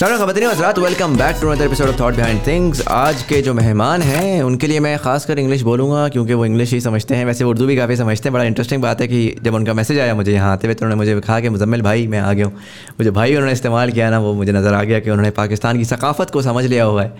[0.00, 4.66] Welcome back to another episode of thought behind things आज के जो मेहमान हैं उनके
[4.66, 7.96] लिए मैं खासकर इंग्लिश बोलूँगा क्योंकि वो इंग्लिश ही समझते हैं। वैसे उर्दू भी काफ़ी
[7.96, 10.74] समझते हैं। बड़ा इंटरेस्टिंग बात है कि जब उनका मैसेज आया मुझे यहाँ आते हुए
[10.74, 12.54] तो उन्होंने मुझे कहा कि मुजम्मिल भाई मैं आ गया हूँ।
[13.00, 15.84] मुझे भाई उन्होंने इस्तेमाल किया ना वो मुझे नज़र आ गया कि उन्होंने पाकिस्तान की
[15.84, 17.12] सकाफ़त को समझ लिया हुआ है।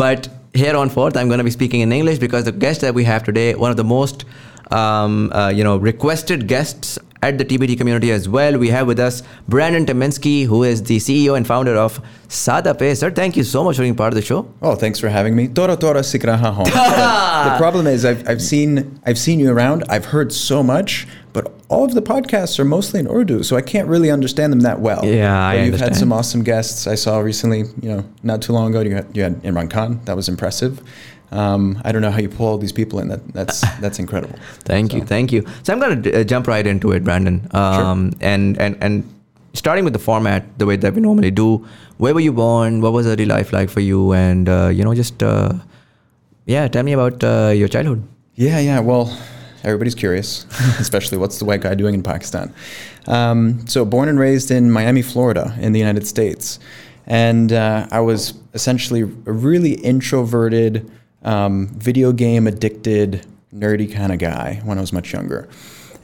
[0.00, 0.26] But
[0.56, 3.70] here on to be speaking in english because the guest that we have today one
[3.70, 4.26] of the most
[4.72, 8.56] um, uh, you know requested guests at the TBT community as well.
[8.58, 12.96] We have with us Brandon Timinsky, who is the CEO and founder of SadaPay.
[12.96, 14.52] Sir, thank you so much for being part of the show.
[14.62, 15.48] Oh, thanks for having me.
[15.48, 19.84] Tora tora sikraha The problem is I've, I've seen I've seen you around.
[19.88, 23.62] I've heard so much, but all of the podcasts are mostly in Urdu, so I
[23.62, 25.04] can't really understand them that well.
[25.04, 25.90] Yeah, I You've understand.
[25.92, 26.86] had some awesome guests.
[26.86, 30.00] I saw recently, you know, not too long ago, you had, you had Imran Khan.
[30.06, 30.82] That was impressive.
[31.32, 33.08] Um, I don't know how you pull all these people in.
[33.08, 34.38] That that's that's incredible.
[34.64, 34.98] thank so.
[34.98, 35.46] you, thank you.
[35.62, 37.46] So I'm going to uh, jump right into it, Brandon.
[37.52, 38.18] Um, sure.
[38.20, 39.14] And and and
[39.54, 41.66] starting with the format, the way that we normally do.
[41.98, 42.80] Where were you born?
[42.80, 44.12] What was early life like for you?
[44.12, 45.52] And uh, you know, just uh,
[46.46, 48.06] yeah, tell me about uh, your childhood.
[48.34, 48.80] Yeah, yeah.
[48.80, 49.16] Well,
[49.64, 50.46] everybody's curious,
[50.78, 52.52] especially what's the white guy doing in Pakistan.
[53.06, 56.58] Um, so, born and raised in Miami, Florida, in the United States,
[57.06, 60.90] and uh, I was essentially a really introverted
[61.22, 65.48] um, video game addicted, nerdy kind of guy when I was much younger.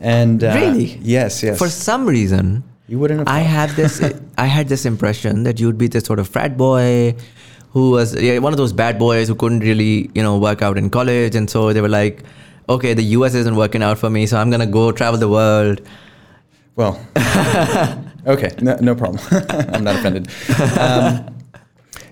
[0.01, 1.59] And uh, really, yes, yes.
[1.59, 3.21] For some reason, you wouldn't.
[3.21, 4.03] Have I had this.
[4.39, 7.15] I had this impression that you'd be this sort of frat boy
[7.71, 10.79] who was yeah, one of those bad boys who couldn't really, you know, work out
[10.79, 12.23] in college, and so they were like,
[12.69, 13.35] okay, the U.S.
[13.35, 15.83] isn't working out for me, so I'm gonna go travel the world.
[16.75, 16.99] Well,
[18.27, 19.23] okay, no, no problem.
[19.75, 20.29] I'm not offended.
[20.79, 21.37] Um,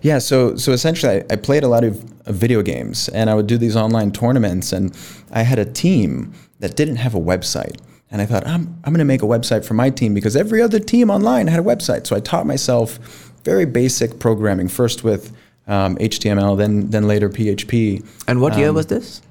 [0.03, 3.47] yeah, so so essentially, I, I played a lot of, video games, and I would
[3.47, 4.97] do these online tournaments, and
[5.31, 7.79] I had a team that didn't have a website.
[8.11, 10.63] And I thought, I'm, I'm going to make a website for my team because every
[10.63, 12.07] other team online had a website.
[12.07, 12.99] So I taught myself
[13.45, 15.33] very basic programming, first with
[15.67, 18.05] um, HTML, then then later PHP.
[18.29, 19.23] And what um, year was this?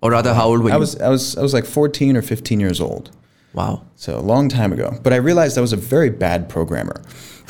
[0.00, 0.74] Or rather, how old were you?
[0.74, 3.10] I was I was I was like 14 or 15 years old.
[3.54, 3.84] Wow.
[3.96, 4.98] So a long time ago.
[5.02, 7.00] But I realized I was a very bad programmer.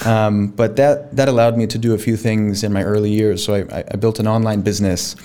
[0.04, 3.44] Um, but that, that allowed me to do a few things in my early years.
[3.44, 5.16] So I, I built an online business.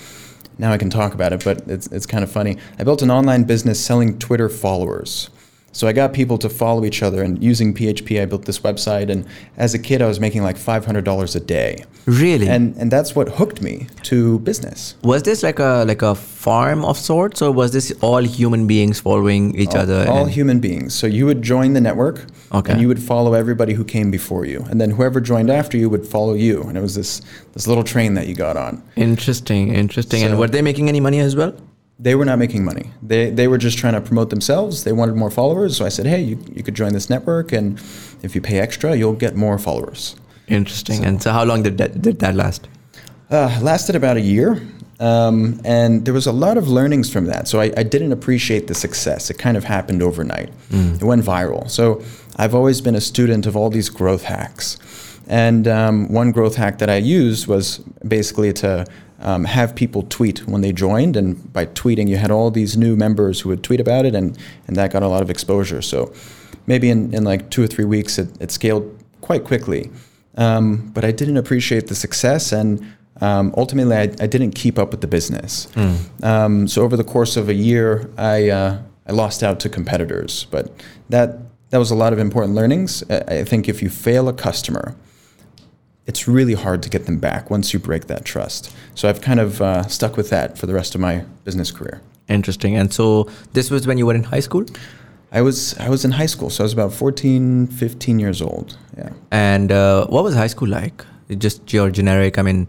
[0.58, 2.56] Now I can talk about it, but it's, it's kind of funny.
[2.78, 5.30] I built an online business selling Twitter followers.
[5.72, 9.08] So I got people to follow each other, and using PHP, I built this website.
[9.08, 9.24] And
[9.56, 11.84] as a kid, I was making like five hundred dollars a day.
[12.06, 12.48] Really?
[12.48, 14.96] And and that's what hooked me to business.
[15.02, 19.00] Was this like a like a farm of sorts, or was this all human beings
[19.00, 20.06] following each all, other?
[20.08, 20.94] All human beings.
[20.94, 22.72] So you would join the network, okay.
[22.72, 25.88] and you would follow everybody who came before you, and then whoever joined after you
[25.88, 28.82] would follow you, and it was this this little train that you got on.
[28.96, 30.20] Interesting, interesting.
[30.20, 31.54] So, and were they making any money as well?
[32.00, 32.90] They were not making money.
[33.02, 34.84] They, they were just trying to promote themselves.
[34.84, 35.76] They wanted more followers.
[35.76, 37.78] So I said, hey, you, you could join this network, and
[38.22, 40.16] if you pay extra, you'll get more followers.
[40.48, 40.96] Interesting.
[40.96, 42.68] So, and so, how long did that, did that last?
[43.30, 44.60] Uh, lasted about a year.
[44.98, 47.48] Um, and there was a lot of learnings from that.
[47.48, 49.30] So I, I, didn't appreciate the success.
[49.30, 50.50] It kind of happened overnight.
[50.68, 50.96] Mm.
[50.96, 51.70] It went viral.
[51.70, 52.02] So
[52.36, 54.76] I've always been a student of all these growth hacks.
[55.26, 58.84] And um, one growth hack that I used was basically to
[59.20, 61.16] um, have people tweet when they joined.
[61.16, 64.36] And by tweeting, you had all these new members who would tweet about it, and,
[64.66, 65.82] and that got a lot of exposure.
[65.82, 66.12] So
[66.66, 69.90] maybe in, in like two or three weeks, it, it scaled quite quickly.
[70.36, 72.84] Um, but I didn't appreciate the success, and
[73.20, 75.66] um, ultimately, I, I, didn't keep up with the business.
[75.74, 76.70] Mm.
[76.70, 80.46] so over the course of a year, I, uh, I lost out to competitors.
[80.50, 80.72] But
[81.10, 81.38] that,
[81.68, 83.02] that was a lot of important learnings.
[83.10, 84.94] I think if you fail a customer,
[86.10, 88.74] it's really hard to get them back once you break that trust.
[88.96, 92.02] So I've kind of uh, stuck with that for the rest of my business career.
[92.28, 92.72] Interesting.
[92.76, 94.64] And so this was when you were in high school?
[95.30, 98.76] I was I was in high school, so I was about 14, 15 years old.
[98.98, 99.10] Yeah.
[99.30, 101.04] And uh, what was high school like?
[101.38, 102.38] Just your generic.
[102.38, 102.68] I mean,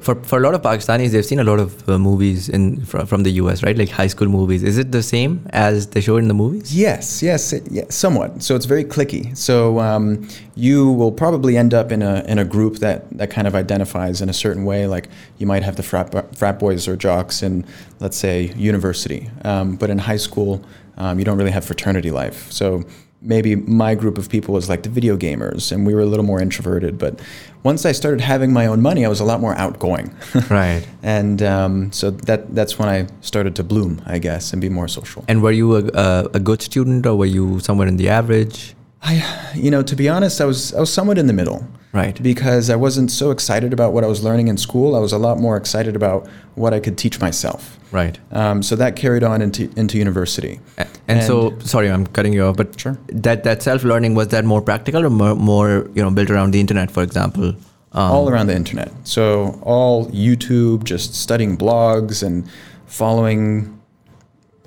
[0.00, 3.06] for for a lot of Pakistanis, they've seen a lot of uh, movies in from,
[3.06, 3.76] from the US, right?
[3.76, 4.62] Like high school movies.
[4.62, 6.76] Is it the same as they show in the movies?
[6.76, 8.42] Yes, yes, it, yeah, somewhat.
[8.42, 9.36] So it's very clicky.
[9.36, 13.46] So um, you will probably end up in a in a group that that kind
[13.46, 14.86] of identifies in a certain way.
[14.86, 17.64] Like you might have the frat frat boys or jocks in,
[18.00, 20.64] let's say, university, um, but in high school,
[20.96, 22.50] um, you don't really have fraternity life.
[22.52, 22.84] So
[23.26, 26.24] maybe my group of people was like the video gamers and we were a little
[26.24, 27.20] more introverted but
[27.64, 30.14] once i started having my own money i was a lot more outgoing.
[30.50, 30.86] Right.
[31.02, 34.88] And um, so that that's when i started to bloom i guess and be more
[34.88, 35.24] social.
[35.28, 38.74] And were you a, a, a good student or were you somewhere in the average?
[39.02, 41.66] I, you know, to be honest, I was I was somewhat in the middle.
[41.92, 42.22] Right.
[42.22, 44.94] Because I wasn't so excited about what I was learning in school.
[44.94, 47.78] I was a lot more excited about what I could teach myself.
[47.90, 48.18] Right.
[48.32, 50.60] Um, so that carried on into into university.
[51.08, 52.98] And, so, sorry, I'm cutting you off, but Sure.
[53.08, 56.50] that that self learning was that more practical or more, more you know built around
[56.50, 57.54] the internet, for example?
[57.92, 58.90] Um, all around the internet.
[59.04, 62.44] So all YouTube, just studying blogs and
[62.86, 63.80] following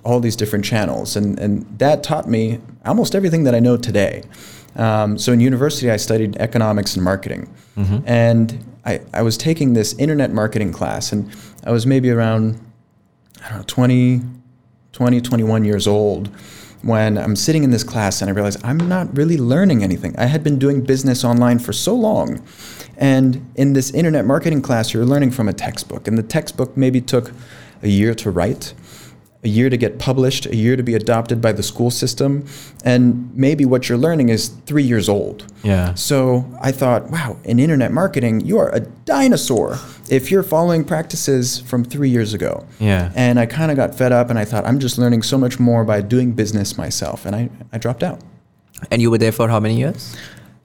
[0.04, 4.24] all these different channels, and and that taught me almost everything that I know today.
[4.76, 7.54] Um, so in university, I studied economics and marketing,
[8.06, 11.32] and I, I was taking this internet marketing class, and
[11.66, 12.60] I was maybe around
[13.44, 14.22] I don't know 20,
[14.92, 16.30] 20, 21 years old
[16.82, 20.18] when I'm sitting in this class and I realize I'm not really learning anything.
[20.18, 22.42] I had been doing business online for so long.
[22.98, 26.08] And in this internet marketing class, you're learning from a textbook.
[26.08, 27.32] And the textbook maybe took
[27.82, 28.74] a year to write,
[29.44, 32.46] a year to get published, a year to be adopted by the school system.
[32.84, 35.46] And maybe what you're learning is three years old.
[35.64, 35.94] Yeah.
[35.94, 39.78] So I thought, wow, in internet marketing, you are a dinosaur
[40.10, 42.68] if you're following practices from three years ago.
[42.80, 43.14] Yeah.
[43.16, 45.58] And I kind of got fed up and I thought, I'm just learning so much
[45.58, 47.26] more by doing business myself.
[47.26, 48.20] And I, I dropped out.
[48.92, 50.18] And you were there for how many years?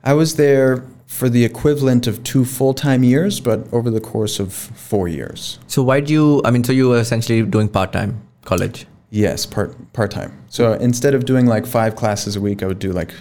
[0.03, 4.41] I was there for the equivalent of two full time years, but over the course
[4.41, 5.61] of four years.
[5.69, 6.43] So why do you?
[6.45, 8.87] I mean, so you were essentially doing part time college.
[9.11, 10.33] Yes, part part time.
[10.49, 13.13] So instead of doing like five classes a week, I would do like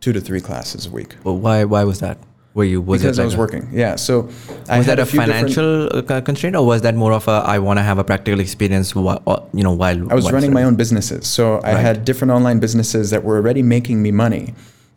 [0.00, 1.16] two to three classes a week.
[1.24, 1.64] Well, why?
[1.64, 2.16] Why was that?
[2.54, 2.80] Were you?
[2.80, 3.68] Was because it I was a- working.
[3.72, 3.96] Yeah.
[3.96, 4.28] So
[4.68, 7.58] I was had that a financial uh, constraint, or was that more of a I
[7.58, 8.94] want to have a practical experience?
[8.94, 9.20] While,
[9.52, 11.26] you know, while I was running my own businesses.
[11.26, 11.80] So I Right.
[11.80, 14.54] had different online businesses that were already making me money.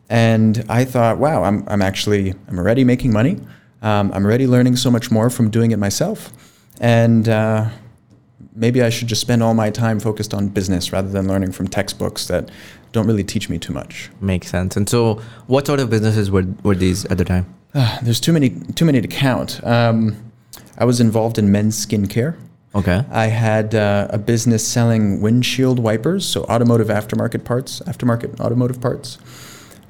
[0.08, 3.36] And I thought, wow, I'm, I'm actually, I'm already making money.
[3.82, 6.32] Um, I'm already learning so much more from doing it myself.
[6.80, 7.68] And uh,
[8.58, 11.68] maybe I should just spend all my time focused on business rather than learning from
[11.68, 12.50] textbooks that
[12.92, 14.10] don't really teach me too much.
[14.20, 14.76] Makes sense.
[14.76, 17.46] And so, what sort of businesses were were these at the time?
[17.74, 19.62] Ah, there's too many, too many to count.
[19.64, 20.16] Um,
[20.78, 22.36] I was involved in men's skincare.
[22.74, 23.02] Okay.
[23.10, 29.18] I had uh, a business selling windshield wipers, so automotive aftermarket parts, aftermarket automotive parts.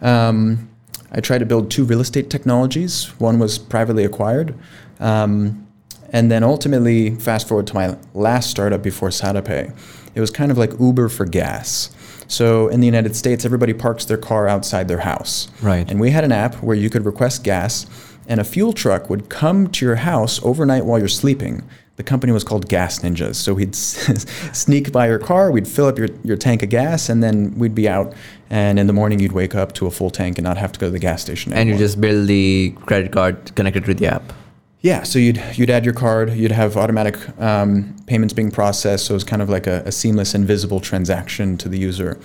[0.01, 0.69] Um,
[1.11, 3.07] I tried to build two real estate technologies.
[3.19, 4.55] One was privately acquired.
[5.01, 5.68] Um,
[6.11, 9.77] and then ultimately, fast forward to my last startup before SadaPay,
[10.15, 11.91] it was kind of like Uber for gas.
[12.29, 15.49] So in the United States, everybody parks their car outside their house.
[15.63, 15.91] Right.
[15.91, 17.87] And we had an app where you could request gas,
[18.27, 21.63] and a fuel truck would come to your house overnight while you're sleeping.
[21.97, 23.35] The company was called Gas Ninjas.
[23.37, 23.75] So we'd
[24.55, 27.75] sneak by your car, we'd fill up your, your tank of gas, and then we'd
[27.75, 28.15] be out.
[28.51, 30.79] And in the morning, you'd wake up to a full tank and not have to
[30.79, 34.07] go to the gas station And you just build the credit card connected to the
[34.07, 34.33] app.
[34.81, 39.15] Yeah, so you'd you'd add your card, you'd have automatic um, payments being processed, so
[39.15, 42.17] it was kind of like a, a seamless, invisible transaction to the user,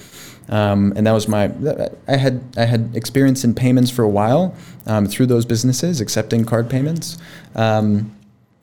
[0.50, 1.52] um, and that was my.
[2.08, 4.56] I had I had experience in payments for a while
[4.86, 7.18] um, through those businesses, accepting card payments.
[7.56, 8.16] Um,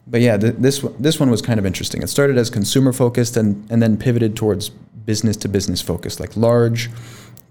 [0.06, 2.00] but yeah, th- this this one was kind of interesting.
[2.00, 6.37] It started as consumer focused and and then pivoted towards business to business focused, like
[6.37, 6.90] large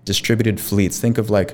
[0.05, 0.99] distributed fleets.
[1.01, 1.53] Think of like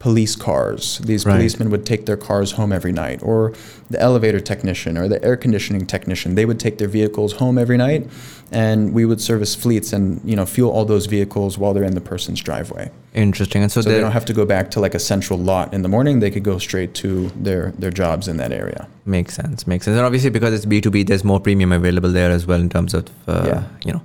[0.00, 0.98] police cars.
[1.04, 1.36] These Right.
[1.36, 3.52] policemen would take their cars home every night, or
[3.90, 6.34] the elevator technician or the air conditioning technician.
[6.36, 8.08] They would take their vehicles home every night,
[8.52, 11.94] and we would service fleets and you know fuel all those vehicles while they're in
[11.94, 12.90] the person's driveway.
[13.12, 13.62] Interesting.
[13.62, 15.82] And so, So they don't have to go back to like a central lot in
[15.82, 16.20] the morning.
[16.20, 18.86] They could go straight to their their jobs in that area.
[19.04, 19.66] makes sense.
[19.66, 19.96] Makes sense.
[19.96, 22.68] And obviously, because it's B two B, there's more premium available there as well in
[22.68, 23.62] terms of uh, Yeah.
[23.84, 24.02] you know.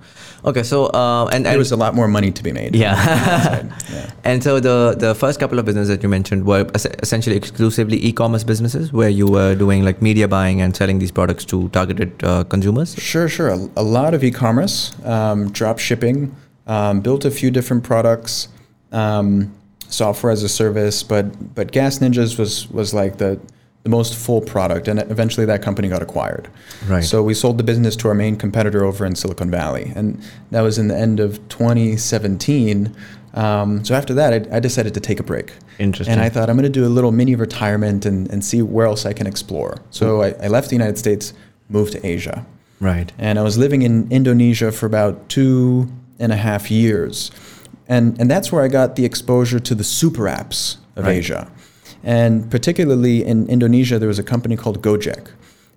[0.49, 2.75] Okay, so uh, and There was a lot more money to be made.
[2.75, 2.95] yeah.
[3.93, 4.11] yeah.
[4.31, 6.65] And so the the first couple of businesses that you mentioned were
[7.03, 11.45] essentially exclusively e-commerce businesses, where you were doing like media buying and selling these products
[11.53, 12.95] to targeted uh, consumers.
[13.11, 13.49] Sure, sure.
[13.49, 16.35] A, a lot of e-commerce, um, drop shipping,
[16.67, 18.49] um, built a few different products,
[18.91, 19.53] um,
[19.87, 23.39] software as a service, but but Gas Ninjas was was like the
[23.83, 26.49] the most full product, and eventually that company got acquired.
[26.87, 27.03] Right.
[27.03, 30.61] So we sold the business to our main competitor over in Silicon Valley, and that
[30.61, 32.95] was in the end of 2017.
[33.35, 35.53] Um, so after that, I, I decided to take a break.
[35.77, 36.13] Interesting.
[36.13, 38.87] And I thought I'm going to do a little mini retirement and, and see where
[38.87, 39.77] else I can explore.
[39.91, 41.33] So I, I left the United States,
[41.69, 42.45] moved to Asia.
[42.79, 43.11] Right.
[43.17, 45.89] And I was living in Indonesia for about two
[46.19, 47.31] and a half years.
[47.87, 51.17] And, and that's where I got the exposure to the super apps of Right.
[51.17, 51.51] Asia.
[52.03, 55.31] And particularly in Indonesia, there was a company called Gojek.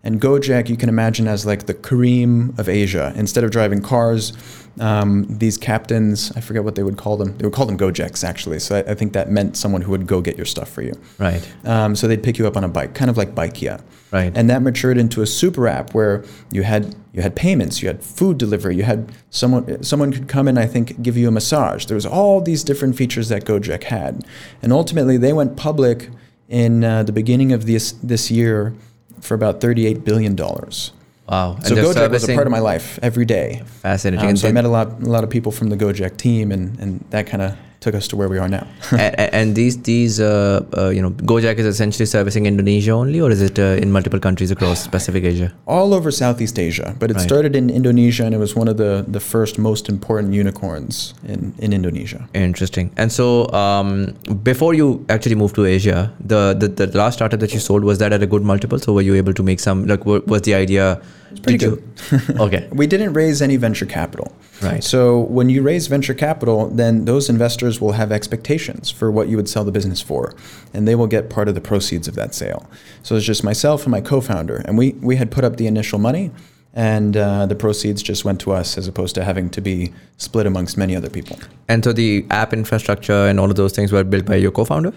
[0.05, 3.13] And Gojek, you can imagine as like the Careem of Asia.
[3.17, 4.33] Instead of driving cars,
[4.81, 7.37] um, these captains, I forget what they would call them.
[7.37, 8.61] They would call them Gojeks, actually.
[8.61, 10.93] So I, I think that meant someone who would go get your stuff for you.
[11.19, 11.47] Right.
[11.65, 13.83] Um, so they'd pick you up on a bike, kind of like Bykea.
[14.11, 14.33] Right.
[14.37, 18.03] And that matured into a super app where you had you had payments, you had
[18.03, 21.87] food delivery, you had someone someone could come and I think give you a massage.
[21.87, 24.25] There was all these different features that Gojek had,
[24.63, 26.09] and ultimately they went public
[26.49, 28.75] in uh, the beginning of this this year
[29.21, 30.93] for about thirty eight billion dollars.
[31.29, 31.59] Wow.
[31.63, 33.63] So Gojek was a part of my life every day.
[33.83, 34.31] Fascinating.
[34.31, 36.79] Um, so I met a lot, a lot of people from the Gojek team, and,
[36.81, 38.67] and that kind of took us to where we are now.
[38.93, 43.31] and, and these these uh, uh, you know Gojek is essentially servicing Indonesia only, or
[43.31, 45.53] is it uh, in multiple countries across Pacific Asia?
[45.67, 47.23] All over Southeast Asia, but it Right.
[47.29, 51.55] started in Indonesia, and it was one of the, the first most important unicorns in,
[51.59, 52.29] in Indonesia.
[52.35, 52.91] Interesting.
[52.97, 57.53] And so, um, before you actually moved to Asia, the, the the last startup that
[57.55, 58.79] you sold was that at a good multiple?
[58.79, 59.87] So were you able to make some?
[59.87, 61.01] Like, wa- was the idea?
[61.31, 61.83] It's pretty good.
[62.41, 62.69] okay.
[62.73, 64.35] We didn't raise any venture capital.
[64.63, 64.83] Right.
[64.83, 69.37] So when you raise venture capital, then those investors will have expectations for what you
[69.37, 70.35] would sell the business for,
[70.75, 72.69] and they will get part of the proceeds of that sale.
[73.03, 75.99] So it's just myself and my co-founder, and we we had put up the initial
[75.99, 76.33] money,
[76.75, 80.47] and uh, the proceeds just went to us as opposed to having to be split
[80.47, 81.39] amongst many other people.
[81.69, 84.93] And so the app infrastructure and all of those things were built by your co-founder.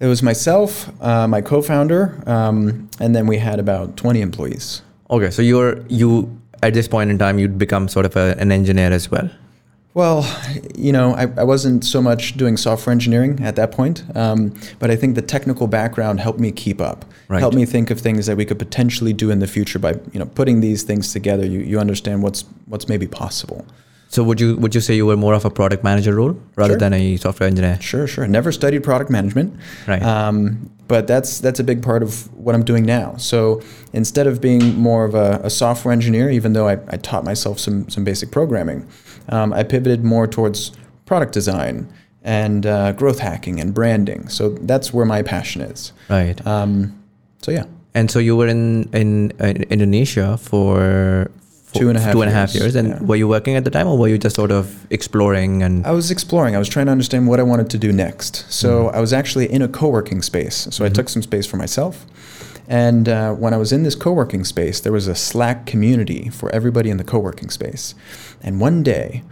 [0.00, 4.82] It was myself, uh, my co-founder, um, and then we had about 20 employees.
[5.14, 5.30] Okay.
[5.30, 6.28] So you're you
[6.62, 9.30] at this point in time you'd become sort of a, an engineer as well.
[9.94, 10.26] Well,
[10.74, 14.90] you know, I, I wasn't so much doing software engineering at that point, um, but
[14.90, 17.38] I think the technical background helped me keep up, Right.
[17.38, 20.18] helped me think of things that we could potentially do in the future by, you
[20.18, 21.46] know, putting these things together.
[21.46, 23.64] You, you understand what's what's maybe possible.
[24.14, 26.74] So would you would you say you were more of a product manager role rather
[26.74, 26.78] Sure.
[26.78, 27.78] than a software engineer?
[27.80, 28.26] Sure, sure.
[28.28, 29.48] Never studied product management,
[29.88, 30.02] Right.
[30.02, 33.16] Um, but that's that's a big part of what I'm doing now.
[33.18, 33.60] So
[33.92, 37.58] instead of being more of a, a software engineer, even though I, I taught myself
[37.58, 38.86] some some basic programming,
[39.34, 40.70] um, I pivoted more towards
[41.06, 41.74] product design
[42.22, 44.28] and uh, growth hacking and branding.
[44.28, 45.92] So that's where my passion is.
[46.08, 46.38] Right.
[46.46, 46.92] Um,
[47.42, 51.30] so yeah, And so you were in in, in Indonesia for,
[51.74, 52.76] for Two and a half two and a half years, years.
[52.76, 53.02] And yeah.
[53.02, 55.86] were you working at the time, or were you just sort of exploring and?
[55.86, 56.56] I was exploring.
[56.56, 58.50] I was trying to understand what I wanted to do next.
[58.50, 60.68] So I was actually in a co-working space.
[60.70, 62.06] So I took some space for myself.
[62.66, 66.48] And uh, when I was in this co-working space, there was a Slack community for
[66.54, 67.94] everybody in the co-working space.
[68.42, 69.22] And one day,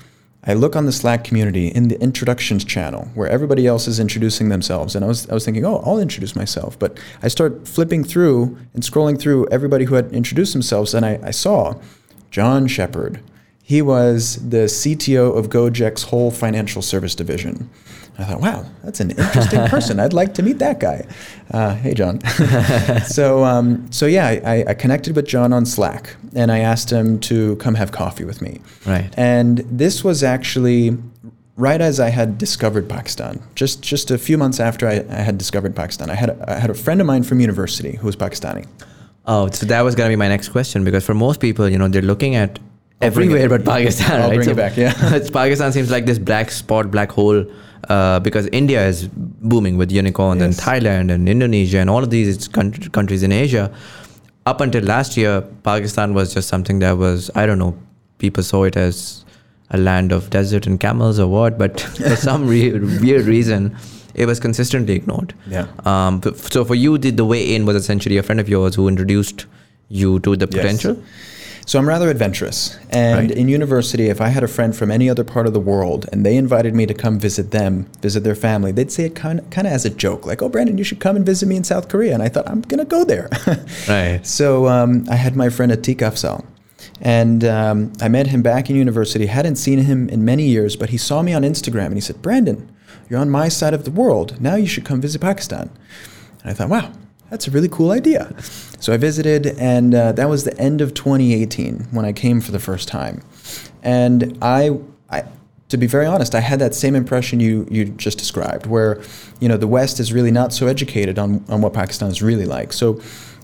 [0.45, 4.49] I look on the Slack community in the introductions channel where everybody else is introducing
[4.49, 4.97] themselves.
[4.97, 6.77] And I was, I was thinking, oh, I'll introduce myself.
[6.79, 10.95] But I start flipping through and scrolling through everybody who had introduced themselves.
[10.95, 11.81] And I, I saw
[12.33, 13.21] John Shepard.
[13.63, 17.71] He was the CTO of Gojek's whole financial service division.
[18.19, 20.01] I thought, wow, that's an interesting person.
[20.01, 21.07] I'd like to meet that guy.
[21.51, 22.21] Uh, hey, John.
[23.07, 27.21] so, um, so yeah, I, I connected with John on Slack, and I asked him
[27.21, 28.61] to come have coffee with me.
[28.85, 29.11] Right.
[29.17, 30.97] And this was actually
[31.57, 33.43] right as I had discovered Pakistan.
[33.55, 36.59] Just just a few months after I, I had discovered Pakistan, I had a, I
[36.59, 38.67] had a friend of mine from university who was Pakistani.
[39.27, 41.89] Oh, so that was gonna be my next question because for most people, you know,
[41.89, 42.59] they're looking at
[43.01, 44.21] I'll everywhere but Pakistan.
[44.21, 44.35] I'll right?
[44.37, 44.91] bring So it back, yeah.
[45.15, 47.45] it's- Pakistan seems like this black spot, black hole,
[47.89, 52.49] uh, because India is booming with unicorns and Thailand and Indonesia and all of these
[52.49, 53.73] countr- countries in Asia.
[54.47, 57.77] Up until last year, Pakistan was just something that was I don't know.
[58.19, 59.25] People saw it as
[59.71, 63.77] a land of desert and camels or what, but for some re- weird reason,
[64.15, 65.35] it was consistently ignored.
[65.49, 65.67] Yeah.
[65.85, 68.89] Um, so for you, the, the way in was essentially a friend of yours who
[68.89, 69.47] introduced
[69.89, 70.55] you to the Yes.
[70.63, 70.97] potential.
[71.65, 72.77] So I'm rather adventurous.
[72.91, 73.39] And Right.
[73.39, 76.27] in university, if I had a friend from any other part of the world and
[76.27, 79.49] they invited me to come visit them, visit their family, they'd say it kind of,
[79.51, 81.63] kind of as a joke, like, oh, Brandon, you should come and visit me in
[81.63, 82.15] South Korea.
[82.15, 83.29] And I thought, I'm going to go there.
[83.89, 84.21] Right.
[84.27, 86.45] So um, I had my friend Atik Afzal.
[87.01, 90.91] And um, I met him back in university, hadn't seen him in many years, but
[90.91, 92.69] he saw me on Instagram and he said, Brandon,
[93.13, 94.41] you're on my side of the world.
[94.41, 95.69] Now you should come visit Pakistan.
[96.41, 96.91] And I thought, wow,
[97.29, 98.35] that's a really cool idea.
[98.81, 102.53] So I visited, and uh, that was the end of 2018 when I came for
[102.53, 103.23] the first time.
[103.83, 104.79] And I,
[105.11, 105.25] I,
[105.69, 109.03] to be very honest, I had that same impression you, you just described, where
[109.41, 112.47] you know the West is really not so educated on, on what Pakistan is really
[112.47, 112.73] like.
[112.73, 112.95] So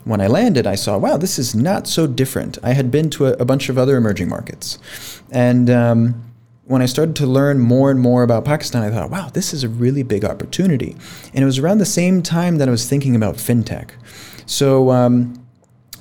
[0.05, 2.57] when I landed, I saw, wow, this is not so different.
[2.63, 4.79] I had been to a, a bunch of other emerging markets,
[5.31, 6.28] and um,
[6.69, 9.65] when I started to learn more and more about Pakistan, I thought, wow, this is
[9.65, 10.95] a really big opportunity.
[11.33, 13.93] And it was around the same time that I was thinking about fintech.
[14.45, 15.43] So um,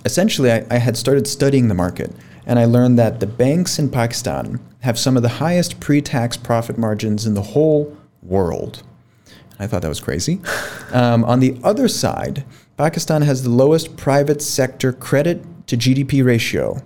[0.04, 2.12] essentially, I, I had started studying the market,
[2.46, 6.36] and I learned that the banks in Pakistan have some of the highest pre tax
[6.36, 8.84] profit margins in the whole world.
[9.60, 10.42] I thought that was crazy.
[10.94, 12.46] Um, on the other side,
[12.78, 16.82] Pakistan has the lowest private sector credit to GDP ratio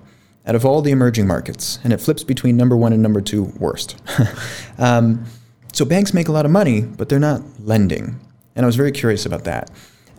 [0.46, 3.44] out of all the emerging markets, and it flips between number one and number two
[3.60, 4.02] worst.
[4.78, 5.26] um,
[5.74, 8.20] so banks make a lot of money, but they're not lending.
[8.56, 9.70] And I was very curious about that.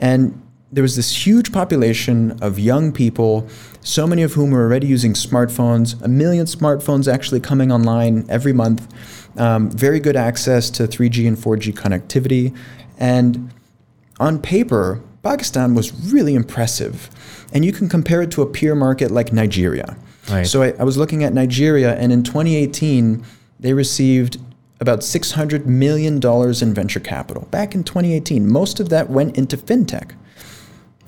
[0.00, 0.40] And
[0.72, 3.46] there was this huge population of young people,
[3.82, 8.54] so many of whom were already using smartphones, a million smartphones actually coming online every
[8.54, 8.88] month,
[9.38, 12.56] um, very good access to 3G and 4G connectivity.
[12.98, 13.52] And
[14.18, 17.10] on paper, Pakistan was really impressive.
[17.52, 19.96] And you can compare it to a peer market like Nigeria.
[20.28, 20.46] Right.
[20.46, 23.24] So I, I was looking at Nigeria, and in 2018,
[23.60, 24.38] they received
[24.80, 27.46] about $600 million in venture capital.
[27.50, 30.16] Back in 2018, most of that went into fintech.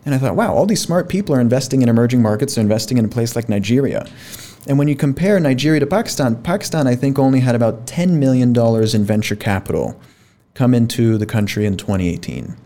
[0.04, 2.98] And I thought, wow, all these smart people are investing in emerging markets, they're investing
[2.98, 4.06] in a place like Nigeria.
[4.66, 8.54] And when you compare Nigeria to Pakistan, Pakistan, I think, only had about $10 million
[8.94, 10.00] in venture capital
[10.54, 12.56] come into the country in 2018.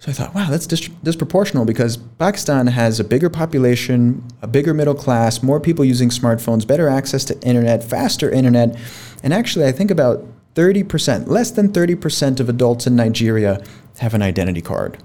[0.00, 4.72] So I thought, wow, that's dis- disproportional because Pakistan has a bigger population, a bigger
[4.72, 8.78] middle class, more people using smartphones, better access to internet, faster internet.
[9.22, 13.62] And actually, I think about 30%, less than 30% of adults in Nigeria
[13.98, 14.96] have an identity card.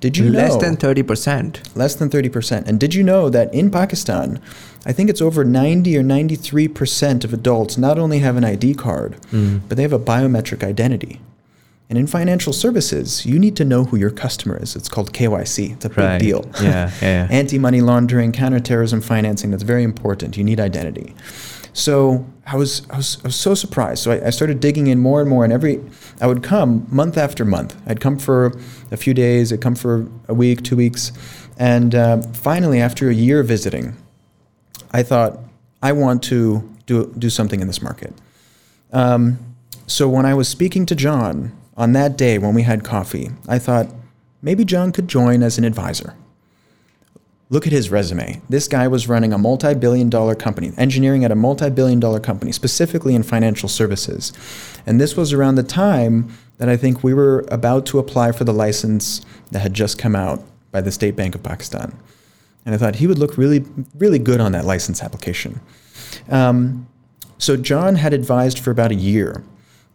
[0.00, 0.60] Did you Less know?
[0.60, 1.74] than 30%.
[1.74, 2.68] Less than 30%.
[2.68, 4.38] And did you know that in Pakistan,
[4.84, 9.16] I think it's over 90 or 93% of adults not only have an ID card,
[9.32, 9.62] mm.
[9.66, 11.22] but they have a biometric identity.
[11.90, 14.74] And in financial services, you need to know who your customer is.
[14.74, 15.74] It's called KYC.
[15.74, 16.18] It's a big Right.
[16.18, 16.50] deal.
[16.62, 17.28] Yeah, yeah.
[17.30, 20.36] Anti money laundering, counterterrorism financing, that's very important.
[20.36, 21.14] You need identity.
[21.74, 24.02] So I was, I was, I was so surprised.
[24.02, 25.44] So I, I started digging in more and more.
[25.44, 25.82] And every,
[26.20, 27.76] I would come month after month.
[27.86, 28.52] I'd come for
[28.90, 31.12] a few days, I'd come for a week, two weeks.
[31.58, 33.94] And uh, finally, after a year visiting,
[34.92, 35.38] I thought,
[35.82, 38.14] I want to do, do something in this market.
[38.92, 39.38] Um,
[39.86, 43.58] so when I was speaking to John on that day when we had coffee, I
[43.58, 43.88] thought
[44.42, 46.14] maybe John could join as an advisor.
[47.50, 48.40] Look at his resume.
[48.48, 52.20] This guy was running a multi billion dollar company, engineering at a multi billion dollar
[52.20, 54.32] company, specifically in financial services.
[54.86, 58.44] And this was around the time that I think we were about to apply for
[58.44, 61.96] the license that had just come out by the State Bank of Pakistan.
[62.64, 63.64] And I thought he would look really,
[63.96, 65.60] really good on that license application.
[66.30, 66.88] Um,
[67.38, 69.44] so John had advised for about a year.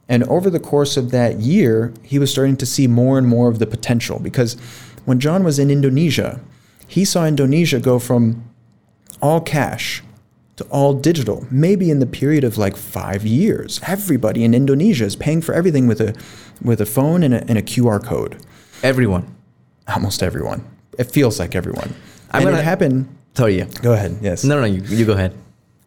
[0.09, 3.47] And over the course of that year, he was starting to see more and more
[3.47, 4.57] of the potential because
[5.05, 6.41] when John was in Indonesia,
[6.87, 8.43] he saw Indonesia go from
[9.21, 10.03] all cash
[10.55, 13.79] to all digital, maybe in the period of like five years.
[13.87, 16.15] Everybody in Indonesia is paying for everything with a,
[16.61, 18.37] with a phone and a, and a QR code.
[18.83, 19.35] Everyone.
[19.87, 20.65] Almost everyone.
[20.97, 21.93] It feels like everyone.
[22.31, 23.15] I'm and gonna- it happened.
[23.35, 23.65] Sorry, yeah.
[23.81, 24.17] Go ahead.
[24.21, 24.43] Yes.
[24.43, 25.33] No, no, you, you go ahead.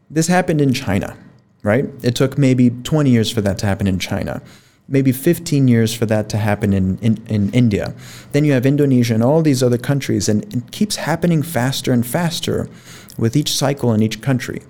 [0.09, 1.17] This happened in China,
[1.63, 1.87] right?
[2.03, 4.43] It took maybe 20 years for that to happen in China,
[4.89, 7.95] maybe 15 years for that to happen in, in, in India.
[8.33, 12.07] Then you have Indonesia and all these other countries, and it keeps happening faster and
[12.07, 12.69] faster
[13.17, 14.63] with each cycle in each country.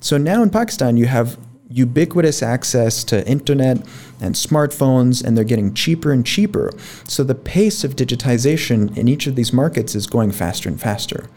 [0.00, 1.38] So now in Pakistan, you have
[1.70, 3.78] ubiquitous access to internet
[4.20, 6.70] and smartphones, and they're getting cheaper and cheaper.
[7.06, 11.28] So the pace of digitization in each of these markets is going faster and faster.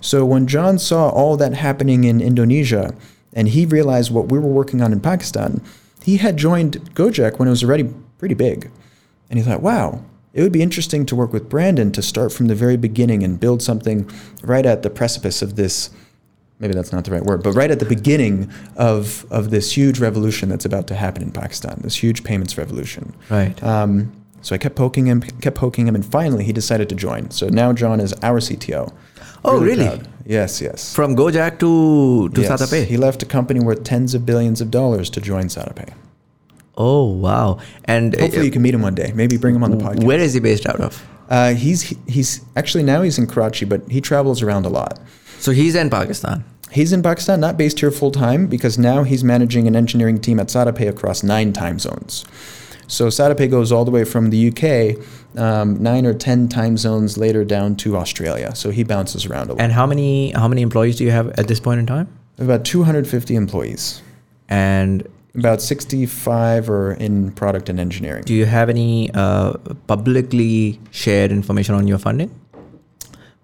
[0.00, 2.94] So when John saw all that happening in Indonesia,
[3.36, 5.62] and he realized what we were working on in Pakistan,
[6.02, 7.84] he had joined Gojek when it was already
[8.18, 8.70] pretty big.
[9.30, 12.46] And he thought, wow, it would be interesting to work with Brandon to start from
[12.46, 14.10] the very beginning and build something
[14.42, 15.90] right at the precipice of this
[16.58, 19.98] maybe that's not the right word, but right at the beginning of, of this huge
[19.98, 23.14] revolution that's about to happen in Pakistan, this huge payments revolution.
[23.28, 23.62] Right.
[23.62, 27.30] Um, so I kept poking him, kept poking him, and finally he decided to join.
[27.30, 28.92] So now John is our CTO.
[29.44, 29.84] Oh, really?
[29.84, 30.08] proud.
[30.26, 30.94] Yes, yes.
[30.94, 32.50] From Gojek to, to yes.
[32.50, 32.84] SadaPay?
[32.84, 35.94] He left a company worth tens of billions of dollars to join SadaPay.
[36.76, 37.58] Oh, wow.
[37.84, 39.12] And uh, Hopefully you can meet him one day.
[39.14, 40.04] Maybe bring him on the podcast.
[40.04, 41.06] where is he based out of?
[41.28, 45.00] Uh, he's he's actually now he's in Karachi, but he travels around a lot.
[45.38, 46.44] So he's in Pakistan.
[46.70, 50.38] He's in Pakistan, not based here full time, because now he's managing an engineering team
[50.38, 52.24] at SadaPay across nine time zones.
[52.88, 55.04] So SadaPay goes all the way from the UK,
[55.36, 58.54] um, nine or ten time zones later down to Australia.
[58.54, 59.60] So he bounces around a lot.
[59.60, 62.08] And how many how many employees do you have at this point in time?
[62.38, 64.02] About 250 employees.
[64.48, 68.22] And About 65 are in product and engineering.
[68.24, 69.52] do you have any uh,
[69.86, 72.30] publicly shared information on your funding?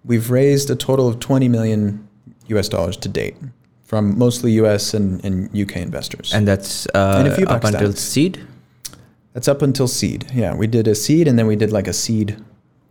[0.05, 2.09] We've raised a total of 20 million
[2.49, 3.37] US dollars to date
[3.85, 6.33] from mostly US and, and UK investors.
[6.35, 8.41] And that's uh, And up until seed
[9.33, 10.27] That's up until seed.
[10.33, 12.37] Yeah, we did a seed and then we did like a seed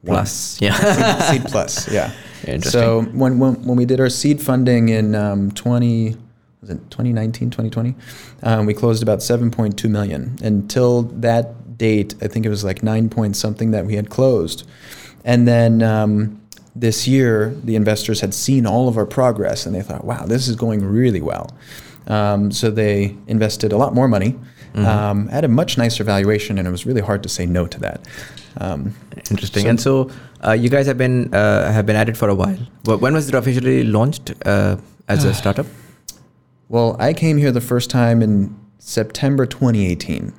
[0.02, 0.16] one.
[0.16, 0.60] plus.
[0.62, 0.74] Yeah.
[1.30, 1.92] seed, seed plus.
[1.92, 2.12] Yeah.
[2.42, 2.72] Interesting.
[2.72, 6.18] So when, when when we did our seed funding in um, 20
[6.62, 7.96] was it 2019 2020
[8.44, 13.10] um, we closed about 7.2 million until that date I think it was like 9
[13.10, 14.68] point something that we had closed
[15.24, 16.42] and then um,
[16.76, 20.48] this year the investors had seen all of our progress and they thought wow this
[20.48, 21.56] is going really well
[22.08, 24.36] um, so they invested a lot more money
[24.76, 27.80] um, at a much nicer valuation and it was really hard to say no to
[27.80, 28.00] that
[28.58, 28.94] um,
[29.30, 29.64] Interesting.
[29.64, 30.12] So- and so
[30.46, 32.58] uh, you guys have been uh, have been at it for a while.
[32.86, 35.66] Wh- When was it officially launched uh, as a startup?
[36.70, 40.34] Well, I came here the first time in September 2018.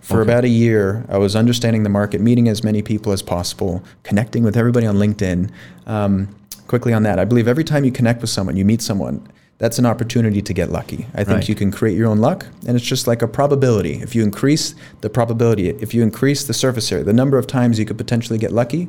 [0.00, 3.82] For about a year, I was understanding the market, meeting as many people as possible,
[4.02, 5.50] connecting with everybody on LinkedIn.
[5.86, 6.28] Um,
[6.66, 9.26] quickly on that, I believe every time you connect with someone, you meet someone,
[9.62, 11.06] that's an opportunity to get lucky.
[11.14, 11.48] I think Right.
[11.48, 14.00] you can create your own luck, and it's just like a probability.
[14.02, 17.78] If you increase the probability, if you increase the surface area, the number of times
[17.78, 18.88] you could potentially get lucky,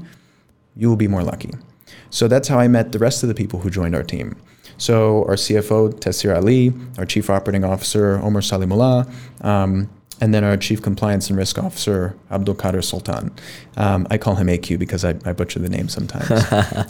[0.76, 1.52] you will be more lucky.
[2.10, 4.36] So that's how I met the rest of the people who joined our team.
[4.80, 9.08] So our CFO, Tessir Ali, our Chief Operating Officer, Omar Salimullah,
[9.46, 13.30] um, and then our Chief Compliance and Risk Officer, Abdul Qadir Sultan.
[13.78, 16.32] Um, I call him AQ because I, I butcher the name sometimes.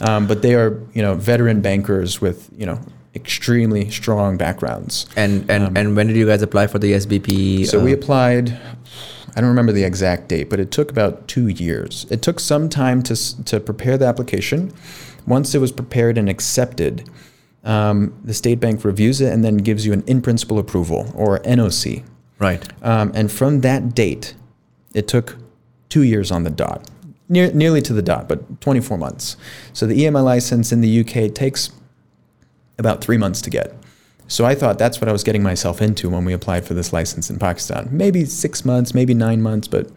[0.08, 2.80] um, but they are, you know, veteran bankers with, you know,
[3.14, 5.06] extremely strong backgrounds.
[5.16, 7.60] And and, and when did you guys apply for the SBP?
[7.60, 8.58] Um, So we uh, applied.
[9.36, 12.06] I don't remember the exact date, but it took about two years.
[12.10, 14.72] It took some time to to prepare the application.
[15.26, 17.08] Once it was prepared and accepted,
[17.64, 21.38] um, the state bank reviews it and then gives you an in principle approval or
[21.40, 22.04] NOC.
[22.38, 22.62] right.
[22.82, 24.34] Um, and from that date,
[24.92, 25.36] it took
[25.88, 26.90] two years on the dot,
[27.28, 29.36] near, nearly to the dot, but 24 months.
[29.72, 31.70] So the EMI license in the UK takes
[32.78, 33.74] about three months to get.
[34.26, 36.92] So I thought that's what I was getting myself into when we applied for this
[36.92, 37.88] license in Pakistan.
[37.92, 39.88] Maybe six months, maybe nine months, but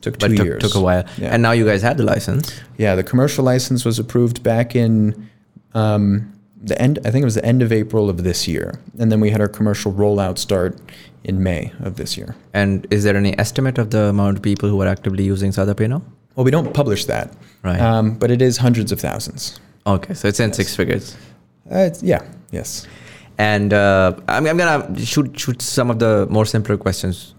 [0.00, 0.62] took two But took, years.
[0.62, 1.04] took a while.
[1.18, 1.32] Yeah.
[1.34, 2.52] And now you guys have the license.
[2.78, 5.28] Yeah, the commercial license was approved back in
[5.74, 7.00] um, the end.
[7.04, 9.40] I think it was the end of April of this year, and then we had
[9.40, 10.78] our commercial rollout start
[11.24, 12.36] in May of this year.
[12.52, 15.88] And is there any estimate of the amount of people who are actively using SadaPay
[15.88, 16.02] now?
[16.36, 17.32] Well, we don't publish that,
[17.64, 17.80] Right.
[17.80, 19.58] um, but it is hundreds of thousands.
[19.86, 21.16] Okay, so it's in six figures.
[21.70, 22.86] Uh, it's, yeah, yes.
[23.38, 27.34] And uh, I'm, I'm gonna shoot shoot some of the more simpler questions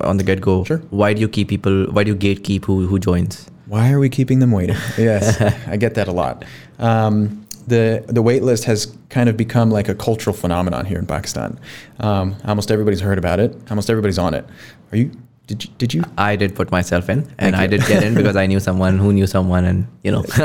[0.00, 0.64] on the get go.
[0.64, 0.78] Sure.
[0.90, 1.86] Why do you keep people?
[1.92, 3.48] Why do you gatekeep who who joins?
[3.66, 4.76] Why are we keeping them waiting?
[4.98, 6.44] yes, I get that a lot.
[6.80, 11.06] Um, the the wait list has kind of become like a cultural phenomenon here in
[11.06, 11.58] Pakistan.
[12.00, 13.56] Um, almost everybody's heard about it.
[13.70, 14.44] Almost everybody's on it.
[14.92, 15.12] Are you?
[15.50, 15.70] Did you?
[15.82, 16.02] Did you?
[16.16, 17.68] I did put myself in, and Thank I you.
[17.74, 20.22] did get in because I knew someone who knew someone, and you know,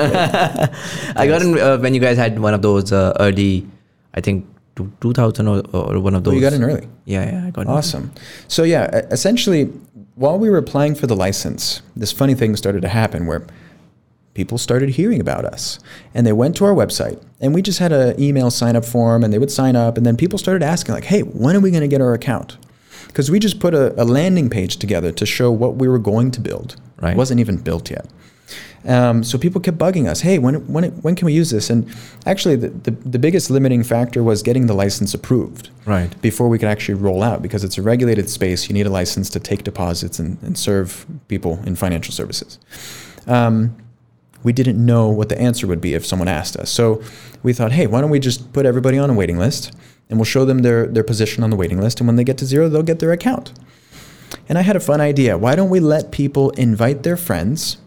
[1.22, 3.68] I got in uh, when you guys had one of those uh, early,
[4.16, 4.48] I think
[5.02, 6.36] 2000 or, or one of Oh, those.
[6.36, 6.88] you got in early.
[7.06, 7.68] Yeah, yeah, I got in.
[7.70, 8.12] Awesome.
[8.48, 9.66] So yeah, essentially,
[10.16, 13.46] while we were applying for the license, this funny thing started to happen where
[14.34, 15.80] people started hearing about us,
[16.14, 19.24] and they went to our website, and we just had an email sign up form,
[19.24, 21.70] and they would sign up, and then people started asking like, "Hey, when are we
[21.72, 22.58] going to get our account?"
[23.16, 26.32] Because we just put a, a landing page together to show what we were going
[26.32, 26.76] to build.
[27.02, 27.12] Right.
[27.14, 28.06] It wasn't even built yet.
[28.84, 31.70] Um, so people kept bugging us, hey, when, when, when can we use this?
[31.70, 31.88] And
[32.26, 36.10] actually, the, the, the biggest limiting factor was getting the license approved Right.
[36.22, 38.68] before we could actually roll out because it's a regulated space.
[38.68, 42.60] You need a license to take deposits and, and serve people in financial services.
[43.28, 43.78] Um,
[44.44, 46.70] we didn't know what the answer would be if someone asked us.
[46.70, 47.02] So
[47.44, 49.72] we thought, hey, why don't we just put everybody on a waiting list
[50.10, 52.00] and we'll show them their, their position on the waiting list.
[52.00, 53.52] And when they get to zero, they'll get their account.
[54.48, 55.38] And I had a fun idea.
[55.38, 57.78] Why don't we let people invite their friends?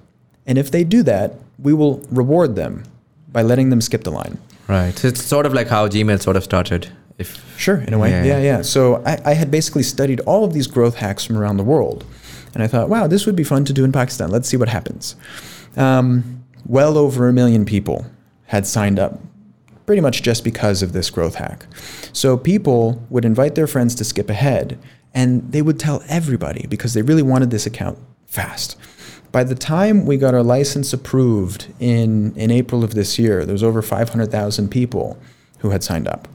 [0.46, 2.84] And if they do that, we will reward them
[3.30, 4.38] by letting them skip the line.
[4.66, 4.96] Right.
[4.96, 6.90] So it's sort of like how Gmail sort of started.
[7.18, 8.10] If Sure, in a way.
[8.10, 8.42] Yeah, Yeah, yeah.
[8.42, 8.62] yeah.
[8.62, 12.04] So I, I had basically studied all of these growth hacks from around the world.
[12.54, 14.30] And I thought, wow, this would be fun to do in Pakistan.
[14.30, 15.16] Let's see what happens.
[15.76, 18.06] Um, well over a million people
[18.46, 19.20] had signed up
[19.88, 21.64] pretty much just because of this growth hack.
[22.12, 24.78] So people would invite their friends to skip ahead
[25.14, 28.76] and they would tell everybody because they really wanted this account fast.
[29.32, 33.54] By the time we got our license approved in, in April of this year, there
[33.54, 35.18] was over 500,000 people
[35.60, 36.28] who had signed up.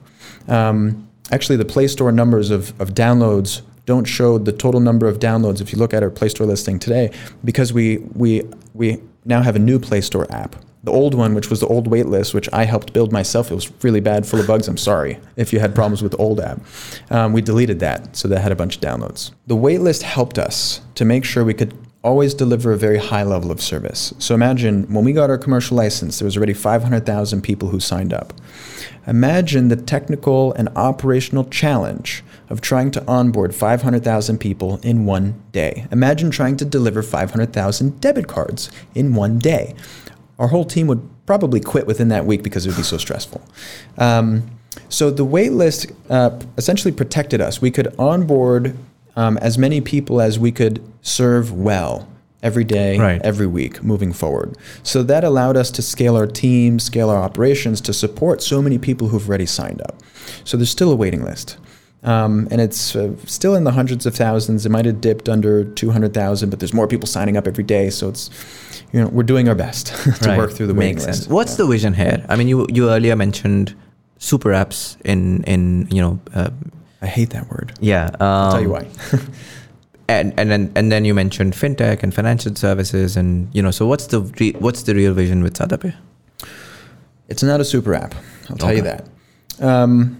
[0.47, 5.19] Um, actually, the Play Store numbers of, of downloads don't show the total number of
[5.19, 7.11] downloads if you look at our Play Store listing today
[7.45, 10.55] because we, we, we now have a new Play Store app.
[10.83, 13.71] The old one, which was the old waitlist, which I helped build myself, it was
[13.83, 14.67] really bad, full of bugs.
[14.67, 16.59] I'm sorry if you had problems with the old app.
[17.09, 19.31] Um, we deleted that, so that had a bunch of downloads.
[19.47, 23.49] The waitlist helped us to make sure we could always deliver a very high level
[23.49, 24.13] of service.
[24.19, 28.13] So imagine when we got our commercial license, there was already 500,000 people who signed
[28.13, 28.33] up.
[29.07, 35.87] Imagine the technical and operational challenge of trying to onboard 500,000 people in one day.
[35.91, 39.73] Imagine trying to deliver 500,000 debit cards in one day.
[40.39, 43.41] Our whole team would probably quit within that week because it would be so stressful.
[43.97, 44.49] Um,
[44.89, 47.61] so the wait list uh, essentially protected us.
[47.61, 48.75] We could onboard
[49.15, 52.07] um, as many people as we could serve well
[52.41, 53.21] every day, Right.
[53.23, 54.57] every week moving forward.
[54.81, 58.77] So that allowed us to scale our team, scale our operations to support so many
[58.77, 59.95] people who've already signed up.
[60.43, 61.57] So there's still a waiting list.
[62.03, 64.65] Um, and it's uh, still in the hundreds of thousands.
[64.65, 67.89] It might have dipped under 200,000, but there's more people signing up every day.
[67.89, 68.29] So it's,
[68.91, 69.87] you know, we're doing our best
[70.21, 70.37] to Right.
[70.37, 71.19] work through the waiting Makes list.
[71.23, 71.31] sense.
[71.31, 72.25] What's the vision here?
[72.27, 73.73] I mean, you you earlier mentioned
[74.17, 76.49] super apps in in you know uh,
[77.01, 77.73] I hate that word.
[77.79, 78.07] yeah.
[78.19, 78.85] Um, I'll tell you why.
[80.09, 83.87] and and then and then you mentioned fintech and financial services and you know so
[83.87, 85.93] what's the re- what's the real vision with SadaPay?
[87.29, 88.13] It's not a super app.
[88.49, 89.07] I'll tell you that.
[89.61, 90.17] Um,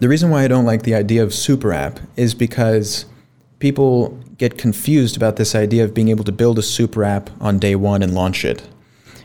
[0.00, 3.06] the reason why I don't like the idea of super app is because
[3.58, 7.58] people get confused about this idea of being able to build a super app on
[7.58, 8.62] day one and launch it.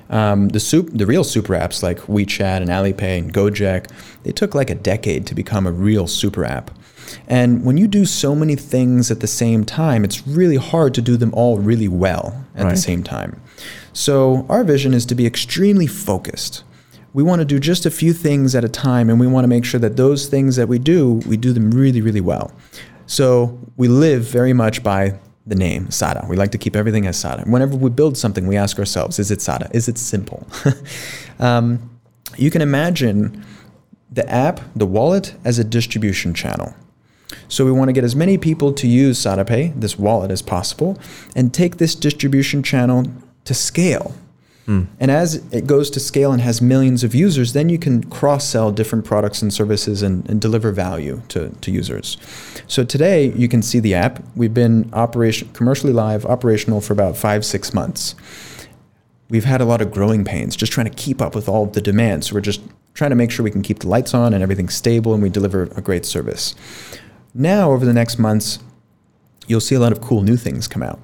[0.10, 3.92] Um, the soup, the real super apps like WeChat and Alipay and Gojek,
[4.24, 6.72] they took like a decade to become a real super app.
[7.28, 11.02] And when you do so many things at the same time, it's really hard to
[11.02, 12.72] do them all really well at Right.
[12.76, 13.40] the same time.
[13.94, 16.64] So our vision is to be extremely focused.
[17.14, 19.48] We want to do just a few things at a time, and we want to
[19.48, 22.52] make sure that those things that we do, we do them really, really well.
[23.08, 26.26] So we live very much by the name Sada.
[26.30, 27.44] We like to keep everything as Sada.
[27.44, 29.70] Whenever we build something, we ask ourselves, is it Sada?
[29.74, 30.48] Is it simple?
[31.40, 31.90] um,
[32.38, 33.44] you can imagine
[34.12, 36.76] the app, the wallet, as a distribution channel.
[37.48, 41.00] So we want to get as many people to use SadaPay, this wallet, as possible,
[41.36, 43.06] and take this distribution channel
[43.46, 44.14] to scale.
[44.70, 44.86] Mm.
[45.00, 48.48] And as it goes to scale and has millions of users, then you can cross
[48.48, 52.18] sell different products and services and, and deliver value to, to users.
[52.68, 54.24] So today you can see the app.
[54.36, 58.14] We've been operation commercially live, operational for about five, six months.
[59.32, 61.82] We've had a lot of growing pains just trying to keep up with all the
[61.82, 62.26] demand.
[62.26, 62.62] So we're just
[62.94, 65.30] trying to make sure we can keep the lights on and everything's stable and we
[65.30, 66.54] deliver a great service.
[67.34, 68.60] Now, over the next months,
[69.48, 71.00] you'll see a lot of cool new things come out.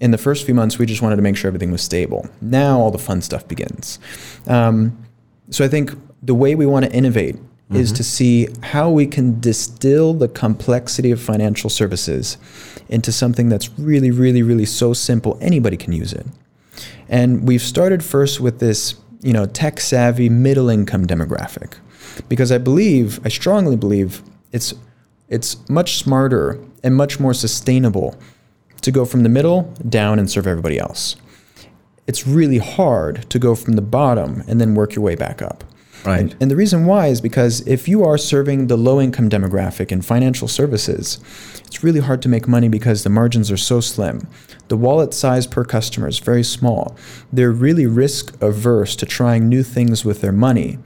[0.00, 2.28] In the first few months, we just wanted to make sure everything was stable.
[2.40, 3.98] Now, all the fun stuff begins.
[4.46, 4.98] Um,
[5.50, 7.36] so, I think the way we want to innovate
[7.72, 12.36] is to see how we can distill the complexity of financial services
[12.88, 16.26] into something that's really, really, really so simple anybody can use it.
[17.08, 21.74] And we've started first with this, you know, tech savvy middle income demographic
[22.28, 24.74] because I believe, I strongly believe it's
[25.28, 28.18] it's much smarter and much more sustainable
[28.82, 31.16] to go from the middle down and serve everybody else.
[32.06, 35.64] It's really hard to go from the bottom and then work your way back up.
[36.04, 36.20] Right.
[36.20, 39.92] And, and the reason why is because if you are serving the low income demographic
[39.92, 41.18] in financial services,
[41.66, 44.26] it's really hard to make money because the margins are so slim.
[44.68, 46.96] The wallet size per customer is very small.
[47.32, 50.78] They're really risk averse to trying new things with their money.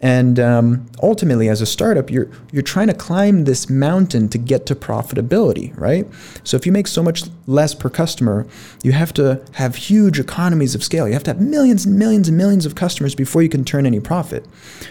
[0.00, 4.64] And um, ultimately, as a startup, you're you're trying to climb this mountain to get
[4.66, 6.06] to profitability, right?
[6.44, 8.46] So if you make so much less per customer,
[8.84, 11.08] you have to have huge economies of scale.
[11.08, 13.86] You have to have millions and millions and millions of customers before you can turn
[13.86, 14.46] any profit.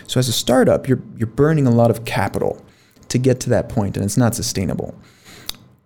[0.07, 2.61] So as a startup, you're you're burning a lot of capital
[3.07, 4.93] to get to that point, and it's not sustainable.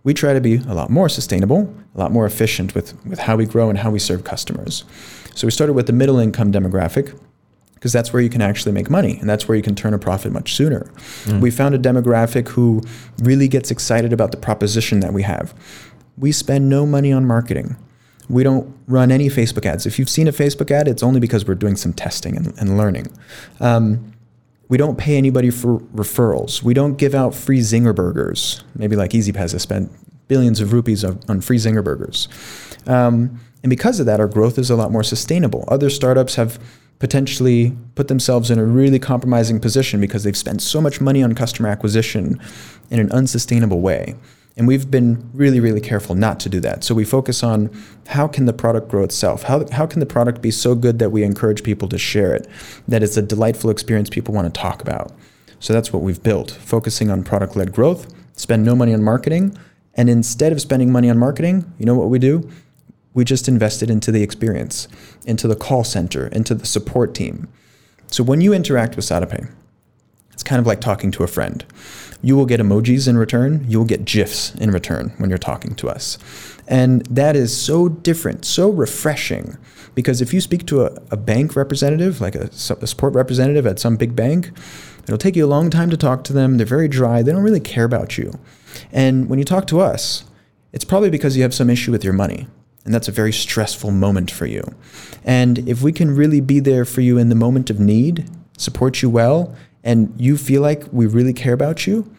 [0.04, 3.36] We try to be a lot more sustainable, a lot more efficient with, with how
[3.36, 4.84] we grow and how we serve customers.
[5.36, 7.16] So we started with the middle income demographic
[7.82, 9.98] because that's where you can actually make money and that's where you can turn a
[9.98, 10.92] profit much sooner.
[11.40, 12.84] We found a demographic who
[13.24, 15.56] really gets excited about the proposition that we have.
[16.16, 17.76] We spend no money on marketing.
[18.30, 19.88] We don't run any Facebook ads.
[19.88, 22.78] If you've seen a Facebook ad, it's only because we're doing some testing and, and
[22.78, 23.08] learning.
[23.60, 24.14] Um,
[24.70, 26.62] we don't pay anybody for referrals.
[26.62, 28.64] We don't give out free Zinger burgers.
[28.76, 29.92] Maybe like Easypaisa has spent
[30.28, 32.28] billions of rupees on, on free Zinger burgers.
[32.86, 35.66] Um, and because of that, our growth is a lot more sustainable.
[35.68, 36.60] Other startups have
[37.02, 41.34] potentially put themselves in a really compromising position because they've spent so much money on
[41.34, 42.40] customer acquisition
[42.92, 44.14] in an unsustainable way.
[44.56, 46.84] And we've been really, really careful not to do that.
[46.84, 47.72] So we focus on
[48.06, 49.42] how can the product grow itself?
[49.42, 52.48] How, how can the product be so good that we encourage people to share it,
[52.88, 55.12] that it's a delightful experience people want to talk about?
[55.60, 59.58] So that's what we've built, focusing on product led growth, spend no money on marketing.
[59.96, 62.48] And instead of spending money on marketing, you know what we do?
[63.14, 64.88] We just invested into the experience,
[65.26, 67.48] into the call center, into the support team.
[68.08, 69.52] So when you interact with SadaPay,
[70.34, 71.64] it's kind of like talking to a friend.
[72.22, 73.66] You will get emojis in return.
[73.68, 76.18] You will get GIFs in return when you're talking to us.
[76.68, 79.58] And that is so different, so refreshing.
[79.94, 83.80] Because if you speak to a, a bank representative, like a, a support representative at
[83.80, 84.52] some big bank,
[85.04, 86.58] it'll take you a long time to talk to them.
[86.58, 87.22] They're very dry.
[87.22, 88.40] They don't really care about you.
[88.92, 90.26] And when you talk to us,
[90.72, 92.48] it's probably because you have some issue with your money.
[92.84, 94.64] And that's a very stressful moment for you.
[95.24, 99.02] And if we can really be there for you in the moment of need, support
[99.02, 102.12] you well, and you feel like we really care about you,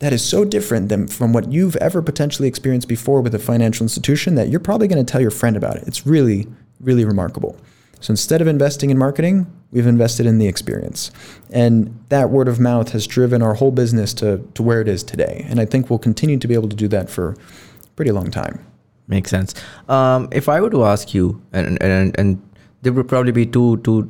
[0.00, 3.84] that is so different than from what you've ever potentially experienced before with a financial
[3.84, 5.86] institution that you're probably going to tell your friend about it.
[5.86, 6.46] It's really,
[6.80, 7.56] really remarkable.
[8.00, 11.10] So instead of investing in marketing, we've invested in the experience.
[11.50, 15.04] And that word of mouth has driven our whole business to, to where it is
[15.04, 15.44] today.
[15.48, 18.30] And I think we'll continue to be able to do that for a pretty long
[18.30, 18.64] time.
[19.10, 19.54] Makes sense.
[19.88, 22.42] Um, if I were to ask you, and, and and
[22.82, 24.08] there would probably be two two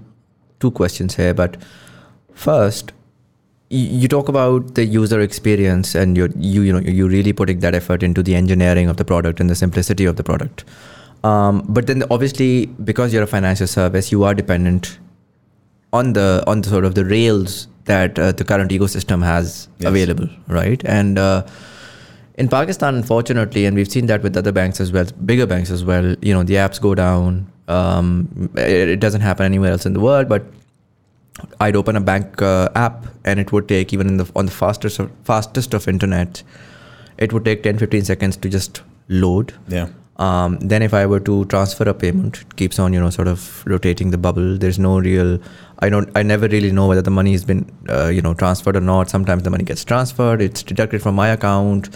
[0.60, 1.56] two questions here, but
[2.34, 2.92] first,
[3.70, 7.74] you talk about the user experience and you you you know you really putting that
[7.74, 10.64] effort into the engineering of the product and the simplicity of the product
[11.22, 14.98] um, but then obviously because you're a financial service you are dependent
[15.92, 19.88] on the on the sort of the rails that uh, the current ecosystem has Yes.
[19.88, 21.46] available right and uh,
[22.34, 25.84] in Pakistan, unfortunately, and we've seen that with other banks as well, bigger banks as
[25.84, 26.14] well.
[26.22, 27.50] You know, the apps go down.
[27.68, 30.44] Um, it, it doesn't happen anywhere else in the world, but
[31.60, 34.52] I'd open a bank uh, app, and it would take even in the on the
[34.52, 36.42] fastest of, fastest of internet,
[37.18, 39.54] it would take 10, 15 seconds to just load.
[39.68, 39.88] Yeah.
[40.16, 43.26] Um, then if I were to transfer a payment, it keeps on you know sort
[43.26, 44.58] of rotating the bubble.
[44.58, 45.38] There's no real.
[45.78, 46.10] I don't.
[46.14, 49.08] I never really know whether the money has been uh, you know transferred or not.
[49.08, 50.42] Sometimes the money gets transferred.
[50.42, 51.88] It's deducted from my account,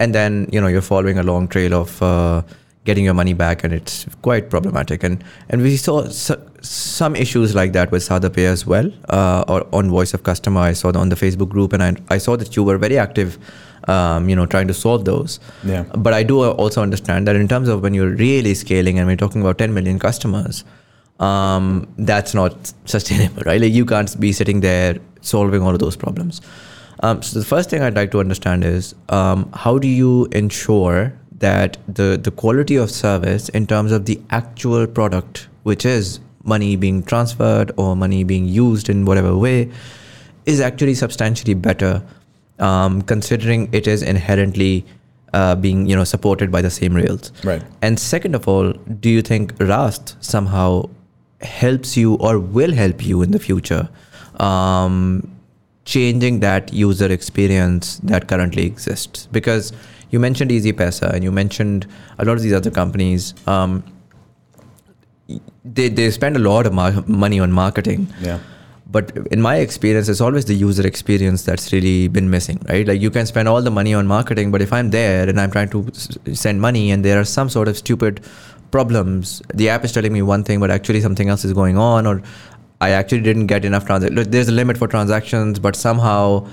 [0.00, 2.42] and then you know you're following a long trail of uh,
[2.84, 5.04] getting your money back, and it's quite problematic.
[5.04, 9.66] And and we saw so, some issues like that with SadaPay as well, uh, or
[9.72, 10.60] on Voice of Customer.
[10.60, 13.38] I saw on the Facebook group, and I I saw that you were very active.
[13.88, 15.40] Um, you know, trying to solve those.
[15.64, 15.84] Yeah.
[16.06, 19.16] But I do also understand that in terms of when you're really scaling and we're
[19.22, 20.64] talking about 10 million customers,
[21.18, 23.58] um, that's not sustainable, right?
[23.58, 26.42] Like you can't be sitting there solving all of those problems.
[27.02, 31.12] Um, so the first thing I'd like to understand is um, how do you ensure
[31.38, 36.76] that the the quality of service in terms of the actual product, which is money
[36.76, 39.70] being transferred or money being used in whatever way,
[40.46, 42.02] is actually substantially better,
[42.58, 44.84] um, considering it is inherently
[45.32, 47.32] uh, being you know supported by the same rails.
[47.42, 47.62] Right.
[47.80, 50.90] And second of all, do you think Raast somehow
[51.40, 53.88] helps you or will help you in the future,
[54.38, 55.39] um,
[55.84, 59.26] changing that user experience that currently exists?
[59.32, 59.72] Because
[60.10, 61.86] you mentioned Easypaisa and you mentioned
[62.18, 63.34] a lot of these other companies.
[63.46, 63.82] Um,
[65.64, 68.40] they, they spend a lot of mar- money on marketing Yeah.
[68.90, 73.00] but in my experience it's always the user experience that's really been missing right like
[73.00, 75.68] you can spend all the money on marketing but if i'm there and i'm trying
[75.68, 78.20] to s- send money and there are some sort of stupid
[78.72, 82.06] problems the app is telling me one thing but actually something else is going on
[82.06, 82.20] or
[82.80, 86.46] i actually didn't get enough transactions there's a limit for transactions but somehow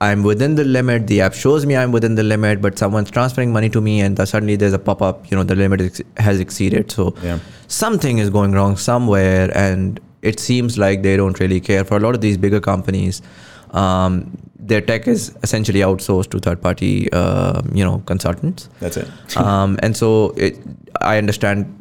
[0.00, 1.06] I'm within the limit.
[1.06, 4.18] The app shows me I'm within the limit, but someone's transferring money to me, and
[4.28, 5.30] suddenly there's a pop up.
[5.30, 6.90] You know, the limit ex- has exceeded.
[6.90, 7.38] So Yeah.
[7.68, 11.84] something is going wrong somewhere, and it seems like they don't really care.
[11.84, 13.22] For a lot of these bigger companies,
[13.70, 18.68] um, their tech is essentially outsourced to third party, uh, you know, consultants.
[18.80, 19.08] That's it.
[19.36, 20.58] um, and so it,
[21.00, 21.72] I understand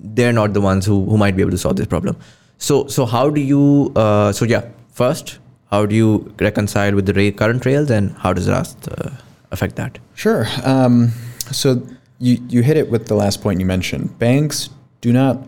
[0.00, 2.16] they're not the ones who, who might be able to solve this problem.
[2.58, 3.92] So so how do you?
[3.94, 5.38] Uh, so yeah, first,
[5.70, 9.10] how do you reconcile with the current rails, and how does Raast uh,
[9.50, 9.98] affect that?
[10.14, 10.46] Sure.
[10.64, 11.12] Um,
[11.52, 11.82] so
[12.18, 14.18] you you hit it with the last point you mentioned.
[14.18, 15.46] Banks do not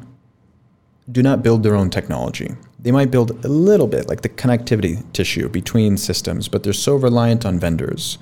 [1.10, 2.50] do not build their own technology.
[2.80, 6.94] They might build a little bit, like the connectivity tissue between systems, but they're so
[6.94, 8.18] reliant on vendors.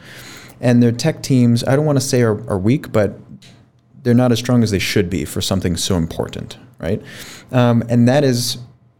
[0.60, 3.18] And their tech teams, I don't want to say are, are weak, but
[4.02, 7.02] they're not as strong as they should be for something so important, right?
[7.52, 8.58] Um, and that is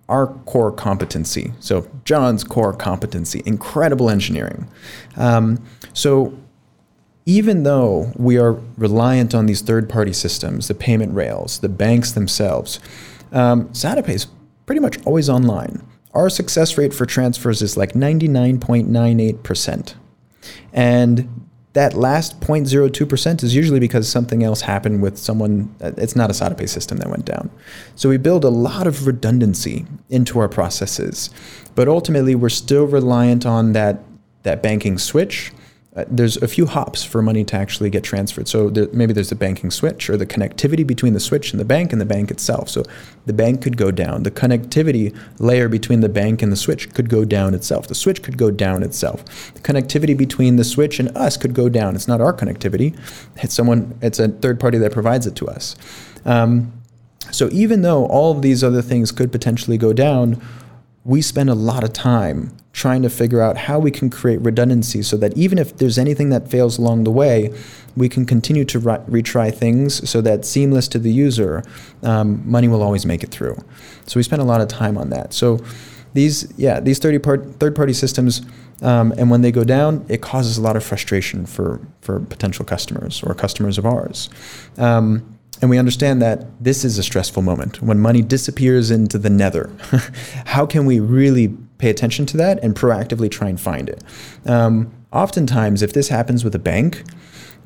[0.08, 1.52] our core competency.
[1.60, 4.68] So, John's core competency, incredible engineering.
[5.16, 6.32] Um, so,
[7.24, 12.12] even though we are reliant on these third party systems, the payment rails, the banks
[12.12, 12.78] themselves,
[13.32, 14.28] um, SadaPay is
[14.64, 15.84] pretty much always online.
[16.14, 19.94] Our success rate for transfers is like 99.98%.
[20.72, 21.45] And
[21.76, 25.74] that last 0.02% is usually because something else happened with someone.
[25.82, 27.50] uh, It's not a SadaPay system that went down.
[27.96, 31.28] So we build a lot of redundancy into our processes.
[31.74, 33.98] But ultimately, we're still reliant on that,
[34.42, 35.52] that banking switch.
[35.96, 38.46] Uh, there's a few hops for money to actually get transferred.
[38.46, 41.64] So there, maybe there's the banking switch or the connectivity between the switch and the
[41.64, 42.68] bank and the bank itself.
[42.68, 42.82] So
[43.24, 44.22] the bank could go down.
[44.22, 47.88] The connectivity layer between the bank and the switch could go down itself.
[47.88, 49.24] The switch could go down itself.
[49.54, 51.94] The connectivity between the switch and us could go down.
[51.94, 52.98] It's not our connectivity.
[53.36, 53.98] It's someone.
[54.02, 55.76] It's a third party that provides it to us.
[56.26, 56.72] Um,
[57.30, 60.40] so even though all of these other things could potentially go down,
[61.06, 65.02] we spend a lot of time trying to figure out how we can create redundancy
[65.02, 67.54] so that even if there's anything that fails along the way,
[67.96, 71.62] we can continue to ri- retry things so that seamless to the user,
[72.02, 73.56] um, money will always make it through.
[74.06, 75.32] So we spend a lot of time on that.
[75.32, 75.60] So
[76.12, 78.42] these, yeah, these 30 part, third-party systems,
[78.82, 82.64] um, and when they go down, it causes a lot of frustration for, for potential
[82.64, 84.28] customers or customers of ours.
[84.76, 89.30] Um, and we understand that this is a stressful moment when money disappears into the
[89.30, 89.70] nether.
[90.46, 91.48] How can we really
[91.78, 94.02] pay attention to that and proactively try and find it?
[94.44, 97.02] Um, oftentimes, if this happens with a bank,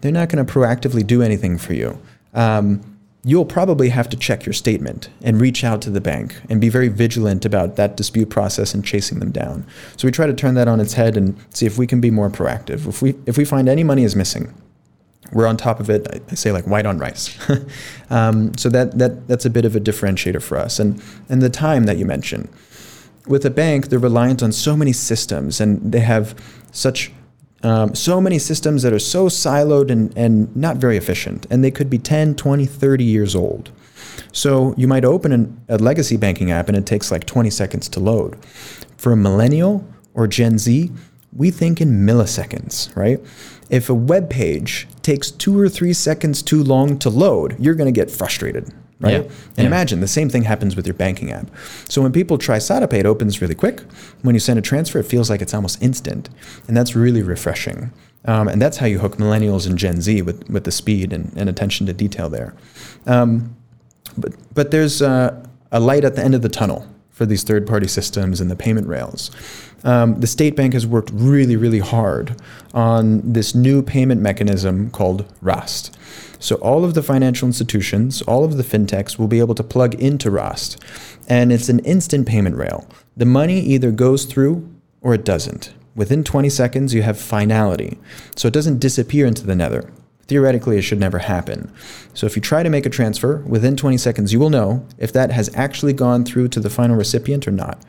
[0.01, 2.01] they're not going to proactively do anything for you.
[2.35, 2.81] Um,
[3.23, 6.69] you'll probably have to check your statement and reach out to the bank and be
[6.69, 9.67] very vigilant about that dispute process and chasing them down.
[9.97, 12.11] So we try to turn that on its head and see if we can be
[12.11, 12.87] more proactive.
[12.87, 14.55] If we if we find any money is missing,
[15.33, 16.07] we're on top of it.
[16.31, 17.37] I say like white on rice.
[18.11, 20.79] um, so that that that's a bit of a differentiator for us.
[20.79, 22.49] And and the time that you mentioned,
[23.27, 26.35] with a bank, they're reliant on so many systems and they have
[26.73, 27.13] such
[27.63, 31.71] um, so many systems that are so siloed and, and not very efficient, and they
[31.71, 33.71] could be 10, 20, 30 years old.
[34.33, 37.89] So you might open an, a legacy banking app and it takes like 20 seconds
[37.91, 38.43] to load.
[38.97, 40.91] For a millennial or Gen Z,
[41.33, 43.21] we think in milliseconds, right?
[43.71, 47.93] If a web page takes two or three seconds too long to load, you're going
[47.93, 49.13] to get frustrated, right?
[49.13, 49.19] Yeah.
[49.21, 49.67] And Yeah.
[49.67, 51.49] imagine the same thing happens with your banking app.
[51.89, 53.83] So when people try SadaPay, it opens really quick.
[54.23, 56.29] When you send a transfer, it feels like it's almost instant,
[56.69, 57.93] and that's really refreshing.
[58.27, 61.33] Um, and that's how you hook millennials and Gen Z with, with the speed and,
[61.37, 62.55] and attention to detail there.
[63.07, 63.57] Um,
[64.19, 65.43] but but there's uh,
[65.73, 66.87] a light at the end of the tunnel
[67.21, 69.31] for these third-party systems and the payment rails.
[69.85, 72.35] Um, the state bank has worked really, really hard
[72.73, 75.91] on this new payment mechanism called Raast.
[76.39, 79.95] So all of the financial institutions, all of the fintechs will be able to plug
[79.97, 80.83] into Raast,
[81.29, 82.89] and it's an instant payment rail.
[83.19, 84.67] The money either goes through
[85.03, 85.75] or it doesn't.
[85.95, 87.99] Within 20 seconds, you have finality,
[88.35, 89.93] so it doesn't disappear into the nether
[90.31, 91.71] theoretically it should never happen.
[92.15, 95.13] So if you try to make a transfer within 20 seconds, you will know if
[95.13, 97.83] that has actually gone through to the final recipient or not.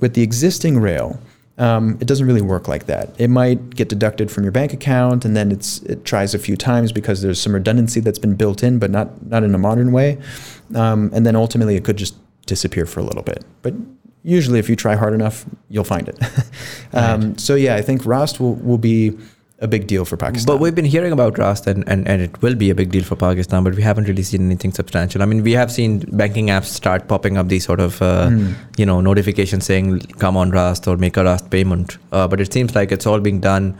[0.00, 1.20] With the existing rail,
[1.58, 3.14] um, it doesn't really work like that.
[3.18, 6.56] It might get deducted from your bank account, and then it's it tries a few
[6.56, 9.92] times because there's some redundancy that's been built in, but not not in a modern
[9.92, 10.18] way.
[10.74, 12.16] Um, and then ultimately, it could just
[12.46, 13.44] disappear for a little bit.
[13.62, 13.74] But
[14.22, 16.18] usually, if you try hard enough, you'll find it.
[16.94, 19.18] um, So yeah, I think Raast will will be
[19.60, 20.46] a big deal for Pakistan.
[20.46, 23.04] But we've been hearing about Raast and, and, and it will be a big deal
[23.04, 25.22] for Pakistan, but we haven't really seen anything substantial.
[25.22, 28.52] I mean, we have seen banking apps start popping up these sort of, uh, Hmm.
[28.78, 31.98] you know, notifications saying come on Raast or make a Raast payment.
[32.10, 33.74] Uh, but it seems like it's all being done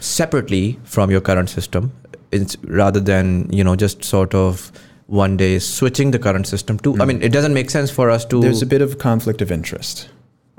[0.00, 1.92] separately from your current system
[2.32, 4.72] it's rather than, you know, just sort of
[5.06, 6.96] one day switching the current system to.
[6.98, 8.36] I mean, it doesn't make sense for us to.
[8.36, 8.42] Hmm.
[8.42, 10.08] There's a bit of conflict of interest.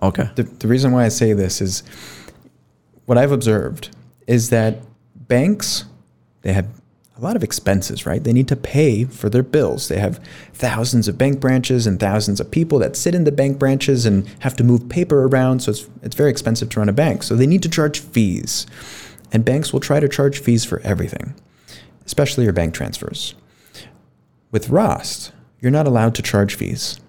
[0.02, 0.30] okay.
[0.36, 1.82] The, the reason why I say this is
[3.06, 3.90] what I've observed
[4.28, 4.82] is that
[5.16, 5.86] banks,
[6.42, 6.68] they have
[7.18, 8.24] a lot of expenses, right?
[8.24, 9.88] They need to pay for their bills.
[9.88, 10.20] They have
[10.54, 14.28] thousands of bank branches and thousands of people that sit in the bank branches and
[14.40, 15.60] have to move paper around.
[15.62, 17.24] So it's, it's very expensive to run a bank.
[17.24, 18.66] So they need to charge fees.
[19.32, 21.36] And banks will try to charge fees for everything,
[22.06, 23.36] especially your bank transfers.
[24.52, 27.00] With Raast, you're not allowed to charge fees.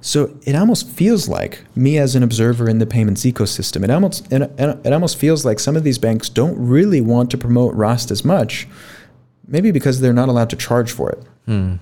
[0.00, 3.84] So it almost feels like me as an observer in the payments ecosystem.
[3.84, 7.38] It almost it, it almost feels like some of these banks don't really want to
[7.38, 8.66] promote Raast as much,
[9.46, 11.22] maybe because they're not allowed to charge for it.
[11.46, 11.74] Hmm.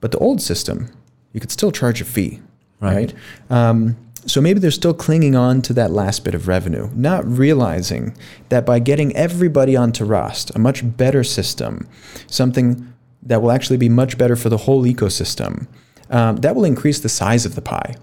[0.00, 0.88] But the old system,
[1.32, 2.40] you could still charge a fee,
[2.80, 2.94] Right.
[2.94, 3.14] right?
[3.50, 3.96] Um,
[4.26, 8.16] so maybe they're still clinging on to that last bit of revenue, not realizing
[8.48, 11.86] that by getting everybody onto Raast, a much better system,
[12.26, 12.92] something
[13.22, 15.68] that will actually be much better for the whole ecosystem,
[16.10, 17.96] um, that will increase the size of the pie.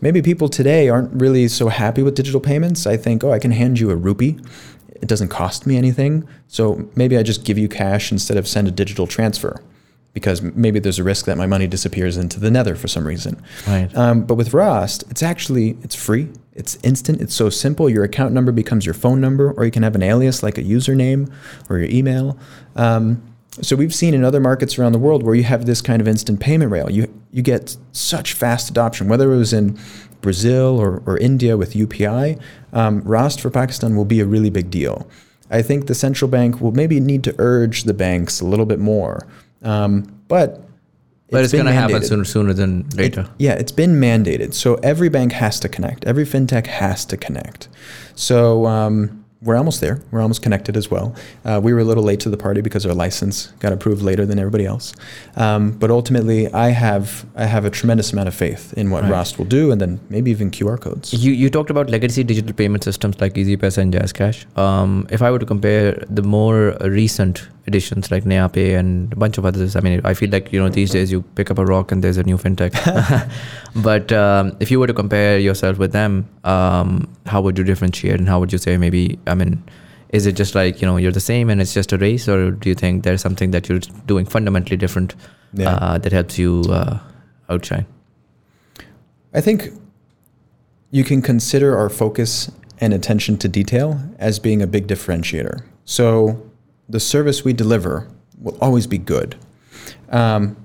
[0.00, 2.86] Maybe people today aren't really so happy with digital payments.
[2.86, 4.38] I think, oh, I can hand you a rupee.
[4.88, 6.26] It doesn't cost me anything.
[6.48, 9.62] So maybe I just give you cash instead of send a digital transfer
[10.16, 13.42] because maybe there's a risk that my money disappears into the nether for some reason.
[13.66, 13.94] Right.
[13.94, 16.30] Um, but with Raast, it's actually it's free.
[16.54, 17.20] It's instant.
[17.20, 17.90] It's so simple.
[17.90, 20.62] Your account number becomes your phone number, or you can have an alias like a
[20.62, 21.30] username
[21.68, 22.38] or your email.
[22.76, 23.22] Um,
[23.62, 26.08] so we've seen in other markets around the world where you have this kind of
[26.08, 26.90] instant payment rail.
[26.90, 29.78] You you get such fast adoption, whether it was in
[30.20, 32.40] Brazil or, or India with UPI.
[32.72, 35.08] Um, Raast for Pakistan will be a really big deal.
[35.50, 38.80] I think the central bank will maybe need to urge the banks a little bit
[38.80, 39.26] more,
[39.62, 40.62] um, but
[41.30, 43.28] but it's, going to happen sooner, sooner than It- later.
[43.38, 44.54] yeah, it's been mandated.
[44.54, 46.04] So every bank has to connect.
[46.04, 47.68] Every fintech has to connect.
[48.14, 50.00] So um, we're almost there.
[50.10, 51.14] We're almost connected as well.
[51.44, 54.24] Uh, we were a little late to the party because our license got approved later
[54.24, 54.94] than everybody else.
[55.36, 59.12] Um, but ultimately, I have I have a tremendous amount of faith in what Right.
[59.12, 61.12] Raast will do, and then maybe even QR codes.
[61.12, 64.58] You, you talked about legacy digital payment systems like Easypaisa and JazzCash.
[64.58, 69.38] Um, if I were to compare the more recent additions like NayaPay and a bunch
[69.38, 71.64] of others, I mean, I feel like you know these days you pick up a
[71.64, 72.72] rock and there's a new fintech.
[73.76, 78.18] but um, if you were to compare yourself with them, um, how would you differentiate
[78.18, 79.18] and how would you say maybe?
[79.26, 79.62] I mean,
[80.10, 82.50] is it just like you know you're the same and it's just a race, or
[82.50, 85.14] do you think there's something that you're doing fundamentally different
[85.52, 85.74] Yeah.
[85.74, 86.98] uh, that helps you uh,
[87.48, 87.86] outshine?
[89.34, 89.70] I think
[90.90, 95.62] you can consider our focus and attention to detail as being a big differentiator.
[95.84, 96.50] So
[96.88, 98.08] the service we deliver
[98.38, 99.36] will always be good.
[100.10, 100.56] Um,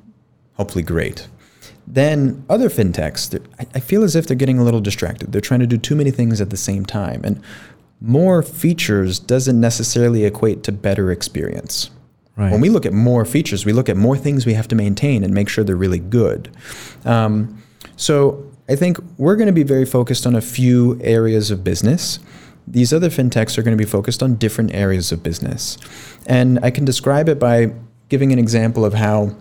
[0.53, 1.27] hopefully, great.
[1.87, 5.31] Then other fintechs, I I feel as if they're getting a little distracted.
[5.31, 7.41] They're trying to do too many things at the same time, and
[7.99, 11.91] more features doesn't necessarily equate to better experience.
[12.35, 12.51] Right.
[12.51, 15.23] When we look at more features, we look at more things we have to maintain
[15.23, 16.49] and make sure they're really good.
[17.05, 17.61] Um,
[17.97, 22.19] so I think we're going to be very focused on a few areas of business.
[22.71, 25.77] These other fintechs are going to be focused on different areas of business.
[26.25, 27.73] And I can describe it by
[28.07, 29.35] giving an example of how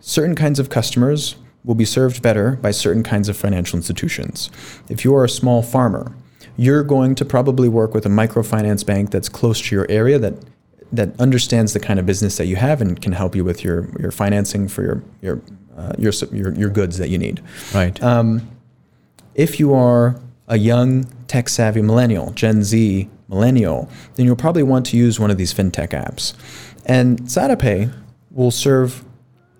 [0.00, 4.50] certain kinds of customers will be served better by certain kinds of financial institutions.
[4.88, 6.14] If you are a small farmer,
[6.56, 10.34] you're going to probably work with a microfinance bank that's close to your area that
[10.92, 13.88] that understands the kind of business that you have and can help you with your,
[14.00, 15.40] your financing for your your,
[15.76, 17.40] uh, your your your goods that you need.
[17.72, 18.02] Right.
[18.02, 18.50] Um,
[19.34, 20.20] if you are
[20.50, 25.30] a young tech savvy millennial, Gen Z millennial, then you'll probably want to use one
[25.30, 26.34] of these fintech apps.
[26.84, 27.92] And SadaPay
[28.30, 29.04] will serve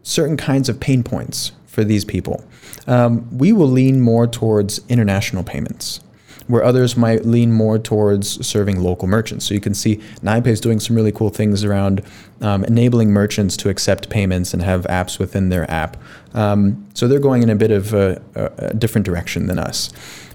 [0.03, 2.45] certain kinds of pain points for these people.
[2.86, 6.01] Um, we will lean more towards international payments.
[6.49, 9.45] Where others might lean more towards serving local merchants.
[9.45, 12.03] So you can see NayaPay is doing some really cool things around
[12.41, 15.97] um, enabling merchants to accept payments and have apps within their app.
[16.34, 19.93] Um, so they're going in a bit of a, a different direction than us.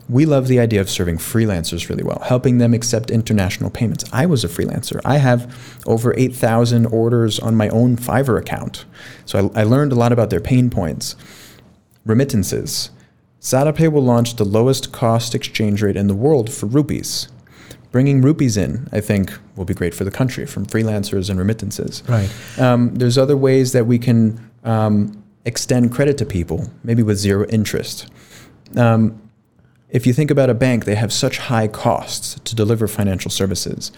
[0.08, 4.06] We love the idea of serving freelancers really well, helping them accept international payments.
[4.14, 5.02] I was a freelancer.
[5.04, 8.86] I have over 8,000 orders on my own Fiverr account.
[9.26, 11.16] So I, I learned a lot about their pain points.
[12.06, 12.92] Remittances.
[13.42, 17.30] SadaPay will launch the lowest cost exchange rate in the world for rupees.
[17.92, 22.04] Bringing rupees in, I think, will be great for the country from freelancers and remittances.
[22.08, 22.30] Right.
[22.60, 27.46] Um, there's other ways that we can um, extend credit to people, maybe with zero
[27.48, 28.12] interest.
[28.76, 29.22] Um,
[29.96, 33.94] if you think about a bank, they have such high costs to deliver financial services.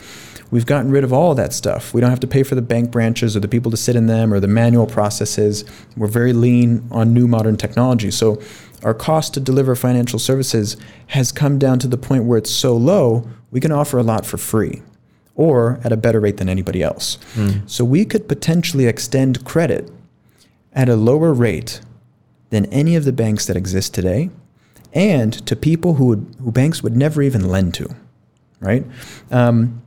[0.52, 1.92] We've gotten rid of all of that stuff.
[1.92, 4.06] We don't have to pay for the bank branches or the people to sit in
[4.06, 5.66] them or the manual processes.
[5.98, 8.12] We're very lean on new modern technology.
[8.12, 8.40] So
[8.84, 10.78] our cost to deliver financial services
[11.08, 14.24] has come down to the point where it's so low, we can offer a lot
[14.24, 14.84] for free
[15.34, 17.18] or at a better rate than anybody else.
[17.34, 17.66] Hmm.
[17.66, 19.90] So we could potentially extend credit
[20.74, 21.82] at a lower rate
[22.52, 24.30] than any of the banks that exist today
[24.98, 27.88] and to people who, would, who banks would never even lend to,
[28.60, 28.84] right?
[29.30, 29.84] Um,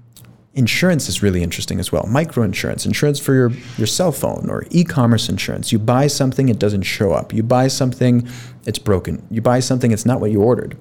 [0.55, 2.05] insurance is really interesting as well.
[2.05, 5.73] Microinsurance, insurance for your, your cell phone or e-commerce insurance.
[5.73, 7.33] You buy something, it doesn't show up.
[7.33, 8.29] You buy something,
[8.67, 9.27] it's broken.
[9.33, 10.79] You buy something, it's not what you ordered.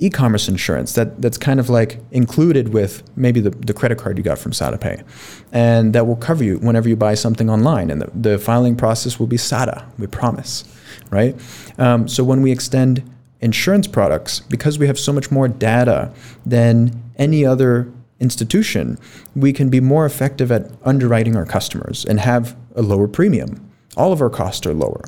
[0.00, 4.24] E-commerce insurance, that, that's kind of like included with maybe the, the credit card you
[4.24, 5.04] got from SadaPay.
[5.52, 7.90] And that will cover you whenever you buy something online.
[7.90, 10.64] And the, the filing process will be SADA, we promise,
[11.10, 11.36] right?
[11.78, 13.08] Um, so when we extend
[13.42, 16.12] insurance products, because we have so much more data
[16.46, 18.98] than any other institution,
[19.34, 23.68] we can be more effective at underwriting our customers and have a lower premium.
[23.96, 25.02] All of our costs are lower.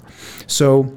[0.46, 0.94] So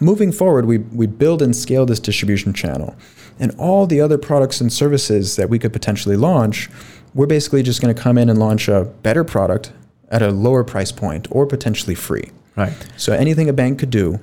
[0.00, 2.94] moving forward, we, we build and scale this distribution channel.
[3.38, 6.70] And all the other products and services that we could potentially launch,
[7.14, 9.72] we're basically just going to come in and launch a better product
[10.10, 12.30] at a lower price point or potentially free.
[12.54, 12.74] Right.
[12.96, 14.20] So anything a bank could do,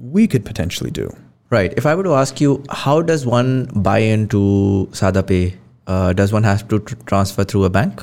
[0.00, 1.16] we could potentially do.
[1.52, 1.72] Right.
[1.76, 5.54] If I were to ask you, how does one buy into SadaPay?
[5.86, 8.02] Uh, does one have to tr- transfer through a bank?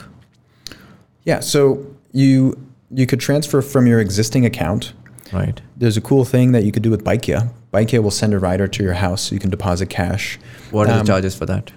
[1.23, 2.57] Yeah, so you
[2.91, 4.93] you could transfer from your existing account.
[5.33, 5.59] Right.
[5.77, 7.51] There's a cool thing that you could do with Bykea.
[7.73, 10.39] Bykea will send a rider to your house so you can deposit cash.
[10.71, 11.71] What are Um, the charges for that?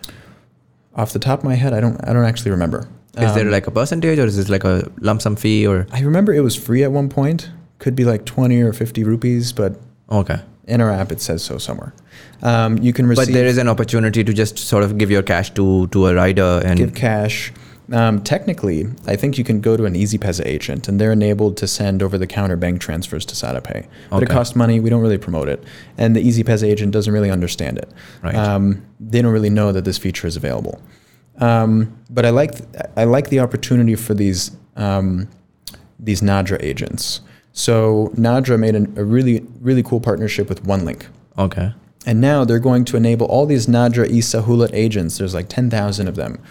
[0.94, 2.80] Off the top of my head, I don't I don't actually remember.
[3.18, 5.86] Is there Um, like a percentage or is this like a lump sum fee or?
[5.90, 7.48] I remember it was free at one point.
[7.78, 9.72] Could be like 20 or 50 rupees, but
[10.10, 10.40] Okay.
[10.66, 11.92] In our app it says so somewhere.
[12.42, 15.22] Um, you can receive But there is an opportunity to just sort of give your
[15.22, 17.52] cash to to a rider and give cash.
[17.92, 21.56] Um, technically, I think you can go to an Easy Easypaisa agent and they're enabled
[21.58, 23.86] to send over the counter bank transfers to SadaPay.
[24.08, 24.80] But it costs money.
[24.80, 25.62] We don't really promote it.
[25.98, 27.90] And the Easy Easypaisa agent doesn't really understand it.
[28.22, 28.34] Right.
[28.34, 30.80] Um, they don't really know that this feature is available.
[31.38, 32.54] Um, but I like,
[32.96, 35.28] I like the opportunity for these, um,
[35.98, 37.20] these Nadra agents.
[37.52, 41.06] So Nadra made an, a really, really cool partnership with OneLink.
[41.38, 41.74] okay.
[42.04, 46.16] And now they're going to enable all these Nadra e-Sahulat agents, there's like 10,000 of
[46.16, 46.42] them,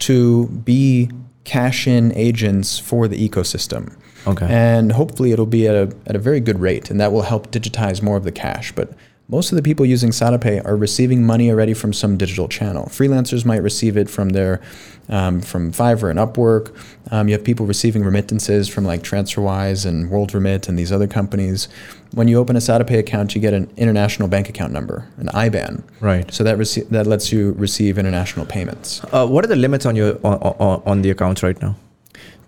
[0.00, 1.10] to be
[1.42, 3.96] cash in agents for the ecosystem.
[4.26, 4.46] Okay.
[4.48, 7.50] And hopefully it'll be at a, at a very good rate, and that will help
[7.50, 8.70] digitize more of the cash.
[8.70, 8.92] But
[9.30, 12.86] most of the people using SadaPay are receiving money already from some digital channel.
[12.86, 14.60] Freelancers might receive it from their
[15.08, 16.74] um, from Fiverr and Upwork.
[17.10, 21.68] Um, you have people receiving remittances from like TransferWise and WorldRemit and these other companies.
[22.12, 25.82] When you open a SadaPay account, you get an international bank account number, an IBAN.
[26.00, 26.32] Right.
[26.32, 29.02] So that rece- that lets you receive international payments.
[29.12, 31.76] Uh, what are the limits on your on, on, on the accounts right now?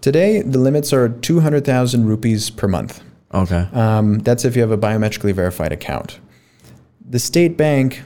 [0.01, 3.01] Today, the limits are 200,000 rupees per month.
[3.33, 3.68] Okay.
[3.72, 6.18] Um, that's if you have a biometrically verified account.
[7.12, 8.00] The state bank,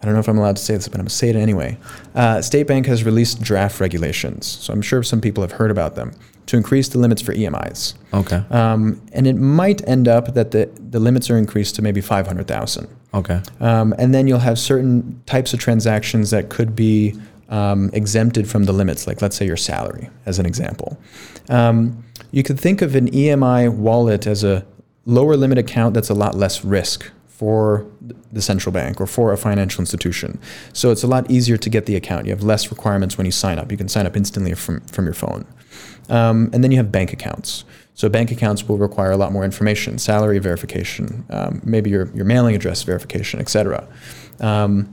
[0.00, 1.34] I don't know if I'm allowed to say this, but I'm going to say it
[1.34, 1.76] anyway.
[2.14, 5.96] Uh, state bank has released draft regulations, so I'm sure some people have heard about
[5.96, 6.12] them,
[6.46, 7.94] to increase the limits for EMIs.
[8.14, 8.44] Okay.
[8.50, 12.86] Um, and it might end up that the, the limits are increased to maybe 500,000.
[13.12, 13.42] Okay.
[13.58, 17.18] Um, and then you'll have certain types of transactions that could be
[17.48, 20.96] um, exempted from the limits, like let's say your salary, as an example.
[21.48, 24.64] Um, you could think of an EMI wallet as a
[25.06, 27.86] lower limit account that's a lot less risk for
[28.32, 30.40] the central bank or for a financial institution.
[30.72, 32.26] So it's a lot easier to get the account.
[32.26, 33.70] You have less requirements when you sign up.
[33.70, 35.46] You can sign up instantly from, from your phone.
[36.08, 37.64] Um, and then you have bank accounts.
[37.94, 42.24] So bank accounts will require a lot more information, salary verification, um, maybe your, your
[42.24, 43.86] mailing address verification, etc.
[44.40, 44.92] Um,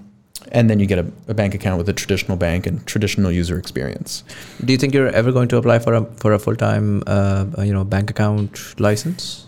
[0.51, 3.57] and then you get a, a, bank account with a traditional bank and traditional user
[3.57, 4.23] experience.
[4.63, 7.47] Do you think you're ever going to apply for a for a full time uh,
[7.59, 9.47] you know bank account license?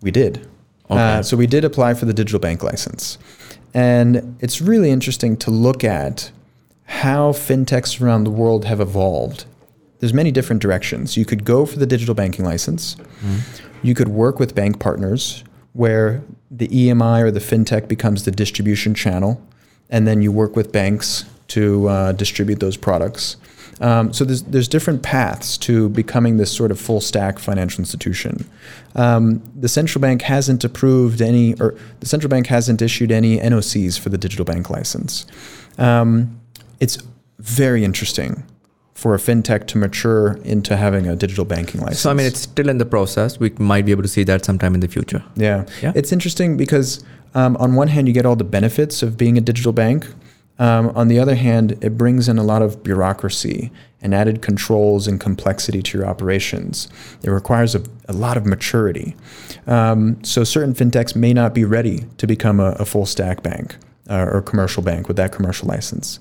[0.00, 0.48] We did.
[0.92, 1.18] Okay.
[1.18, 3.18] Uh, so we did apply for the digital bank license,
[3.74, 6.30] and it's really interesting to look at
[6.84, 9.46] how fintechs around the world have evolved.
[10.00, 11.16] There's many different directions.
[11.16, 12.96] You could go for the digital banking license.
[13.24, 13.60] Mm.
[13.82, 18.94] You could work with bank partners where the EMI or the fintech becomes the distribution
[18.94, 19.40] channel
[19.92, 23.36] and then you work with banks to uh, distribute those products.
[23.82, 28.48] Um, so there's there's different paths to becoming this sort of full stack financial institution.
[28.94, 33.98] Um, the central bank hasn't approved any, or the central bank hasn't issued any NOCs
[33.98, 35.26] for the digital bank license.
[35.78, 36.40] Um,
[36.78, 36.98] it's
[37.40, 38.44] very interesting
[38.94, 41.98] for a fintech to mature into having a digital banking license.
[41.98, 43.40] So I mean, it's still in the process.
[43.40, 45.24] We might be able to see that sometime in the future.
[45.34, 45.92] Yeah, yeah.
[45.96, 47.02] It's interesting because
[47.34, 50.06] um, on one hand, you get all the benefits of being a digital bank.
[50.58, 55.06] Um, on the other hand, it brings in a lot of bureaucracy and added controls
[55.06, 56.88] and complexity to your operations.
[57.22, 59.16] It requires a, a lot of maturity.
[59.66, 63.76] Um, so certain fintechs may not be ready to become a, a full stack bank
[64.10, 66.18] uh, or commercial bank with that commercial license.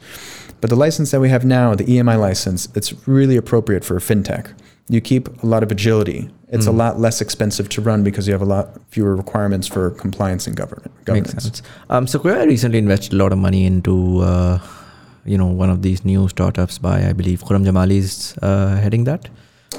[0.61, 3.99] But the license that we have now, the EMI license, it's really appropriate for a
[3.99, 4.53] fintech.
[4.87, 6.69] You keep a lot of agility it's mm.
[6.69, 10.47] a lot less expensive to run because you have a lot fewer requirements for compliance
[10.47, 11.33] and government governance.
[11.33, 11.61] Makes sense.
[11.89, 14.59] Um, Sequoia recently invested a lot of money into, uh,
[15.25, 19.05] you know, one of these new startups by I believe Khurram Jamali is uh, heading
[19.05, 19.29] that,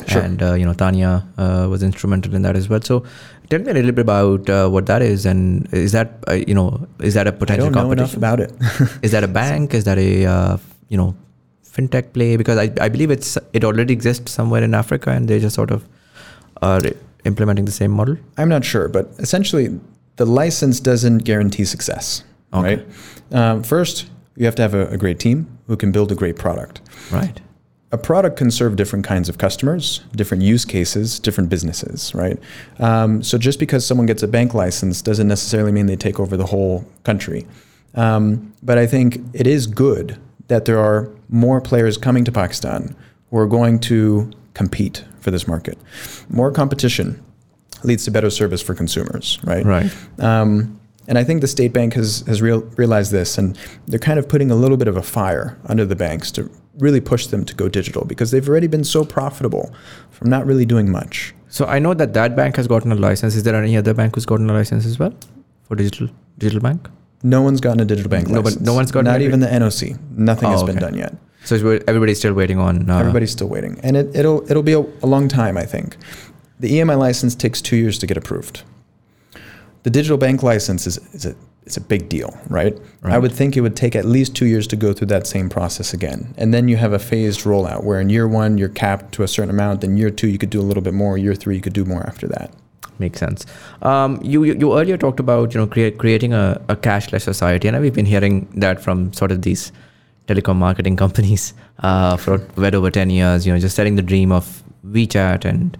[0.08, 0.22] sure.
[0.22, 2.80] and uh, you know Tanya uh, was instrumental in that as well.
[2.80, 3.04] So,
[3.50, 6.54] tell me a little bit about uh, what that is, and is that uh, you
[6.54, 8.50] know is that a potential I don't know enough about it.
[9.02, 9.74] is that a bank?
[9.74, 10.58] Is that a
[10.88, 11.14] you know
[11.66, 12.38] fintech play?
[12.38, 15.70] Because I, I believe it's it already exists somewhere in Africa, and they just sort
[15.70, 15.86] of
[16.62, 16.80] are
[17.24, 18.16] implementing the same model?
[18.38, 19.78] I'm not sure, but essentially,
[20.16, 22.24] the license doesn't guarantee success.
[22.52, 22.76] Okay.
[22.76, 22.86] Right.
[23.32, 26.36] Um, first, you have to have a, a, great team who can build a great
[26.36, 26.80] product.
[27.10, 27.40] Right.
[27.92, 32.38] A product can serve different kinds of customers, different use cases, different businesses, right?
[32.78, 36.36] Um, so just because someone gets a bank license doesn't necessarily mean they take over
[36.36, 37.46] the whole country.
[37.94, 42.96] Um, but I think it is good that there are more players coming to Pakistan
[43.30, 45.78] who are going to compete for this market.
[46.28, 47.22] More competition
[47.84, 49.64] leads to better service for consumers, right?
[49.64, 49.90] Right.
[50.18, 54.18] Um, and I think the state bank has has real, realized this, and they're kind
[54.18, 57.44] of putting a little bit of a fire under the banks to really push them
[57.44, 59.74] to go digital because they've already been so profitable
[60.10, 61.34] from not really doing much.
[61.48, 63.34] So I know that that bank has gotten a license.
[63.34, 65.12] Is there any other bank who's gotten a license as well
[65.64, 66.08] for digital
[66.38, 66.88] digital bank?
[67.24, 68.62] No one's gotten a digital bank no, license.
[68.62, 69.98] no one's gotten not even the NOC.
[70.16, 71.14] Nothing oh, has been done yet.
[71.44, 71.56] So
[71.88, 72.88] everybody's still waiting on.
[72.88, 75.56] Uh, everybody's still waiting, and it, it'll it'll be a, a, long time.
[75.56, 75.96] I think
[76.60, 78.62] the EMI license takes two years to get approved.
[79.82, 81.34] The digital bank license is, is a
[81.64, 82.76] it's a big deal, right?
[83.02, 83.14] right?
[83.14, 85.48] I would think it would take at least two years to go through that same
[85.48, 89.12] process again, and then you have a phased rollout where in year one you're capped
[89.14, 91.34] to a certain amount, then year two you could do a little bit more, year
[91.34, 92.52] three you could do more after that.
[92.98, 93.46] Makes sense.
[93.80, 97.68] Um, you, you, you earlier talked about you know create, creating a, a cashless society,
[97.68, 99.72] and we've been hearing that from sort of these
[100.26, 104.32] telecom marketing companies uh, for well over 10 years, you know, just selling the dream
[104.32, 105.76] of WeChat and,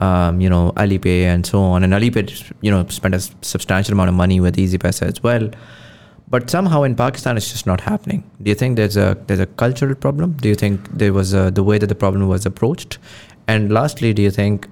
[0.00, 1.84] um, you know, Alipay and so on.
[1.84, 5.50] And Alipay, you know, spent a substantial amount of money with EasyPaisa as well.
[6.28, 8.22] But somehow in Pakistan, it's just not happening.
[8.40, 10.34] Do you think there's a there's a cultural problem?
[10.34, 12.98] Do you think there was a, the way that the problem was approached?
[13.48, 14.68] And lastly, do you think,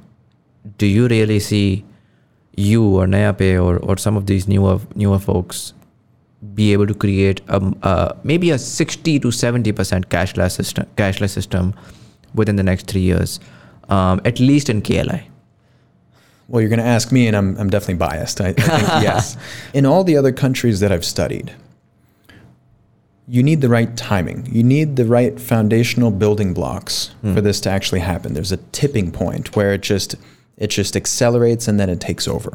[0.79, 1.85] do you really see
[2.57, 5.75] you or NayaPay or, or some of these newer newer folks
[6.55, 11.31] be able to create a, uh, maybe a 60 to 70 percent cashless system, cashless
[11.31, 11.75] system
[12.35, 13.41] within the next three years,
[13.89, 15.25] um, at least in KLI.
[16.47, 18.41] Well, you're going to ask me, and I'm, I'm definitely biased.
[18.41, 19.37] I, I think yes.
[19.75, 21.55] In all the other countries that I've studied,
[23.27, 24.49] you need the right timing.
[24.51, 28.33] You need the right foundational building blocks for this to actually happen.
[28.33, 30.15] There's a tipping point where it just
[30.57, 32.53] it just accelerates and then it takes over.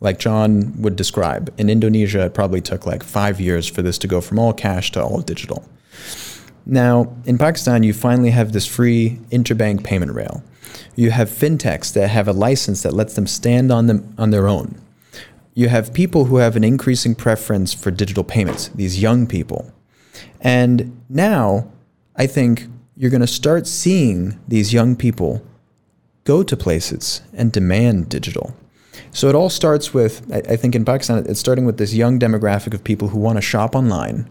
[0.00, 4.08] Like John would describe, in Indonesia it probably took like 5 years for this to
[4.08, 5.68] go from all cash to all digital.
[6.64, 10.42] Now, in Pakistan, you finally have this free interbank payment rail.
[10.94, 14.46] You have fintechs that have a license that lets them stand on them on their
[14.46, 14.80] own.
[15.54, 19.72] You have people who have an increasing preference for digital payments, these young people.
[20.40, 21.70] And now,
[22.16, 25.42] I think you're going to start seeing these young people
[26.24, 28.54] go to places and demand digital.
[29.12, 32.18] So it all starts with, I, I think in Pakistan, it's starting with this young
[32.18, 34.28] demographic of people who want to shop online.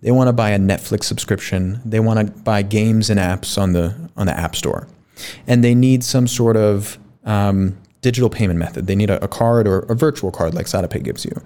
[0.00, 1.80] They want to buy a Netflix subscription.
[1.84, 4.88] They want to buy games and apps on the on the App Store,
[5.46, 8.86] and they need some sort of um, digital payment method.
[8.86, 11.40] They need a, a card or a virtual card like SadaPay gives you,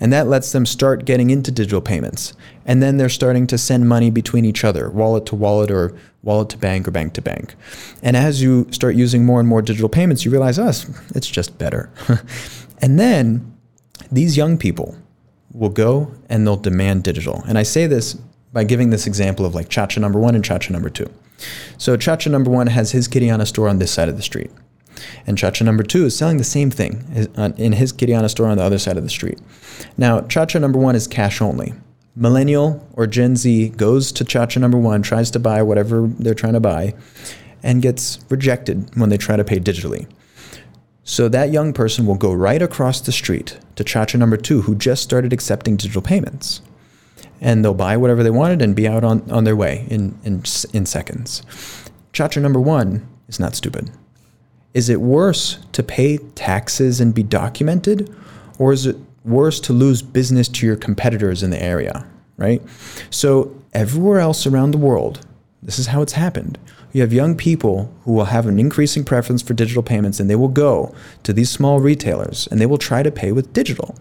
[0.00, 2.34] and that lets them start getting into digital payments.
[2.64, 6.50] And then they're starting to send money between each other, wallet to wallet or wallet
[6.50, 7.54] to bank or bank to bank.
[8.02, 11.02] And as you start using more and more digital payments, you realize, ah, us, oh,
[11.14, 11.90] it's just better.
[12.78, 13.56] and then
[14.12, 14.96] these young people
[15.52, 17.42] will go and they'll demand digital.
[17.48, 18.14] And I say this
[18.52, 21.10] by giving this example of like Chacha number one and Chacha number two.
[21.78, 24.50] So Chacha number one has his Kirana store on this side of the street.
[25.26, 28.58] And Chacha number two is selling the same thing uh, in his Kirana store on
[28.58, 29.38] the other side of the street.
[29.96, 31.74] Now, Chacha number one is cash only.
[32.14, 36.52] Millennial or Gen Z goes to Chacha number one, tries to buy whatever they're trying
[36.52, 36.94] to buy,
[37.62, 40.06] and gets rejected when they try to pay digitally.
[41.04, 44.74] So that young person will go right across the street to Chacha number two, who
[44.74, 46.60] just started accepting digital payments.
[47.40, 50.44] And they'll buy whatever they wanted and be out on, on their way in, in,
[50.72, 51.42] in seconds.
[52.12, 53.90] Chacha number one is not stupid.
[54.74, 58.14] Is it worse to pay taxes and be documented?
[58.58, 62.06] Or is it worse to lose business to your competitors in the area,
[62.36, 62.62] right?
[63.10, 65.26] So, everywhere else around the world,
[65.62, 66.58] this is how it's happened.
[66.92, 70.36] You have young people who will have an increasing preference for digital payments and they
[70.36, 73.96] will go to these small retailers and they will try to pay with digital.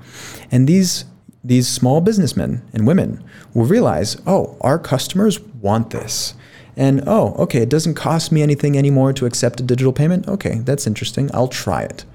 [0.52, 1.06] And these
[1.44, 6.36] these small businessmen and women will realize, "Oh, our customers want this."
[6.78, 10.28] And oh, okay, it doesn't cost me anything anymore to accept a digital payment.
[10.28, 11.30] Okay, that's interesting.
[11.34, 12.06] I'll try it.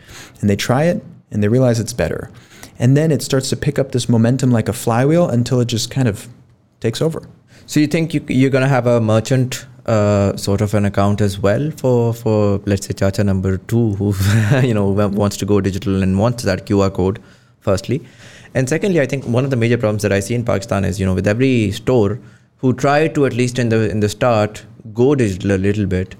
[0.40, 2.30] And they try it and they realize it's better.
[2.78, 5.90] And then it starts to pick up this momentum like a flywheel until it just
[5.90, 6.28] kind of
[6.80, 7.28] takes over.
[7.66, 11.20] So you think you, you're going to have a merchant uh, sort of an account
[11.20, 14.14] as well for for let's say Chacha number two who
[14.62, 17.20] you know wants to go digital and wants that QR code
[17.60, 18.04] firstly,
[18.54, 20.98] and secondly I think one of the major problems that I see in Pakistan is
[20.98, 22.18] you know with every store
[22.58, 26.14] who try to at least in the in the start go digital a little bit,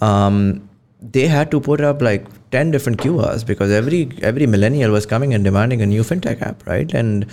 [0.00, 0.68] um,
[1.00, 5.34] they had to put up like 10 different QRs because every every millennial was coming
[5.34, 6.92] and demanding a new fintech app, right?
[6.94, 7.26] And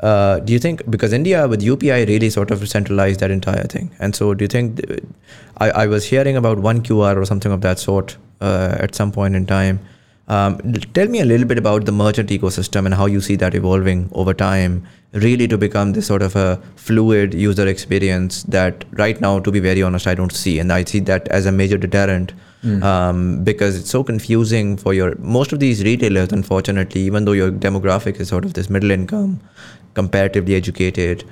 [0.00, 3.90] uh, do you think because India with UPI really sort of centralized that entire thing,
[3.98, 4.80] and so do you think
[5.56, 9.10] I, I was hearing about one QR or something of that sort uh, at some
[9.10, 9.80] point in time?
[10.28, 10.58] Um,
[10.94, 14.08] tell me a little bit about the merchant ecosystem and how you see that evolving
[14.12, 19.38] over time, really to become this sort of a fluid user experience that right now,
[19.38, 22.32] to be very honest, I don't see, and I see that as a major deterrent
[22.64, 22.82] mm.
[22.82, 26.32] um, because it's so confusing for your most of these retailers.
[26.32, 29.40] Unfortunately, even though your demographic is sort of this middle income
[29.94, 31.24] comparatively educated,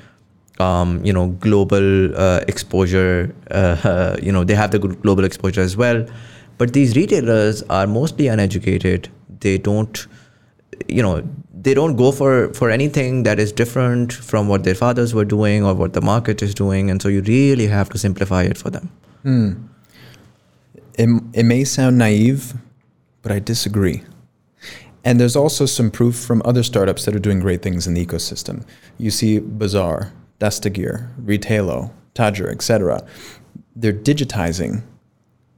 [0.59, 3.34] um, you know, global uh, exposure.
[3.51, 6.07] Uh, you know, they have the global exposure as well.
[6.59, 9.09] But these retailers are mostly uneducated.
[9.40, 10.07] They don't,
[10.88, 15.14] you know, they don't go for for anything that is different from what their fathers
[15.14, 16.90] were doing or what the market is doing.
[16.90, 18.90] And so you really have to simplify it for them.
[19.22, 19.52] Hmm.
[20.96, 22.55] It, it may sound naive,
[23.22, 24.02] but I disagree.
[25.05, 28.07] And there's also some proof from other startups that are doing great things in the
[28.07, 28.64] ecosystem.
[28.96, 33.07] You see Bazaar, Dastgyr, Retailo, Tajir, etc.
[33.76, 34.82] They're digitizing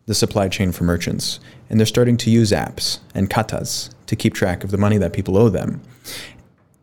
[0.07, 4.35] the supply chain for merchants, and they're starting to use apps and katas to keep
[4.35, 5.83] track of the money that people owe them.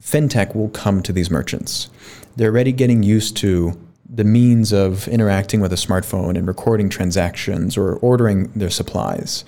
[0.02, 1.90] FinTech will come to these merchants.
[2.36, 7.78] They're already getting used to the means of interacting with a smartphone and recording transactions
[7.78, 9.44] or ordering their supplies.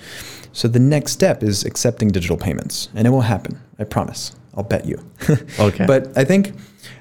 [0.53, 3.59] So the next step is accepting digital payments, and it will happen.
[3.77, 4.33] I promise.
[4.57, 5.03] I'll bet you.
[5.59, 5.85] okay.
[5.85, 6.53] But I think,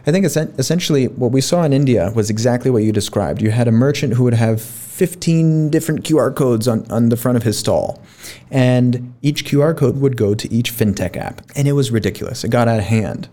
[0.07, 3.43] I think essentially what we saw in India was exactly what you described.
[3.43, 7.37] You had a merchant who would have 15 different QR codes on, on the front
[7.37, 8.03] of his stall,
[8.51, 12.45] and each QR code would go to each fintech app, and it was ridiculous.
[12.45, 13.29] It got out of hand.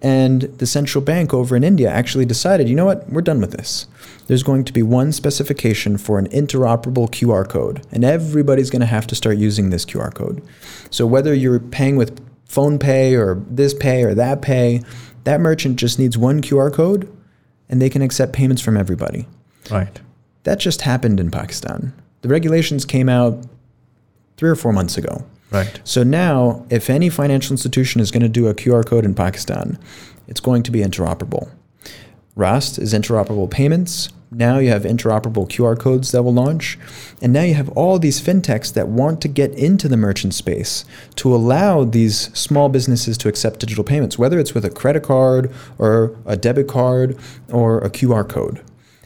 [0.00, 3.52] And the central bank over in India actually decided, you know what, we're done with
[3.52, 3.86] this
[4.28, 8.86] there's going to be one specification for an interoperable QR code, and everybody's going to
[8.86, 10.42] have to start using this QR code.
[10.90, 14.82] So whether you're paying with PhonePe or this pay or that pay,
[15.24, 17.14] that merchant just needs one QR code
[17.68, 19.26] and they can accept payments from everybody.
[19.70, 20.00] Right.
[20.44, 21.92] That just happened in Pakistan.
[22.22, 23.44] The regulations came out
[24.36, 25.24] three or four months ago.
[25.50, 25.80] Right.
[25.84, 29.78] So now, if any financial institution is going to do a QR code in Pakistan,
[30.26, 31.50] it's going to be interoperable.
[32.36, 34.10] Rast is interoperable payments.
[34.30, 36.78] Now you have interoperable QR codes that will launch.
[37.22, 40.84] And now you have all these fintechs that want to get into the merchant space
[41.16, 45.52] to allow these small businesses to accept digital payments, whether it's with a credit card
[45.78, 47.18] or a debit card
[47.50, 48.62] or a QR code.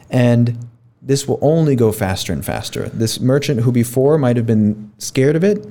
[0.09, 0.67] And
[1.01, 2.89] this will only go faster and faster.
[2.89, 5.65] This merchant who before might have been scared of it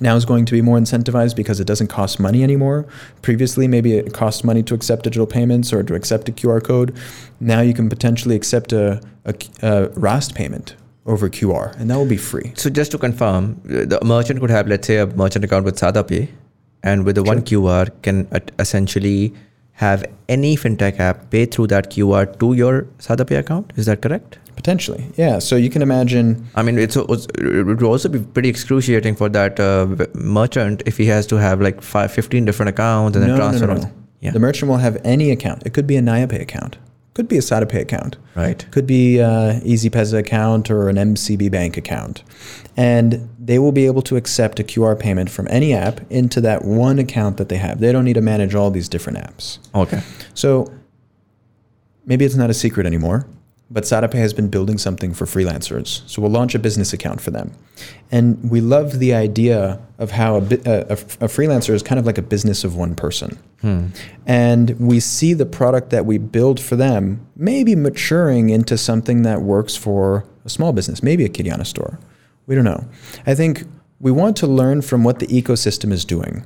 [0.00, 2.86] now is going to be more incentivized because it doesn't cost money anymore.
[3.22, 6.96] Previously, maybe it cost money to accept digital payments or to accept a QR code.
[7.40, 10.76] Now you can potentially accept a, a, a Raast payment
[11.06, 12.52] over QR, and that will be free.
[12.54, 16.28] So just to confirm, the merchant could have, let's say, a merchant account with SadaPay,
[16.82, 19.34] and with the one QR can uh, essentially
[19.78, 23.72] have any fintech app pay through that QR to your SadaPay account.
[23.76, 24.38] Is that correct?
[24.56, 25.38] Potentially, yeah.
[25.38, 26.46] So you can imagine.
[26.56, 30.96] I mean, it's, it's it would also be pretty excruciating for that uh, merchant if
[30.96, 33.66] he has to have like five, 15 different accounts and then No, no, transfer.
[33.68, 33.92] no, all- no.
[34.20, 34.32] Yeah.
[34.32, 35.62] The merchant will have any account.
[35.64, 36.76] It could be a NayaPay account,
[37.14, 38.66] could be a SadaPay account, right.
[38.72, 42.24] could be a Easypaisa account or an MCB bank account.
[42.76, 46.66] And they will be able to accept a QR payment from any app into that
[46.66, 47.80] one account that they have.
[47.80, 49.58] They don't need to manage all these different apps.
[49.74, 50.02] Okay.
[50.34, 50.70] So
[52.04, 53.26] maybe it's not a secret anymore,
[53.70, 56.06] but SadaPay has been building something for freelancers.
[56.06, 57.54] So we'll launch a business account for them.
[58.10, 62.18] And we love the idea of how a, a, a freelancer is kind of like
[62.18, 63.38] a business of one person.
[63.62, 63.86] Hmm.
[64.26, 69.40] And we see the product that we build for them maybe maturing into something that
[69.40, 71.98] works for a small business, maybe a Kiriana store.
[72.48, 72.84] We don't know.
[73.26, 73.62] I think
[74.00, 76.44] we want to learn from what the ecosystem is doing.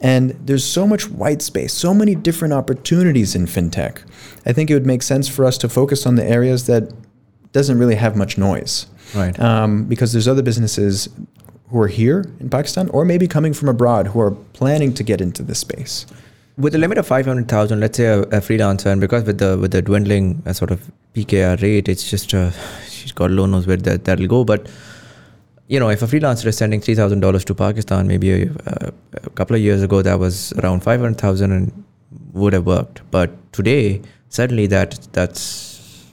[0.00, 4.02] And there's so much white space, so many different opportunities in fintech.
[4.46, 6.90] I think it would make sense for us to focus on the areas that
[7.52, 8.86] doesn't really have much noise.
[9.14, 9.38] Right.
[9.38, 11.10] Um, because there's other businesses
[11.68, 15.20] who are here in Pakistan or maybe coming from abroad who are planning to get
[15.20, 16.06] into this space.
[16.56, 19.70] with a limit of 500,000 let's say a, a freelancer and because with the with
[19.70, 22.50] the dwindling uh, sort of PKR rate it's just uh,
[22.88, 24.68] she's got Lord knows where that, that'll go but
[25.74, 28.92] you know if a freelancer is sending $3000 to Pakistan maybe a,
[29.28, 31.84] a couple of years ago that was around 500,000 and
[32.32, 33.02] would have worked.
[33.16, 35.44] But today suddenly that that's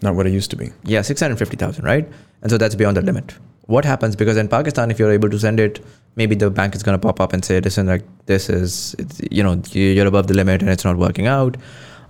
[0.06, 0.68] Not what it used to be.
[0.96, 2.08] yeah 650,000 right?
[2.42, 3.34] And so that's beyond the limit.
[3.76, 4.16] What happens?
[4.22, 5.80] Because in Pakistan if you're able to send it
[6.22, 8.04] maybe the bank is going to pop up and say listen like
[8.34, 11.58] this is it's, you know you- you're above the limit and it's not working out.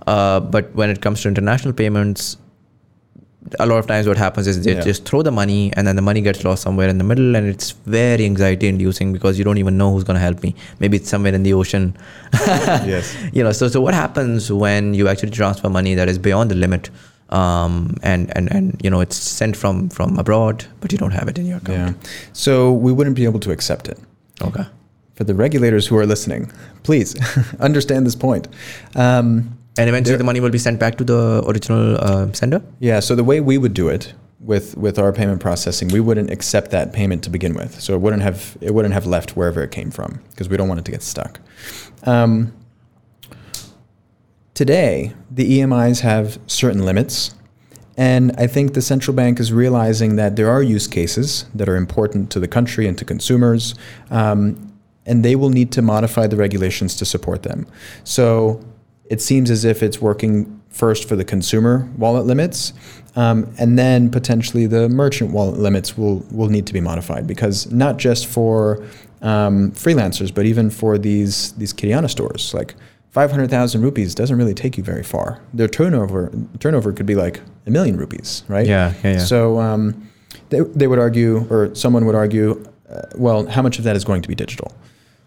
[0.06, 2.28] Uh, but when it comes to international payments
[3.60, 4.80] a lot of times what happens is they Yeah.
[4.90, 7.46] just throw the money and then the money gets lost somewhere in the middle and
[7.48, 10.96] it's very anxiety inducing because you don't even know who's going to help me maybe
[10.98, 11.96] it's somewhere in the ocean
[12.94, 13.14] Yes.
[13.32, 16.54] you know so so what happens when you actually transfer money that is beyond the
[16.54, 16.90] limit
[17.30, 21.28] um, and and and you know it's sent from from abroad but you don't have
[21.28, 22.10] it in your account Yeah.
[22.32, 23.98] So we wouldn't be able to accept it.
[24.42, 24.66] okay
[25.18, 26.42] For the regulators who are listening,
[26.88, 27.14] please
[27.68, 28.46] understand this point.
[28.94, 33.00] Um, and eventually the money will be sent back to the original uh, sender Yeah,
[33.00, 36.70] so the way we would do it with with our payment processing, we wouldn't accept
[36.70, 37.80] that payment to begin with.
[37.80, 40.68] So it wouldn't have it wouldn't have left wherever it came from because we don't
[40.68, 41.40] want it to get stuck.
[42.04, 42.52] Um,
[44.54, 47.34] today, the EMIs have certain limits,
[47.96, 51.76] and I think the central bank is realizing that there are use cases that are
[51.76, 53.74] important to the country and to consumers,
[54.10, 54.72] um,
[55.04, 57.66] and they will need to modify the regulations to support them.
[58.04, 58.62] So
[59.10, 62.72] it seems as if it's working first for the consumer wallet limits,
[63.16, 67.70] um, and then potentially the merchant wallet limits will will need to be modified because
[67.72, 68.84] not just for
[69.22, 72.74] um, freelancers, but even for these these Kiriana stores, like.
[73.10, 75.40] 500,000 rupees doesn't really take you very far.
[75.54, 76.30] Their turnover
[76.60, 78.66] turnover could be like a million rupees, right?
[78.66, 79.18] Yeah, yeah, yeah.
[79.18, 80.08] So um,
[80.50, 84.04] they, they would argue, or someone would argue, uh, well, how much of that is
[84.04, 84.72] going to be digital?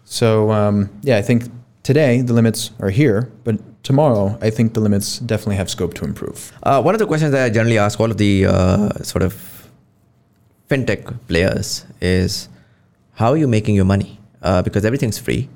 [0.04, 1.44] So um, yeah, I think
[1.82, 6.04] today the limits are here, but tomorrow I think the limits definitely have scope to
[6.04, 6.52] improve.
[6.62, 9.68] Uh, one of the questions that I generally ask all of the uh, sort of
[10.68, 12.48] fintech players is
[13.14, 14.18] how are you making your money?
[14.42, 15.48] Uh, because everything's free,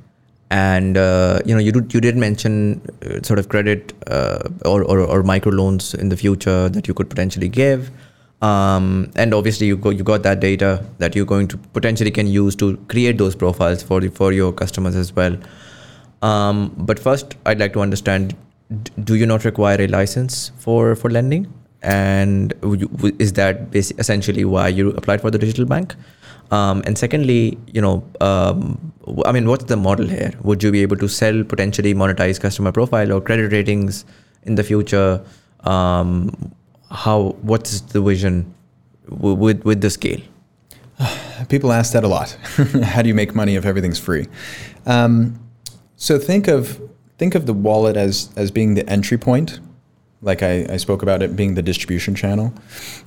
[0.51, 4.85] and uh, you know you did, you did mention uh, sort of credit uh, or,
[4.85, 7.91] or or micro loans in the future that you could potentially give.
[8.43, 12.29] Um, and obviously you go you got that data that you're going to potentially can
[12.29, 15.37] use to create those profiles for the, for your customers as well.
[16.23, 18.35] Um, but first, I'd like to understand:
[19.05, 21.53] Do you not require a license for for lending?
[21.83, 22.55] And
[23.19, 25.95] is that essentially why you applied for the digital bank?
[26.51, 28.93] Um, and secondly, you know, um,
[29.25, 30.33] I mean, what's the model here?
[30.43, 34.05] Would you be able to sell potentially monetize customer profile or credit ratings
[34.45, 35.23] in the future?
[35.61, 36.53] Um,
[36.91, 38.55] how what's the vision
[39.09, 40.21] with with the scale?
[41.49, 42.31] People ask that a lot.
[42.83, 44.27] How do you make money if everything's free?
[44.87, 45.39] Um,
[45.97, 46.81] so think of
[47.19, 49.61] think of the wallet as as being the entry point,
[50.23, 52.53] like I, I spoke about it being the distribution channel.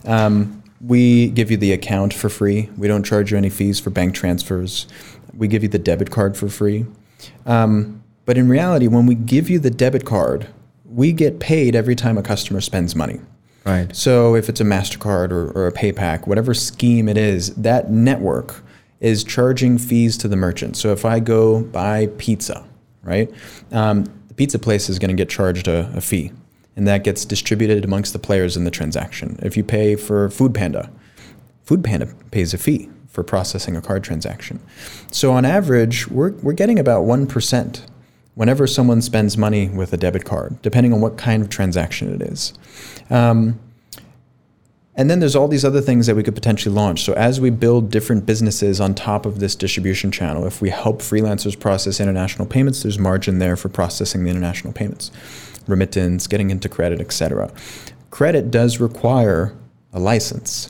[0.06, 2.70] Um, we give you the account for free.
[2.78, 4.88] We don't charge you any fees for bank transfers.
[5.34, 6.86] We give you the debit card for free.
[7.46, 10.48] Um, but in reality, when we give you the debit card,
[10.86, 13.20] we get paid every time a customer spends money.
[13.66, 13.94] Right.
[13.96, 18.64] So if it's a MasterCard or, or a PayPak, whatever scheme it is, that network
[19.00, 20.78] is charging fees to the merchant.
[20.78, 22.66] So if I go buy pizza,
[23.04, 23.30] right,
[23.72, 26.32] um, the pizza place is going to get charged a, a fee,
[26.76, 29.40] and that gets distributed amongst the players in the transaction.
[29.42, 30.92] If you pay for Food Panda,
[31.64, 34.60] Food Panda pays a fee for processing a card transaction.
[35.12, 37.82] So on average, we're, we're getting about 1%
[38.36, 42.22] whenever someone spends money with a debit card, depending on what kind of transaction it
[42.22, 42.54] is.
[43.10, 43.60] Um,
[45.00, 47.04] and then there's all these other things that we could potentially launch.
[47.04, 51.00] So as we build different businesses on top of this distribution channel, if we help
[51.00, 55.10] freelancers process international payments, there's margin there for processing the international payments,
[55.68, 57.50] remittance, getting into credit, etc.
[58.12, 59.56] Credit does require
[59.94, 60.70] a license.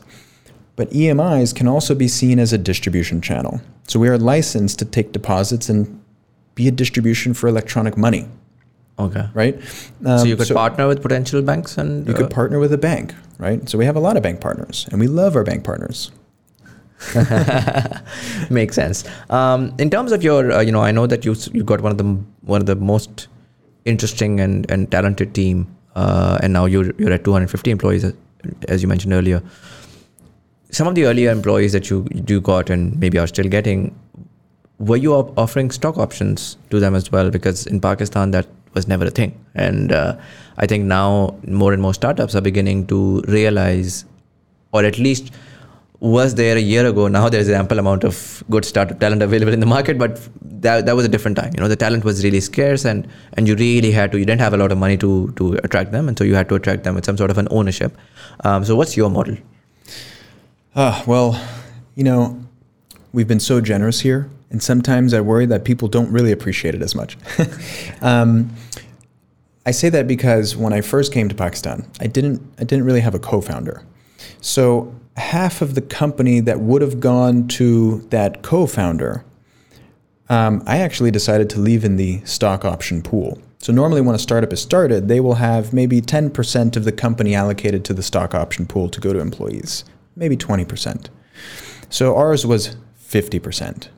[0.75, 3.61] But EMIs can also be seen as a distribution channel.
[3.87, 6.03] So we are licensed to take deposits and
[6.53, 8.27] be a distribution for electronic money,
[8.99, 9.25] Okay.
[9.33, 9.55] right?
[10.03, 12.77] so Um, you could partner with potential banks and you uh, could partner with a
[12.77, 13.67] bank, right?
[13.69, 16.11] So we have a lot of bank partners, and we love our bank partners.
[18.49, 19.03] Makes sense.
[19.29, 21.91] Um, in terms of your, uh, you know, I know that you you got one
[21.91, 22.05] of the
[22.41, 23.27] one of the most
[23.85, 28.13] interesting and, and talented team, uh, and now you're you're at 250 employees, as-
[28.67, 29.41] as you mentioned earlier.
[30.71, 33.95] Some of the earlier employees that you you got and maybe are still getting,
[34.77, 37.29] were you offering stock options to them as well?
[37.31, 40.15] Because in Pakistan that was never a thing, and uh,
[40.57, 44.05] I think now more and more startups are beginning to realize,
[44.71, 45.31] or at least
[45.99, 47.07] was there a year ago.
[47.07, 50.19] Now there's an ample amount of good startup talent available in the market, but
[50.61, 51.51] that, that was a different time.
[51.53, 54.19] You know, the talent was really scarce, and and you really had to.
[54.19, 56.49] You didn't have a lot of money to to attract them, and so you had
[56.49, 57.97] to attract them with some sort of an ownership.
[58.43, 59.37] Um, so what's your model?
[60.75, 61.41] Ah, well,
[61.95, 62.39] you know,
[63.11, 66.81] we've been so generous here, and sometimes I worry that people don't really appreciate it
[66.81, 67.17] as much.
[68.01, 68.53] um,
[69.65, 73.01] I say that because when I first came to Pakistan, I didn't I didn't really
[73.01, 73.83] have a co-founder.
[74.41, 79.23] So half of the company that would have gone to that co-founder,
[80.29, 83.39] um, I actually decided to leave in the stock option pool.
[83.59, 87.35] So normally when a startup is started, they will have maybe 10% of the company
[87.35, 89.83] allocated to the stock option pool to go to employees,
[90.15, 91.09] maybe 20%.
[91.89, 93.89] So ours was 50%.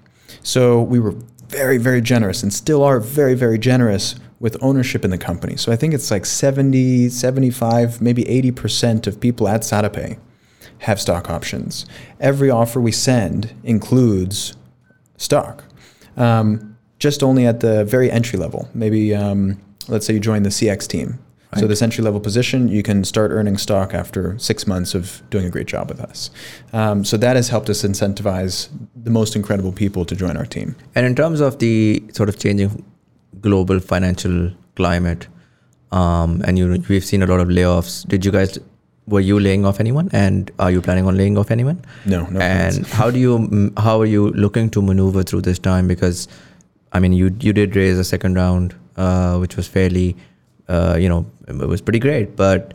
[0.43, 1.15] So we were
[1.47, 5.55] very, very generous and still are very, very generous with ownership in the company.
[5.55, 10.17] So I think it's like 70, 75, maybe 80% of people at SadaPay
[10.79, 11.85] have stock options.
[12.19, 14.55] Every offer we send includes
[15.17, 15.63] stock.
[16.17, 18.67] Um, just only at the very entry level.
[18.73, 21.19] Maybe, um, let's say you join the CX team.
[21.59, 25.45] So this entry level position, you can start earning stock after six months of doing
[25.45, 26.29] a great job with us.
[26.71, 30.75] Um, so that has helped us incentivize the most incredible people to join our team.
[30.95, 32.85] And in terms of the sort of changing
[33.41, 35.27] global financial climate,
[35.91, 38.07] um, and you we've seen a lot of layoffs.
[38.07, 38.57] Did you guys
[39.07, 41.83] were you laying off anyone, and are you planning on laying off anyone?
[42.05, 42.39] No, no.
[42.39, 45.87] and how do you how are you looking to maneuver through this time?
[45.87, 46.27] Because
[46.93, 50.15] I mean, you you did raise a second round, uh, which was fairly,
[50.71, 52.73] uh, you know, it was pretty great, but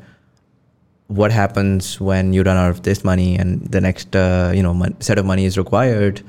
[1.08, 4.74] what happens when you run out of this money and the next uh, you know
[4.74, 6.20] mon- set of money is required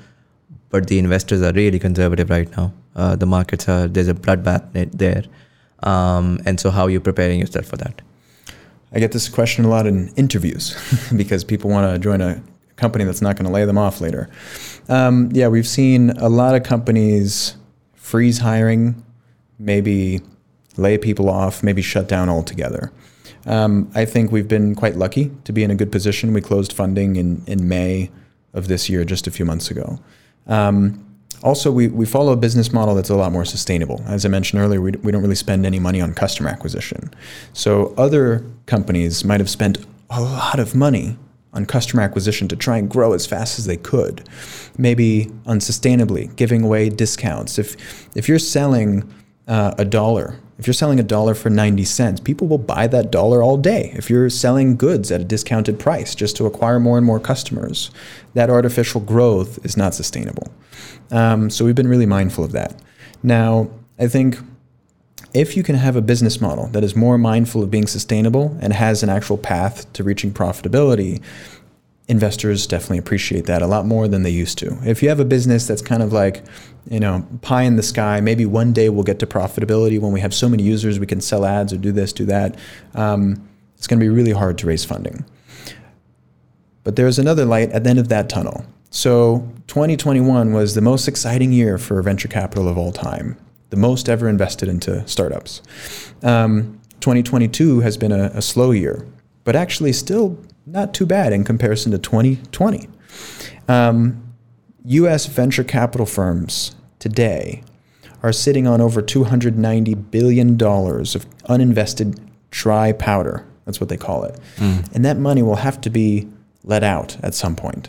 [0.69, 2.73] but the investors are really conservative right now.
[2.95, 5.23] Uh, the markets are there's a bloodbath there.
[5.83, 8.01] Um, and so how are you preparing yourself for that?
[8.91, 10.75] I get this question a lot in interviews
[11.15, 12.41] because people want to join a
[12.75, 14.29] company that's not going to lay them off later.
[14.89, 17.55] Um, yeah, we've seen a lot of companies
[17.93, 19.03] freeze hiring,
[19.59, 20.21] maybe
[20.77, 22.91] lay people off, maybe shut down altogether.
[23.45, 26.33] Um, I think we've been quite lucky to be in a good position.
[26.33, 28.11] We closed funding in, in May
[28.53, 29.99] of this year, just a few months ago.
[30.47, 31.03] Um,
[31.43, 34.03] also, we, we follow a business model that's a lot more sustainable.
[34.07, 37.13] As I mentioned earlier, we, we don't really spend any money on customer acquisition.
[37.53, 41.17] So, other companies might have spent a lot of money
[41.53, 44.27] on customer acquisition to try and grow as fast as they could,
[44.77, 47.57] maybe unsustainably, giving away discounts.
[47.57, 47.75] If,
[48.15, 49.11] if you're selling
[49.47, 53.11] uh, a dollar, if you're selling a dollar for 90 cents, people will buy that
[53.11, 53.91] dollar all day.
[53.95, 57.91] If you're selling goods at a discounted price just to acquire more and more customers,
[58.33, 60.51] that artificial growth is not sustainable.
[61.11, 62.81] Um, so we've been really mindful of that.
[63.21, 64.39] Now, I think
[65.33, 68.73] if you can have a business model that is more mindful of being sustainable and
[68.73, 71.21] has an actual path to reaching profitability,
[72.07, 74.77] investors definitely appreciate that a lot more than they used to.
[74.85, 76.43] If you have a business that's kind of like,
[76.89, 80.21] you know, pie in the sky, maybe one day we'll get to profitability when we
[80.21, 82.57] have so many users, we can sell ads or do this, do that.
[82.95, 85.25] Um, it's going to be really hard to raise funding.
[86.83, 88.65] But there's another light at the end of that tunnel.
[88.89, 93.37] So 2021 was the most exciting year for venture capital of all time,
[93.69, 95.61] the most ever invested into startups.
[96.23, 99.05] Um, 2022 has been a, a slow year,
[99.47, 102.89] but actually still not too bad in comparison to 2020.
[103.69, 104.21] Um,
[104.83, 107.63] US venture capital firms today
[108.23, 112.19] are sitting on over $290 billion of uninvested
[112.51, 113.47] dry powder.
[113.63, 114.37] That's what they call it.
[114.57, 114.93] Mm.
[114.93, 116.27] And that money will have to be
[116.65, 117.87] let out at some point.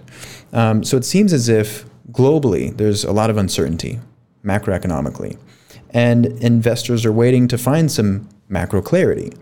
[0.53, 3.99] Um, so it seems as if globally there's a lot of uncertainty
[4.45, 5.37] macroeconomically.
[5.91, 9.33] And investors are waiting to find some macro clarity.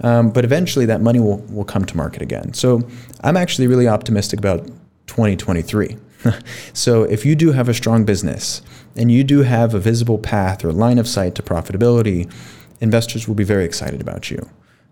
[0.00, 2.54] Um, but eventually that money will, will come to market again.
[2.54, 2.82] So
[3.22, 4.66] I'm actually really optimistic about
[5.06, 5.96] 2023.
[6.72, 8.62] so if you do have a strong business
[8.96, 12.32] and you do have a visible path or line of sight to profitability,
[12.80, 14.48] investors will be very excited about you.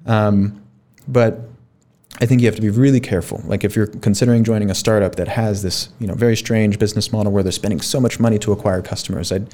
[0.06, 0.62] Um,
[1.06, 1.40] but
[2.20, 3.42] I think you have to be really careful.
[3.46, 7.12] Like if you're considering joining a startup that has this, you know, very strange business
[7.12, 9.48] model where they're spending so much money to acquire customers, I'd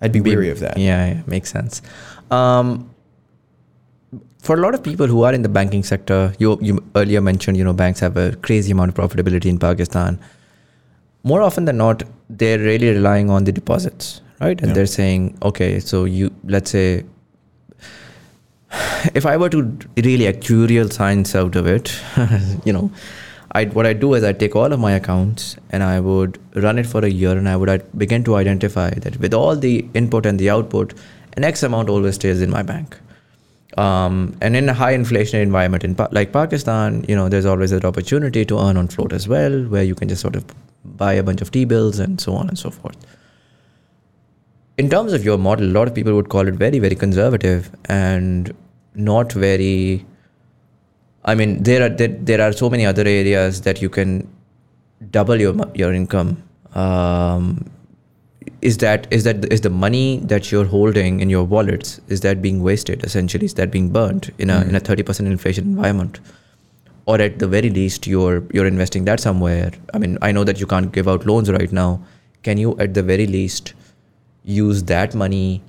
[0.00, 0.78] I'd be, be weary of that.
[0.78, 1.80] Yeah, yeah makes sense.
[2.30, 2.91] Um,
[4.42, 7.56] for a lot of people who are in the banking sector, you you earlier mentioned,
[7.56, 10.18] you know, banks have a crazy amount of profitability in Pakistan.
[11.22, 14.60] More often than not, they're really relying on the deposits, right?
[14.60, 14.74] And yeah.
[14.74, 17.04] they're saying, okay, so you let's say
[19.20, 19.62] if I were to
[20.08, 21.94] really actuarial science out of it,
[22.64, 22.90] you know,
[23.52, 26.82] I what I do is I take all of my accounts and I would run
[26.84, 29.86] it for a year and I would I'd begin to identify that with all the
[30.02, 30.94] input and the output,
[31.36, 32.98] an X amount always stays in my bank.
[33.78, 37.70] Um, and in a high inflationary environment in pa- like Pakistan, you know, there's always
[37.70, 40.44] that opportunity to earn on float as well, where you can just sort of
[40.84, 42.96] buy a bunch of T bills and so on and so forth.
[44.76, 47.70] In terms of your model, a lot of people would call it very, very conservative
[47.86, 48.54] and
[48.94, 50.04] not very
[51.24, 54.28] I mean, there are there, there are so many other areas that you can
[55.10, 56.42] double your your income.
[56.74, 57.70] Um,
[58.62, 62.40] is that is that is the money that you're holding in your wallets is that
[62.40, 63.44] being wasted essentially?
[63.44, 64.68] Is that being burnt in a mm.
[64.68, 66.20] in a thirty percent inflation environment?
[67.04, 69.72] Or at the very least, you're you're investing that somewhere.
[69.92, 72.00] I mean, I know that you can't give out loans right now.
[72.44, 73.74] Can you, at the very least,
[74.44, 75.62] use that money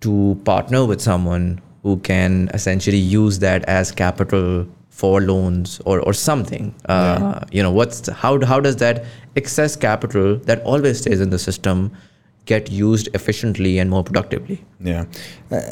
[0.00, 4.66] to partner with someone who can essentially use that as capital
[5.02, 6.72] for loans or, or something.
[6.88, 7.44] Uh, yeah.
[7.56, 11.90] You know, what's how how does that excess capital that always stays in the system
[12.52, 14.58] get used efficiently and more productively?
[14.92, 15.06] Yeah.
[15.50, 15.62] Uh,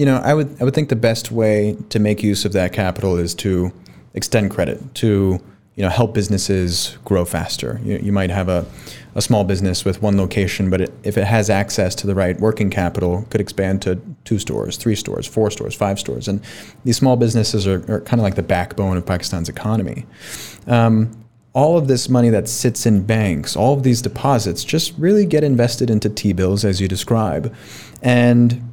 [0.00, 2.72] you know, I would I would think the best way to make use of that
[2.72, 3.72] capital is to
[4.14, 5.40] extend credit to
[5.76, 7.80] you know help businesses grow faster.
[7.82, 8.66] You, you might have a
[9.14, 12.38] a small business with one location, but it, if it has access to the right
[12.40, 16.28] working capital, could expand to two stores, three stores, four stores, five stores.
[16.28, 16.40] And
[16.84, 20.06] these small businesses are, are kind of like the backbone of Pakistan's economy.
[20.66, 21.10] Um,
[21.52, 25.44] all of this money that sits in banks, all of these deposits, just really get
[25.44, 27.54] invested into T bills as you describe.
[28.00, 28.71] And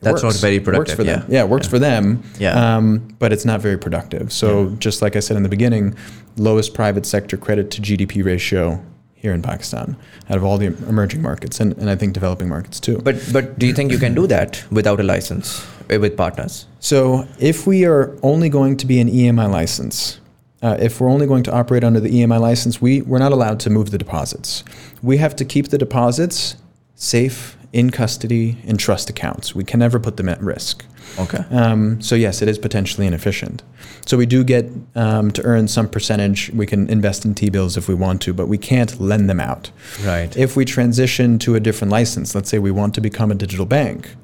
[0.00, 0.36] that's works.
[0.36, 0.98] not very productive.
[0.98, 1.16] Works for yeah.
[1.18, 1.26] them.
[1.30, 1.70] Yeah, it works yeah.
[1.70, 2.22] for them.
[2.38, 2.76] Yeah.
[2.76, 4.32] Um, but it's not very productive.
[4.32, 4.76] So yeah.
[4.78, 5.94] just like I said in the beginning,
[6.36, 8.82] lowest private sector credit to GDP ratio
[9.14, 9.96] here in Pakistan
[10.30, 12.98] out of all the emerging markets and, and I think developing markets too.
[12.98, 16.66] But but do you think you can do that without a license eh, with partners?
[16.78, 20.20] So if we are only going to be an EMI license,
[20.62, 23.60] uh, if we're only going to operate under the EMI license, we, we're not allowed
[23.60, 24.64] to move the deposits.
[25.02, 26.56] We have to keep the deposits
[26.94, 29.54] safe in custody in trust accounts.
[29.54, 30.84] We can never put them at risk.
[31.18, 31.44] Okay.
[31.50, 33.62] Um, so yes, it is potentially inefficient.
[34.06, 36.50] So we do get um, to earn some percentage.
[36.50, 39.70] We can invest in T-bills if we want to, but we can't lend them out.
[40.04, 40.34] Right.
[40.36, 43.66] If we transition to a different license, let's say we want to become a digital
[43.66, 44.14] bank,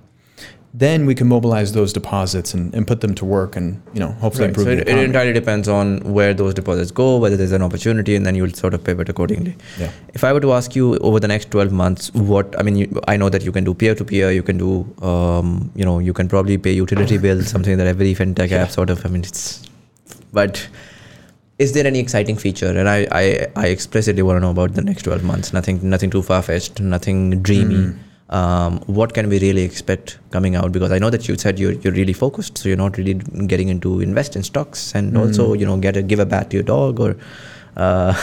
[0.78, 4.10] then we can mobilize those deposits and, and put them to work and you know
[4.24, 4.50] hopefully right.
[4.50, 8.14] improve so it, it entirely depends on where those deposits go whether there's an opportunity
[8.14, 9.90] and then you'll sort of pivot accordingly yeah.
[10.12, 13.00] if i were to ask you over the next 12 months what i mean you,
[13.08, 16.28] i know that you can do peer-to-peer you can do um, you know you can
[16.28, 18.64] probably pay utility bills something that every fintech yeah.
[18.64, 19.62] app sort of i mean it's
[20.32, 20.68] but
[21.58, 24.82] is there any exciting feature and i i, I explicitly want to know about the
[24.82, 27.98] next 12 months nothing nothing too far-fetched nothing dreamy mm
[28.30, 30.72] um, what can we really expect coming out?
[30.72, 33.14] Because I know that you said you're you're really focused, so you're not really
[33.46, 35.20] getting into invest in stocks and mm.
[35.20, 37.16] also you know get a give a bat to your dog or
[37.76, 38.14] Uh,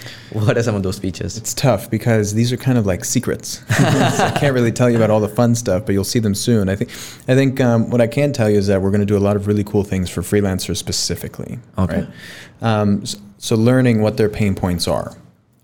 [0.32, 1.36] what are some of those features?
[1.36, 3.62] It's tough because these are kind of like secrets.
[3.70, 6.68] I can't really tell you about all the fun stuff, but you'll see them soon.
[6.68, 6.90] I think.
[7.28, 9.24] I think um, what I can tell you is that we're going to do a
[9.26, 11.58] lot of really cool things for freelancers specifically.
[11.76, 12.06] Okay.
[12.06, 12.08] Right?
[12.62, 15.14] Um, so, so learning what their pain points are,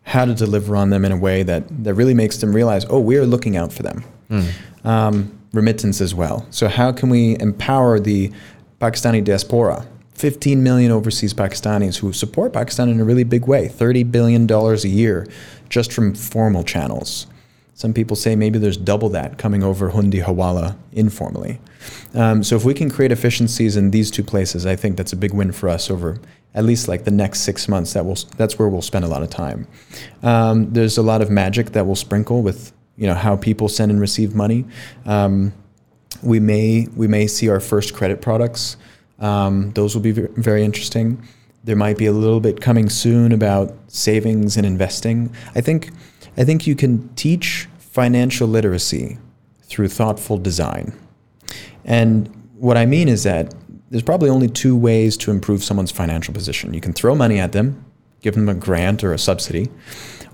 [0.08, 2.98] how to deliver on them in a way that that really makes them realize, oh,
[2.98, 4.04] we are looking out for them.
[4.84, 6.46] Um, remittance as well.
[6.50, 8.32] So how can we empower the
[8.80, 9.86] Pakistani diaspora?
[10.14, 14.74] 15 million overseas Pakistanis who support Pakistan in a really big way, $30 billion a
[14.88, 15.26] year
[15.68, 17.26] just from formal channels.
[17.74, 21.60] Some people say maybe there's double that coming over Hundi Hawala informally.
[22.14, 25.16] Um, so if we can create efficiencies in these two places, I think that's a
[25.16, 26.18] big win for us over
[26.54, 27.92] at least like the next six months.
[27.92, 29.66] That will that's where we'll spend a lot of time.
[30.22, 33.90] Um, there's a lot of magic that will sprinkle with you know how people send
[33.90, 34.64] and receive money.
[35.06, 35.52] Um,
[36.22, 38.76] we may we may see our first credit products.
[39.18, 41.22] Um, those will be very interesting.
[41.64, 45.34] There might be a little bit coming soon about savings and investing.
[45.54, 45.90] I think
[46.36, 49.18] I think you can teach financial literacy
[49.62, 50.92] through thoughtful design.
[51.84, 53.54] And what I mean is that
[53.90, 56.74] there's probably only two ways to improve someone's financial position.
[56.74, 57.84] You can throw money at them,
[58.20, 59.68] give them a grant or a subsidy,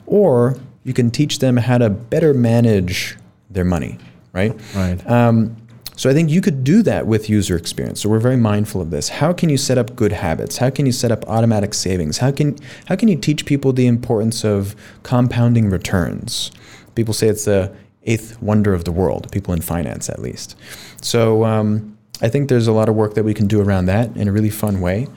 [0.07, 3.17] or you can teach them how to better manage
[3.51, 3.99] their money,
[4.33, 4.55] right?
[4.75, 5.11] Right.
[5.11, 5.57] Um,
[5.97, 8.01] so I think you could do that with user experience.
[8.01, 9.09] So we're very mindful of this.
[9.09, 10.57] How can you set up good habits?
[10.57, 12.19] How can you set up automatic savings?
[12.19, 14.75] How can how can you teach people the importance of
[15.05, 16.51] compounding returns?
[16.97, 17.73] People say it's the
[18.05, 19.31] eighth wonder of the world.
[19.31, 20.57] People in finance, at least.
[21.01, 24.17] So um, I think there's a lot of work that we can do around that
[24.17, 25.09] in a really fun way,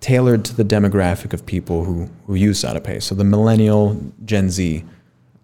[0.00, 3.02] tailored to the demographic of people who who use SadaPay.
[3.02, 4.84] So the millennial, Gen Z,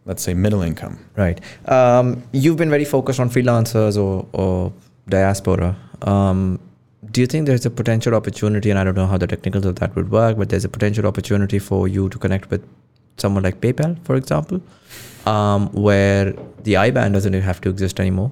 [0.04, 0.98] let's say middle income.
[1.16, 1.40] Right.
[1.68, 4.72] Um, you've been very focused on freelancers or, or
[5.08, 5.76] diaspora.
[6.02, 6.58] Um,
[7.10, 9.76] do you think there's a potential opportunity, and I don't know how the technicals of
[9.76, 12.64] that would work, but there's a potential opportunity for you to connect with
[13.16, 14.60] someone like PayPal, for example,
[15.26, 16.32] um, where
[16.62, 18.30] the IBAN doesn't have to exist anymore,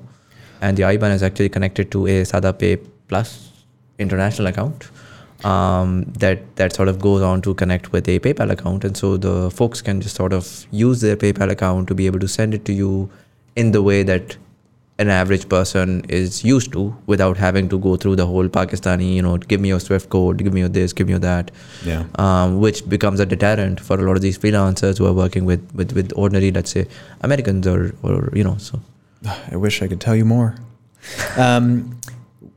[0.60, 3.50] and the IBAN is actually connected to a SadaPay Plus
[3.98, 4.88] international account
[5.44, 9.16] um, that that sort of goes on to connect with a PayPal account, and so
[9.16, 12.54] the folks can just sort of use their PayPal account to be able to send
[12.54, 13.10] it to you
[13.56, 14.36] in the way that
[14.98, 19.22] an average person is used to, without having to go through the whole Pakistani, you
[19.22, 21.50] know, give me your Swift code, give me your this, give me your that,
[21.86, 22.04] Yeah.
[22.18, 25.62] um, which becomes a deterrent for a lot of these freelancers who are working with
[25.74, 26.86] with, with ordinary, let's say,
[27.22, 28.78] Americans or or you know, so
[29.50, 30.56] I wish I could tell you more.
[31.36, 31.98] Um,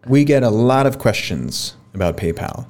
[0.08, 2.68] we get a lot of questions about PayPal,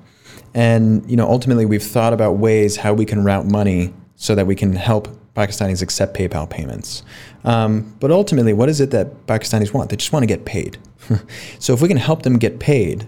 [0.53, 4.45] and you know, ultimately, we've thought about ways how we can route money so that
[4.45, 7.03] we can help Pakistanis accept PayPal payments.
[7.43, 9.89] Um, but ultimately, what is it that Pakistanis want?
[9.89, 10.77] They just want to get paid.
[11.59, 13.07] so if we can help them get paid,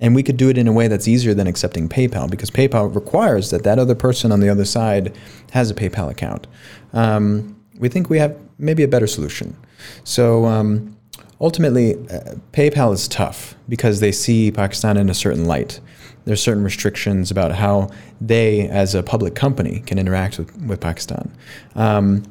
[0.00, 2.94] and we could do it in a way that's easier than accepting PayPal because PayPal
[2.94, 5.16] requires that that other person on the other side
[5.52, 6.46] has a PayPal account.
[6.92, 9.56] Um, we think we have maybe a better solution.
[10.04, 10.96] So um,
[11.40, 15.80] ultimately, uh, PayPal is tough because they see Pakistan in a certain light.
[16.26, 17.90] There's certain restrictions about how
[18.20, 21.32] they, as a public company, can interact with, with Pakistan.
[21.74, 22.22] Um,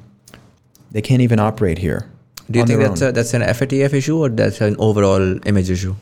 [0.91, 2.09] they can't even operate here.
[2.49, 5.95] do you think that's a, that's an FATF issue or that's an overall image issue?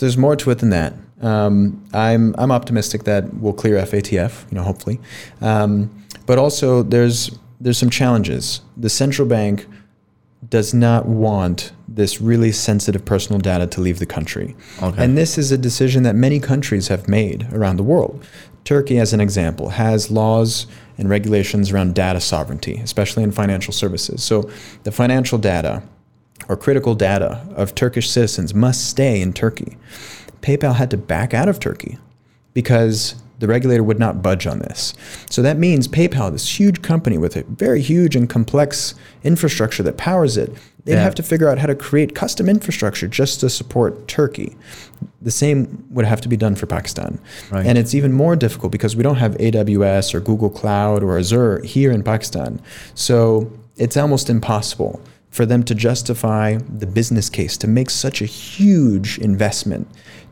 [0.00, 0.94] there's more to it than that.
[1.20, 4.98] Um, I'm I'm optimistic that we'll clear FATF, you know, hopefully.
[5.40, 5.90] Um,
[6.26, 7.30] but also there's
[7.60, 8.62] there's some challenges.
[8.76, 9.66] The central bank
[10.48, 14.56] does not want this really sensitive personal data to leave the country.
[14.82, 15.04] Okay.
[15.04, 18.24] And this is a decision that many countries have made around the world.
[18.64, 20.66] Turkey, as an example, has laws
[20.96, 24.22] and regulations around data sovereignty, especially in financial services.
[24.22, 24.50] So
[24.84, 25.82] the financial data
[26.48, 29.76] or critical data of Turkish citizens must stay in Turkey.
[30.40, 31.98] PayPal had to back out of Turkey
[32.54, 34.94] because the regulator would not budge on this.
[35.28, 38.94] So that means PayPal, this huge company with a very huge and complex
[39.24, 40.54] infrastructure that powers it,
[40.84, 41.02] they'd Yeah.
[41.02, 44.56] have to figure out how to create custom infrastructure just to support Turkey.
[45.22, 47.18] The same would have to be done for Pakistan.
[47.50, 47.66] Right.
[47.66, 51.60] And it's even more difficult because we don't have AWS or Google Cloud or Azure
[51.64, 52.60] here in Pakistan.
[52.94, 55.00] So it's almost impossible
[55.30, 59.86] for them to justify the business case to make such a huge investment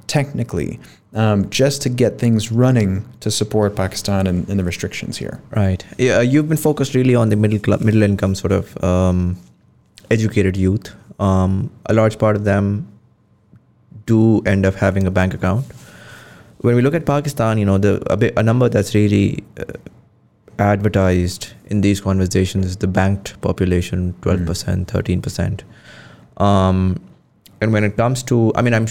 [0.09, 0.81] technically
[1.15, 5.41] um, just to get things running to support Pakistan and, and the restrictions here.
[5.51, 5.85] Right.
[5.99, 9.37] Yeah, you've been focused really on the middle cl- middle income sort of um,
[10.11, 10.95] educated youth.
[11.19, 12.87] Um, a large part of them
[14.07, 15.67] do end up having a bank account.
[16.59, 19.65] When we look at Pakistan, you know, the a, bit, a number that's really uh,
[20.59, 25.65] advertised in these conversations is the banked population, twelve percent, thirteen percent.
[26.37, 27.01] Um,
[27.61, 28.87] and when it comes to, I mean, I'm,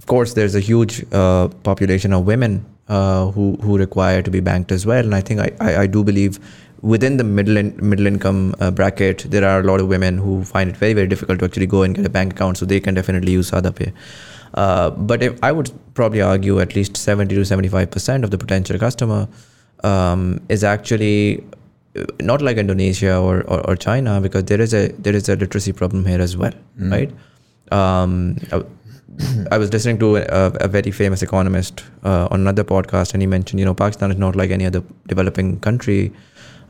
[0.00, 4.40] of course, there's a huge uh, population of women uh, who who require to be
[4.40, 5.04] banked as well.
[5.04, 6.38] And I think I, I, I do believe
[6.92, 10.42] within the middle in, middle income uh, bracket, there are a lot of women who
[10.52, 12.80] find it very very difficult to actually go and get a bank account, so they
[12.80, 13.92] can definitely use Pay.
[14.54, 18.38] Uh, but if I would probably argue at least 70 to 75 percent of the
[18.38, 19.28] potential customer
[19.84, 21.44] um, is actually
[21.94, 25.36] uh, not like Indonesia or, or, or, China because there is a there is a
[25.36, 26.90] literacy problem here as well, mm.
[26.90, 27.12] right?
[27.70, 28.36] Um,
[29.50, 33.26] I was listening to a, a very famous economist uh, on another podcast, and he
[33.26, 36.12] mentioned, you know, Pakistan is not like any other developing country.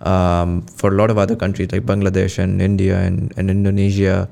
[0.00, 4.28] Um, for a lot of other countries like Bangladesh and India and, and Indonesia,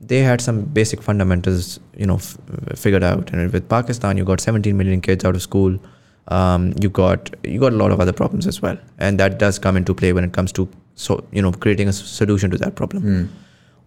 [0.00, 2.38] they had some basic fundamentals, you know, f-
[2.76, 3.32] figured out.
[3.32, 5.76] And with Pakistan, you got 17 million kids out of school.
[6.28, 9.58] Um, you got you got a lot of other problems as well, and that does
[9.58, 12.76] come into play when it comes to so you know creating a solution to that
[12.76, 13.02] problem.
[13.02, 13.28] Mm.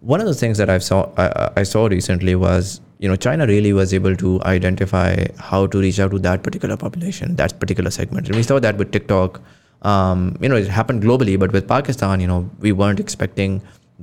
[0.00, 3.46] One of the things that I saw I, I saw recently was you know China
[3.46, 7.90] really was able to identify how to reach out to that particular population, that particular
[7.90, 9.40] segment, and we saw that with TikTok.
[9.82, 13.60] Um, you know, it happened globally, but with Pakistan, you know, we weren't expecting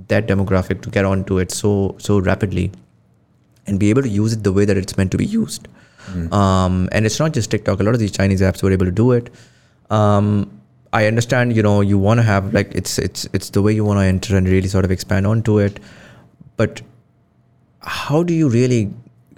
[0.09, 2.71] that demographic to get onto it so so rapidly
[3.67, 5.67] and be able to use it the way that it's meant to be used.
[6.11, 6.33] Mm.
[6.33, 7.79] Um, and it's not just TikTok.
[7.79, 9.29] A lot of these Chinese apps were able to do it.
[9.89, 10.61] Um,
[10.91, 13.85] I understand, you know, you want to have like it's it's it's the way you
[13.85, 15.79] want to enter and really sort of expand onto it.
[16.57, 16.81] But
[17.81, 18.91] how do you really,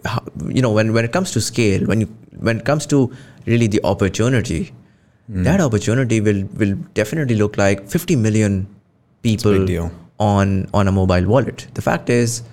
[0.05, 2.07] how, you know, when when it comes to scale, when you
[2.39, 3.11] when it comes to
[3.45, 4.73] really the opportunity,
[5.31, 5.43] mm.
[5.43, 8.67] that opportunity will will definitely look like 50 million
[9.21, 9.67] people
[10.19, 11.67] on on a mobile wallet.
[11.73, 12.43] The fact is,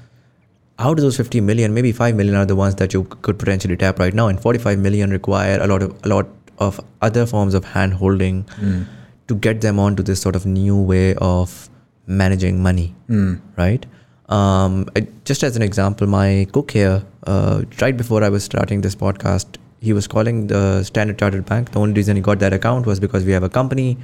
[0.78, 3.76] out of those 50 million, maybe 5 million are the ones that you could potentially
[3.76, 6.28] tap right now, and 45 million require a lot of a lot
[6.58, 8.84] of other forms of hand holding mm.
[9.28, 11.68] to get them onto this sort of new way of
[12.06, 13.40] managing money, mm.
[13.56, 13.86] right?
[14.28, 14.86] Um,
[15.24, 19.56] just as an example, my cook here, uh, right before I was starting this podcast,
[19.80, 21.70] he was calling the Standard Chartered Bank.
[21.72, 23.96] The only reason he got that account was because we have a company,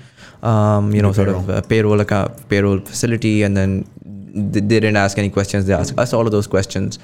[0.43, 4.97] um, you know, sort of a payroll account, payroll facility, and then they, they didn't
[4.97, 5.67] ask any questions.
[5.67, 6.99] They asked us all of those questions.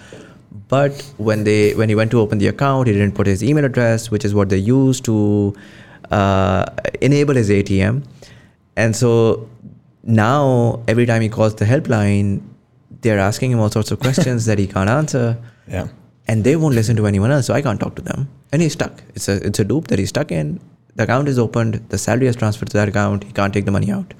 [0.68, 3.64] But when they when he went to open the account, he didn't put his email
[3.64, 5.54] address, which is what they use to
[6.10, 6.66] uh,
[7.00, 8.04] enable his ATM.
[8.76, 9.48] And so
[10.02, 12.40] now every time he calls the helpline,
[13.00, 15.38] they're asking him all sorts of questions that he can't answer.
[15.68, 15.88] Yeah
[16.30, 17.46] and they won't listen to anyone else.
[17.46, 18.28] So I can't talk to them.
[18.52, 19.02] And he's stuck.
[19.14, 20.60] It's a it's a loop that he's stuck in.
[20.96, 21.80] The account is opened.
[21.88, 23.24] The salary is transferred to that account.
[23.24, 24.14] He can't take the money out.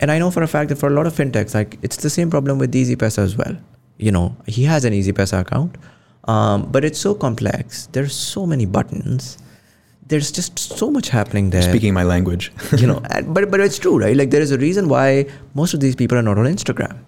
[0.00, 2.10] And I know for a fact that for a lot of fintechs, like it's the
[2.10, 3.56] same problem with Easypaisa as well.
[3.98, 5.76] You know, he has an Easypaisa account,
[6.24, 7.86] um, but it's so complex.
[7.92, 9.38] There's so many buttons.
[10.06, 11.62] There's just so much happening there.
[11.62, 12.52] Speaking my language.
[12.78, 14.16] you know, but but it's true, right?
[14.16, 16.98] Like there is a reason why most of these people are not on Instagram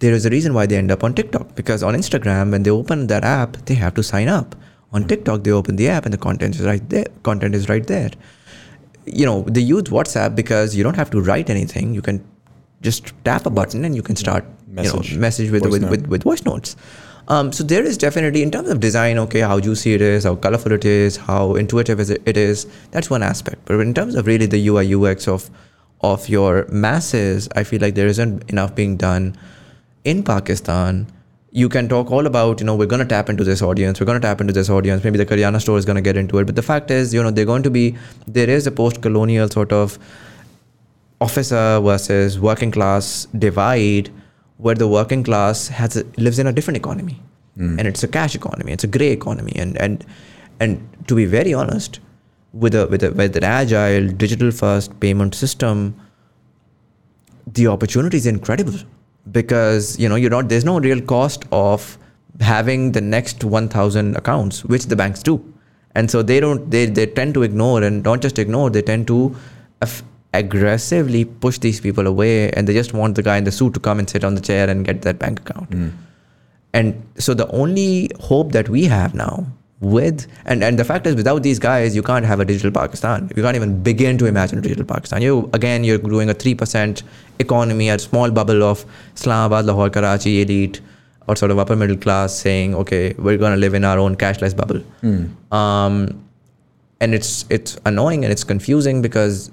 [0.00, 2.70] there is a reason why they end up on TikTok because on Instagram when they
[2.70, 4.54] open that app they have to sign up.
[4.90, 5.06] On.
[5.06, 7.04] TikTok they open the app and the content is right there.
[7.22, 8.10] Content is right there.
[9.04, 11.94] You know they use WhatsApp because you don't have to write anything.
[11.94, 12.24] You can
[12.80, 16.06] just tap a button and you can start message, you know, message with, with, with,
[16.06, 16.76] with, voice notes.
[17.26, 20.36] Um, so there is definitely in terms of design, okay, how juicy it is, how
[20.36, 22.66] colorful it is, how intuitive it is.
[22.92, 23.62] That's one aspect.
[23.66, 25.50] But in terms of really the UI UX of
[26.00, 29.36] of your masses, I feel like there isn't enough being done
[30.10, 31.06] in Pakistan,
[31.50, 34.06] you can talk all about, you know, we're going to tap into this audience, we're
[34.06, 36.38] going to tap into this audience, maybe the Karyana store is going to get into
[36.38, 36.44] it.
[36.44, 39.48] But the fact is, you know, they're going to be, there is a post colonial
[39.48, 39.98] sort of
[41.20, 44.10] officer versus working class divide
[44.58, 47.20] where the working class has a, lives in a different economy.
[47.56, 47.78] Mm.
[47.78, 49.52] And it's a cash economy, it's a gray economy.
[49.56, 50.04] And, and,
[50.60, 52.00] and to be very honest,
[52.52, 55.98] with, a, with, a, with an agile, digital first payment system,
[57.46, 58.78] the opportunity is incredible
[59.32, 61.98] because you know you're not there's no real cost of
[62.40, 65.54] having the next 1000 accounts which the banks do.
[65.94, 69.06] And so they don't they, they tend to ignore and don't just ignore they tend
[69.08, 69.34] to
[69.80, 70.02] af-
[70.34, 73.80] aggressively push these people away and they just want the guy in the suit to
[73.80, 75.70] come and sit on the chair and get that bank account.
[75.70, 75.92] Mm.
[76.74, 79.46] and so the only hope that we have now
[79.80, 83.30] with and, and the fact is without these guys you can't have a digital pakistan.
[83.36, 85.22] You can't even begin to imagine a digital pakistan.
[85.22, 87.02] You again you're doing a 3%
[87.38, 88.84] economy a small bubble of
[89.14, 90.80] islamabad lahore karachi elite
[91.26, 94.16] or sort of upper middle class saying okay we're going to live in our own
[94.16, 95.28] cashless bubble mm.
[95.52, 96.24] um,
[97.00, 99.50] and it's it's annoying and it's confusing because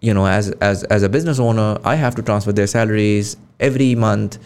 [0.00, 3.94] you know as as as a business owner i have to transfer their salaries every
[3.94, 4.38] month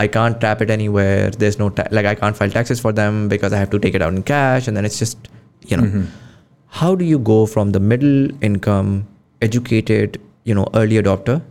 [0.00, 1.30] I can't tap it anywhere.
[1.30, 3.94] There's no ta- like I can't file taxes for them because I have to take
[3.94, 5.28] it out in cash, and then it's just
[5.72, 5.82] you know.
[5.82, 6.04] Mm-hmm.
[6.78, 9.06] How do you go from the middle income,
[9.42, 11.42] educated, you know, early adopter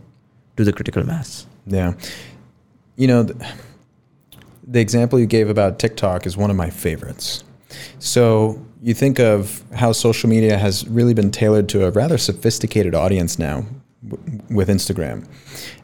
[0.60, 1.46] to the critical mass?
[1.66, 1.94] Yeah,
[2.96, 3.52] you know, the,
[4.66, 7.44] the example you gave about TikTok is one of my favorites.
[7.98, 12.94] So you think of how social media has really been tailored to a rather sophisticated
[12.94, 13.64] audience now
[14.08, 15.26] w- with Instagram.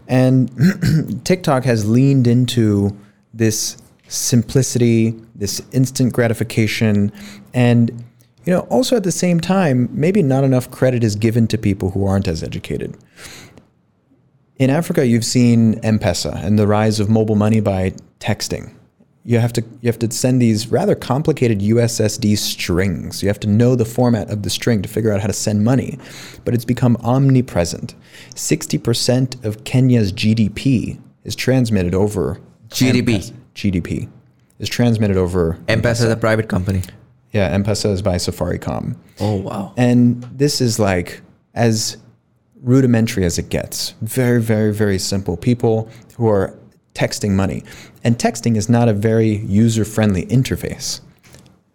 [0.09, 2.97] And TikTok has leaned into
[3.35, 3.77] this
[4.09, 7.12] simplicity, this instant gratification,
[7.53, 8.05] and
[8.44, 11.90] you know, also at the same time, maybe not enough credit is given to people
[11.90, 12.97] who aren't as educated.
[14.59, 18.73] In Africa, you've seen M-Pesa and the rise of mobile money by texting.
[19.24, 23.23] You have to you have to send these rather complicated USSD strings.
[23.23, 25.65] You have to know the format of the string to figure out how to send
[25.65, 25.99] money.
[26.45, 27.97] But it's become omnipresent.
[28.35, 33.33] 60% of Kenya's GDP is transmitted over GDP.
[33.57, 34.09] GDP
[34.61, 36.83] is transmitted over M-Pesa is a private company.
[37.33, 38.97] yeah, M-Pesa is by Safaricom.
[39.19, 39.74] Oh wow.
[39.77, 41.20] And this is like
[41.53, 41.97] as
[42.62, 43.95] rudimentary as it gets.
[44.03, 45.37] Very, very, very simple.
[45.37, 46.59] People who are
[46.95, 47.62] texting money.
[48.03, 51.01] And texting is not a very user friendly interface.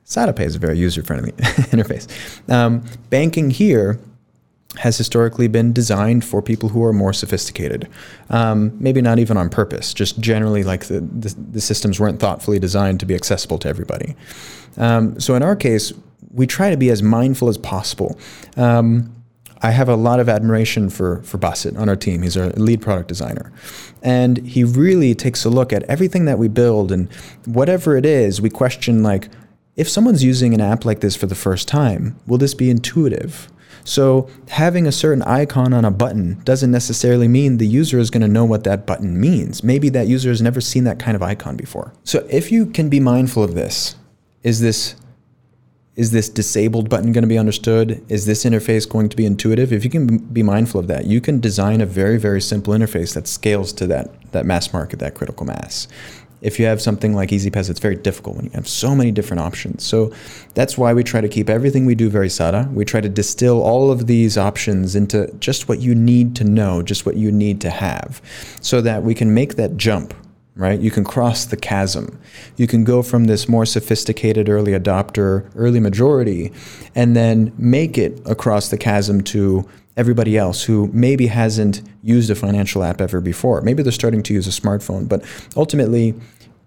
[0.05, 1.31] SadaPay is a very user friendly
[1.71, 2.07] interface.
[2.51, 3.99] Um, banking here
[4.77, 7.89] has historically been designed for people who are more sophisticated.
[8.29, 12.57] Um, maybe not even on purpose, just generally like the, the, the systems weren't thoughtfully
[12.57, 14.15] designed to be accessible to everybody.
[14.77, 15.93] Um, so in our case,
[16.33, 18.17] we try to be as mindful as possible.
[18.55, 19.13] Um,
[19.63, 22.23] I have a lot of admiration for for Basit on our team.
[22.23, 23.51] He's our lead product designer,
[24.01, 27.11] and he really takes a look at everything that we build and
[27.45, 28.41] whatever it is.
[28.41, 29.29] We question like,
[29.75, 33.49] if someone's using an app like this for the first time, will this be intuitive?
[33.83, 38.21] So having a certain icon on a button doesn't necessarily mean the user is going
[38.21, 39.63] to know what that button means.
[39.63, 41.93] Maybe that user has never seen that kind of icon before.
[42.03, 43.95] So if you can be mindful of this,
[44.43, 44.95] is this
[45.95, 48.03] is this disabled button going to be understood?
[48.07, 49.73] Is this interface going to be intuitive?
[49.73, 53.13] If you can be mindful of that, you can design a very, very simple interface
[53.13, 55.89] that scales to that, that mass market, that critical mass.
[56.41, 59.41] If you have something like Easypaisa, it's very difficult when you have so many different
[59.41, 59.83] options.
[59.83, 60.11] So
[60.55, 62.69] that's why we try to keep everything we do very SADA.
[62.73, 66.81] We try to distill all of these options into just what you need to know,
[66.81, 68.21] just what you need to have,
[68.59, 70.15] so that we can make that jump
[70.61, 70.79] right?
[70.79, 72.21] You can cross the chasm.
[72.55, 76.53] You can go from this more sophisticated early adopter, early majority,
[76.93, 79.67] and then make it across the chasm to
[79.97, 83.61] everybody else who maybe hasn't used a financial app ever before.
[83.61, 85.25] Maybe they're starting to use a smartphone, but
[85.57, 86.13] ultimately,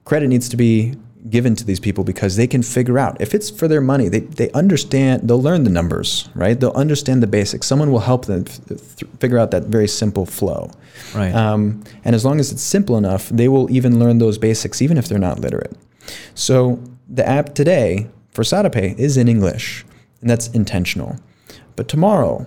[0.05, 0.95] credit needs to be
[1.29, 3.21] given to these people because they can figure out.
[3.21, 6.59] If it's for their money they, they understand they'll learn the numbers right?
[6.59, 7.67] They'll understand the basics.
[7.67, 8.79] Someone will help them f-
[9.21, 10.71] figure out that very simple flow.
[11.15, 11.35] Right.
[11.35, 14.99] um, and as long as it's simple enough they will even learn those basics even
[14.99, 15.77] if they're not literate.
[16.35, 19.85] So the app today for SadaPay is in english
[20.21, 21.19] and that's intentional.
[21.77, 22.47] But tomorrow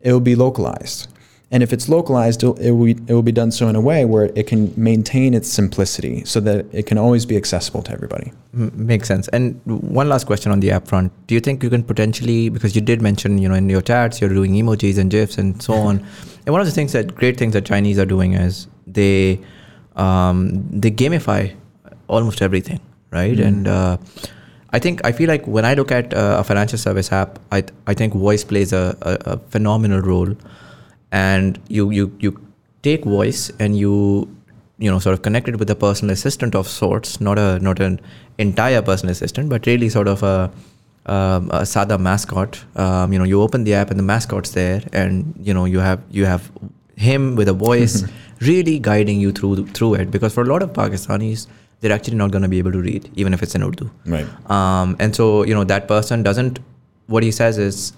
[0.00, 1.08] it will be localized
[1.50, 4.04] and if it's localized, it will, be, it will be done so in a way
[4.04, 8.32] where it can maintain its simplicity so that it can always be accessible to everybody.
[8.52, 9.28] Makes sense.
[9.28, 11.10] And one last question on the app front.
[11.26, 14.20] Do you think you can potentially, because you did mention, you know, in your chats,
[14.20, 16.04] you're doing emojis and GIFs and so on.
[16.46, 19.38] And one of the things that great things that Chinese are doing is they
[19.96, 21.54] um, they gamify
[22.06, 22.80] almost everything,
[23.10, 23.38] right?
[23.38, 23.98] And uh,
[24.70, 27.64] I think I feel like when I look at uh, a financial service app, I
[27.86, 30.34] I think voice plays a, a, a phenomenal role.
[31.12, 32.38] And you you you
[32.82, 34.28] take voice and you
[34.78, 38.00] you know sort of connected with a personal assistant of sorts, not a not an
[38.38, 40.50] entire personal assistant, but really sort of a
[41.06, 42.62] um, a sada mascot.
[42.76, 45.80] Um, you know, you open the app and the mascot's there, and you know you
[45.80, 46.50] have you have
[46.96, 48.04] him with a voice
[48.40, 50.10] really guiding you through through it.
[50.10, 51.46] Because for a lot of Pakistanis,
[51.80, 53.90] they're actually not going to be able to read, even if it's in Urdu.
[54.06, 54.26] Right.
[54.50, 56.60] Um, and so you know that person doesn't.
[57.06, 57.94] What he says is,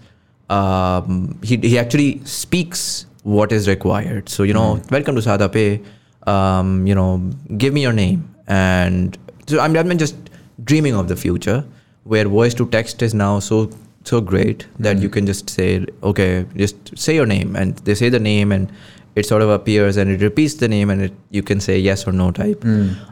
[0.50, 4.28] um, he he actually speaks what is required.
[4.28, 5.84] So you know, welcome to SadaPay.
[6.26, 7.18] Um, you know,
[7.56, 9.16] give me your name, and
[9.46, 10.16] so I'm, I'm just
[10.64, 11.64] dreaming of the future
[12.04, 13.70] where voice to text is now so
[14.04, 18.08] so great that you can just say, okay, just say your name, and they say
[18.10, 18.70] the name, and
[19.16, 22.06] it sort of appears and it repeats the name, and it, you can say yes
[22.06, 22.64] or no type.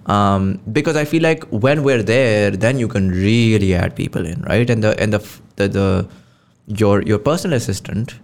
[0.07, 4.43] Um, because I feel like when we're there, then you can really add people in,
[4.43, 4.69] right?
[4.69, 5.21] And the and the
[5.57, 6.09] the, the
[6.69, 8.15] your your personal assistant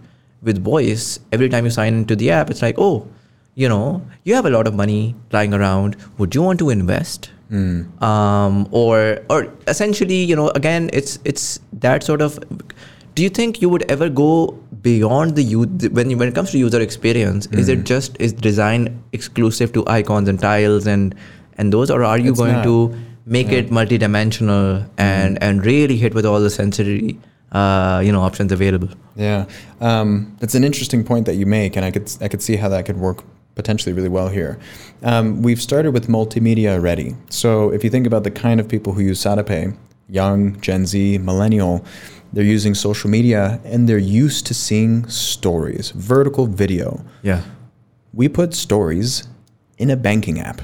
[0.41, 3.07] with voice every time you sign into the app it's like oh
[3.55, 5.95] you know you have a lot of money lying around.
[6.17, 7.31] Would you want to invest?
[7.49, 8.03] Hmm.
[8.03, 12.39] Um, or or essentially you know again it's it's that sort of
[13.13, 16.51] do you think you would ever go beyond the youth when you, when it comes
[16.51, 17.83] to user experience is it hmm.
[17.83, 21.13] just is design exclusive to icons and tiles and
[21.59, 22.63] and those or are you It's going not.
[22.63, 22.97] to
[23.27, 25.43] make it multidimensional and hmm.
[25.43, 27.19] and really hit with all the sensory
[27.57, 29.45] uh, you know options available Yeah,
[29.79, 32.69] um, that's an interesting point that you make, and I could I could see how
[32.69, 33.23] that could work
[33.55, 34.57] potentially really well here.
[35.01, 38.91] Um, we've started with multimedia already, so if you think about the kind of people
[38.93, 39.75] who use SadaPay,
[40.09, 41.85] young, Gen Z, millennial,
[42.33, 47.03] they're using social media and they're used to seeing stories, vertical video.
[47.23, 47.41] Yeah.
[48.13, 49.27] We put stories
[49.77, 50.61] in a banking app.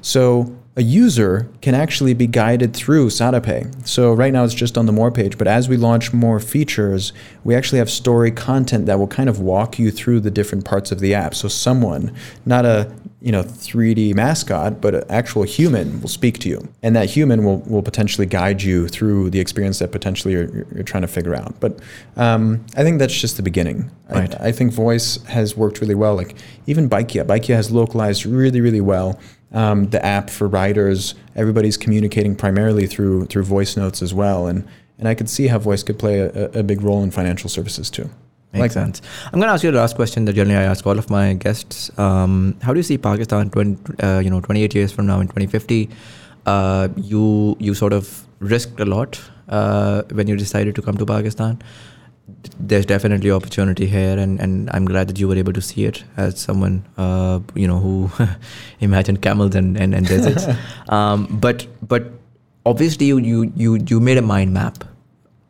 [0.00, 3.86] So a user can actually be guided through SadaPay.
[3.86, 7.12] So right now it's just on the more page, but as we launch more features,
[7.42, 10.92] we actually have story content that will kind of walk you through the different parts
[10.92, 11.34] of the app.
[11.34, 12.14] So someone,
[12.46, 16.94] not a you know 3D mascot, but an actual human will speak to you, and
[16.96, 21.02] that human will, will potentially guide you through the experience that potentially you're, you're trying
[21.02, 21.58] to figure out.
[21.60, 21.80] But
[22.16, 23.90] um, I think that's just the beginning.
[24.08, 24.40] Right.
[24.40, 26.14] I, I think voice has worked really well.
[26.14, 26.36] Like
[26.66, 29.18] even Bykea, Bykea has localized really really well.
[29.52, 34.64] Um, the app for riders, everybody's communicating primarily through through voice notes as well, and
[34.98, 37.90] and I could see how voice could play a, a big role in financial services
[37.90, 38.08] too.
[38.52, 39.02] Makes Like- sense.
[39.32, 41.34] I'm going to ask you the last question that generally I ask all of my
[41.34, 41.90] guests.
[41.98, 45.28] Um, how do you see Pakistan, 20, uh, you know, 28 years from now in
[45.28, 45.88] 2050?
[46.46, 51.06] Uh, you you sort of risked a lot uh, when you decided to come to
[51.06, 51.58] Pakistan.
[52.58, 56.04] There's definitely opportunity here, and, and I'm glad that you were able to see it
[56.16, 58.10] as someone uh, you know who
[58.80, 60.46] imagined camels and, and, and deserts.
[60.88, 62.12] um, but but
[62.66, 64.84] obviously you, you you you made a mind map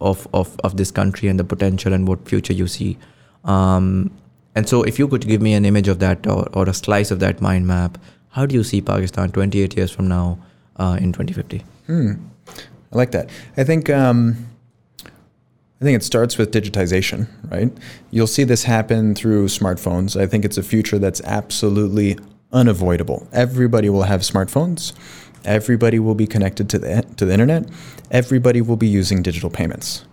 [0.00, 2.96] of, of, of this country and the potential and what future you see.
[3.44, 4.10] Um,
[4.54, 7.10] and so, if you could give me an image of that or, or a slice
[7.10, 7.98] of that mind map,
[8.30, 10.38] how do you see Pakistan 28 years from now
[10.76, 11.64] uh, in 2050?
[11.86, 12.12] Hmm.
[12.92, 13.30] I like that.
[13.56, 14.49] I think um,
[15.80, 17.72] I think it starts with digitization, right?
[18.10, 20.20] You'll see this happen through smartphones.
[20.20, 22.18] I think it's a future that's absolutely
[22.52, 23.26] unavoidable.
[23.32, 24.92] Everybody will have smartphones.
[25.44, 27.66] Everybody will be connected to the to the internet.
[28.10, 30.04] Everybody will be using digital payments.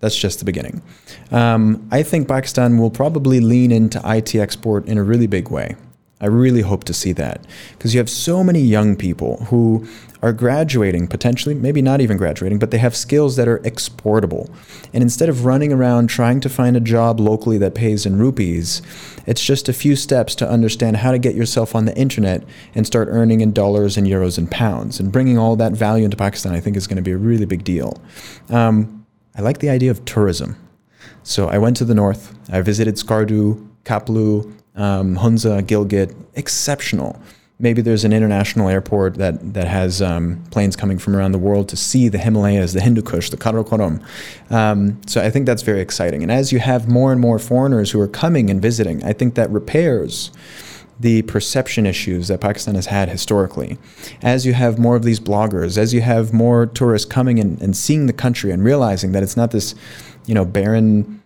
[0.00, 0.82] That's just the beginning.
[1.30, 5.76] Um, I think Pakistan will probably lean into IT export in a really big way.
[6.18, 9.86] I really hope to see that because you have so many young people who
[10.22, 14.50] are graduating, potentially, maybe not even graduating, but they have skills that are exportable.
[14.94, 18.80] And instead of running around trying to find a job locally that pays in rupees,
[19.26, 22.42] it's just a few steps to understand how to get yourself on the internet
[22.74, 24.98] and start earning in dollars and euros and pounds.
[24.98, 27.46] And bringing all that value into Pakistan, I think, is going to be a really
[27.46, 28.02] big deal.
[28.48, 29.06] Um,
[29.36, 30.56] I like the idea of tourism.
[31.24, 32.34] So I went to the north.
[32.50, 36.14] I visited Skardu, Khaplu, um, Hunza, Gilgit.
[36.34, 37.20] Exceptional.
[37.58, 41.70] Maybe there's an international airport that that has um, planes coming from around the world
[41.70, 44.04] to see the Himalayas, the Hindu Kush, the Karakoram.
[44.50, 46.22] Um, so I think that's very exciting.
[46.22, 49.36] And as you have more and more foreigners who are coming and visiting, I think
[49.36, 50.30] that repairs
[51.00, 53.78] the perception issues that Pakistan has had historically.
[54.22, 57.76] As you have more of these bloggers, as you have more tourists coming in and
[57.76, 59.74] seeing the country and realizing that it's not this,
[60.26, 61.22] you know, barren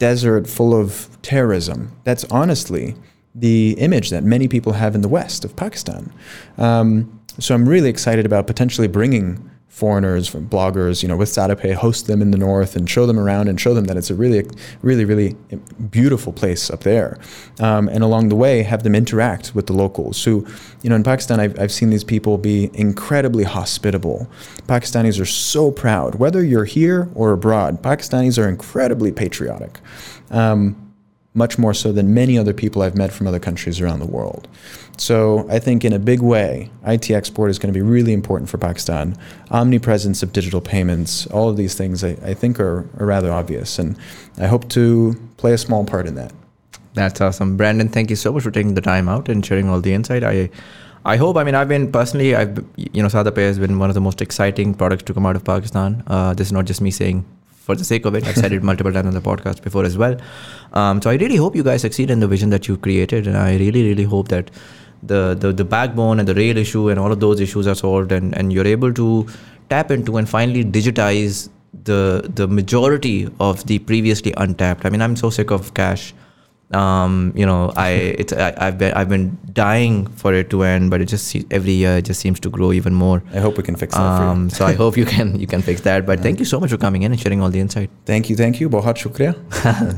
[0.00, 1.96] desert full of terrorism.
[2.02, 2.96] That's honestly
[3.34, 6.12] the image that many people have in the West of Pakistan.
[6.58, 11.72] Um, so I'm really excited about potentially bringing foreigners, from bloggers, you know, with SadaPay,
[11.72, 14.14] host them in the north and show them around and show them that it's a
[14.14, 14.44] really,
[14.82, 15.36] really, really
[15.90, 17.18] beautiful place up there.
[17.60, 20.22] Um, and along the way, have them interact with the locals.
[20.24, 20.44] Who,
[20.82, 24.28] you know, in Pakistan, I've, I've seen these people be incredibly hospitable.
[24.66, 27.80] Pakistanis are so proud, whether you're here or abroad.
[27.80, 29.78] Pakistanis are incredibly patriotic.
[30.30, 30.89] Um,
[31.34, 34.48] much more so than many other people I've met from other countries around the world.
[34.96, 38.50] So I think in a big way, IT export is going to be really important
[38.50, 39.16] for Pakistan.
[39.50, 43.78] Omnipresence of digital payments, all of these things I, I think are, are rather obvious.
[43.78, 43.96] And
[44.38, 46.32] I hope to play a small part in that.
[46.94, 47.88] That's awesome, Brandon.
[47.88, 50.24] Thank you so much for taking the time out and sharing all the insight.
[50.24, 50.50] I,
[51.04, 51.36] I hope.
[51.36, 54.20] I mean, I've been personally, I've you know, SadaPay has been one of the most
[54.20, 56.02] exciting products to come out of Pakistan.
[56.08, 57.24] Uh, this is not just me saying
[57.66, 58.26] for the sake of it.
[58.26, 60.16] I've said it multiple times on the podcast before as well.
[60.72, 63.36] Um, so I really hope you guys succeed in the vision that you created, and
[63.36, 64.50] I really, really hope that
[65.02, 68.12] the the, the backbone and the rail issue and all of those issues are solved,
[68.12, 69.26] and, and you're able to
[69.68, 71.48] tap into and finally digitize
[71.84, 74.84] the the majority of the previously untapped.
[74.84, 76.12] I mean, I'm so sick of cash
[76.71, 77.89] Um, you know, I
[78.21, 81.45] it's I, I've been I've been dying for it to end, but it just se-
[81.51, 83.21] every year it just seems to grow even more.
[83.33, 84.29] I hope we can fix that for you.
[84.29, 86.07] Um, so I hope you can you can fix that.
[86.07, 87.91] But thank you so much for coming in and sharing all the insight.
[88.05, 88.69] Thank you, thank you.
[88.69, 89.35] Bahut shukriya.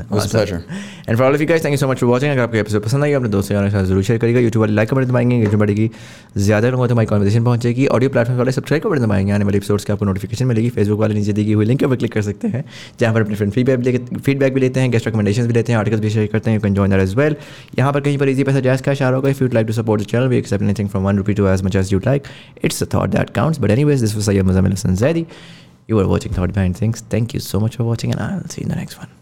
[0.02, 0.62] It was a pleasure.
[1.10, 2.84] And for all of you guys thank you so much for watching अगर आपको episode
[2.84, 5.36] पसंद आई अपने दोस्तों यारों के साथ जरूर share करिएगा यूट्यूब वाले लाइक कमेंट दबाएंगे
[5.36, 5.90] एंगेजमेंट बढ़ेगी
[6.38, 9.86] ज़्यादा लोगों तक हमारी कॉन्वर्सेशन पहुंचेगी ऑडियो प्लेटफॉर्म वाले सब्सक्राइब कर दबाएंगे आने वाले एपिसोड्स
[9.86, 12.22] की आपको नोटिफिकेशन मिलेगी फेसबुक वाले नीचे दी गई हुई लिंक के ऊपर क्लिक कर
[12.22, 12.64] सकते हैं
[13.00, 16.02] जहाँ पर अपने फ्रेंड फीडबैक फीडबैक भी लेते हैं गेस्ट रिकमेंडेशन भी लेते हैं आर्टिकल्स
[16.02, 17.36] भी शेयर करते हैं you can join that as well
[17.80, 20.02] यहाँ पर कहीं पर इजी पैसा जैस का शार होगा if you like to support
[20.02, 22.28] the channel we accept anything from one rupee to as much as you like
[22.66, 25.26] it's a thought that counts but anyways this was Syed Muzammil Hasan Zaidi
[25.90, 27.00] You are watching Thought Behind Things.
[27.02, 29.21] Thank you so much for watching, and I'll see you in the next one.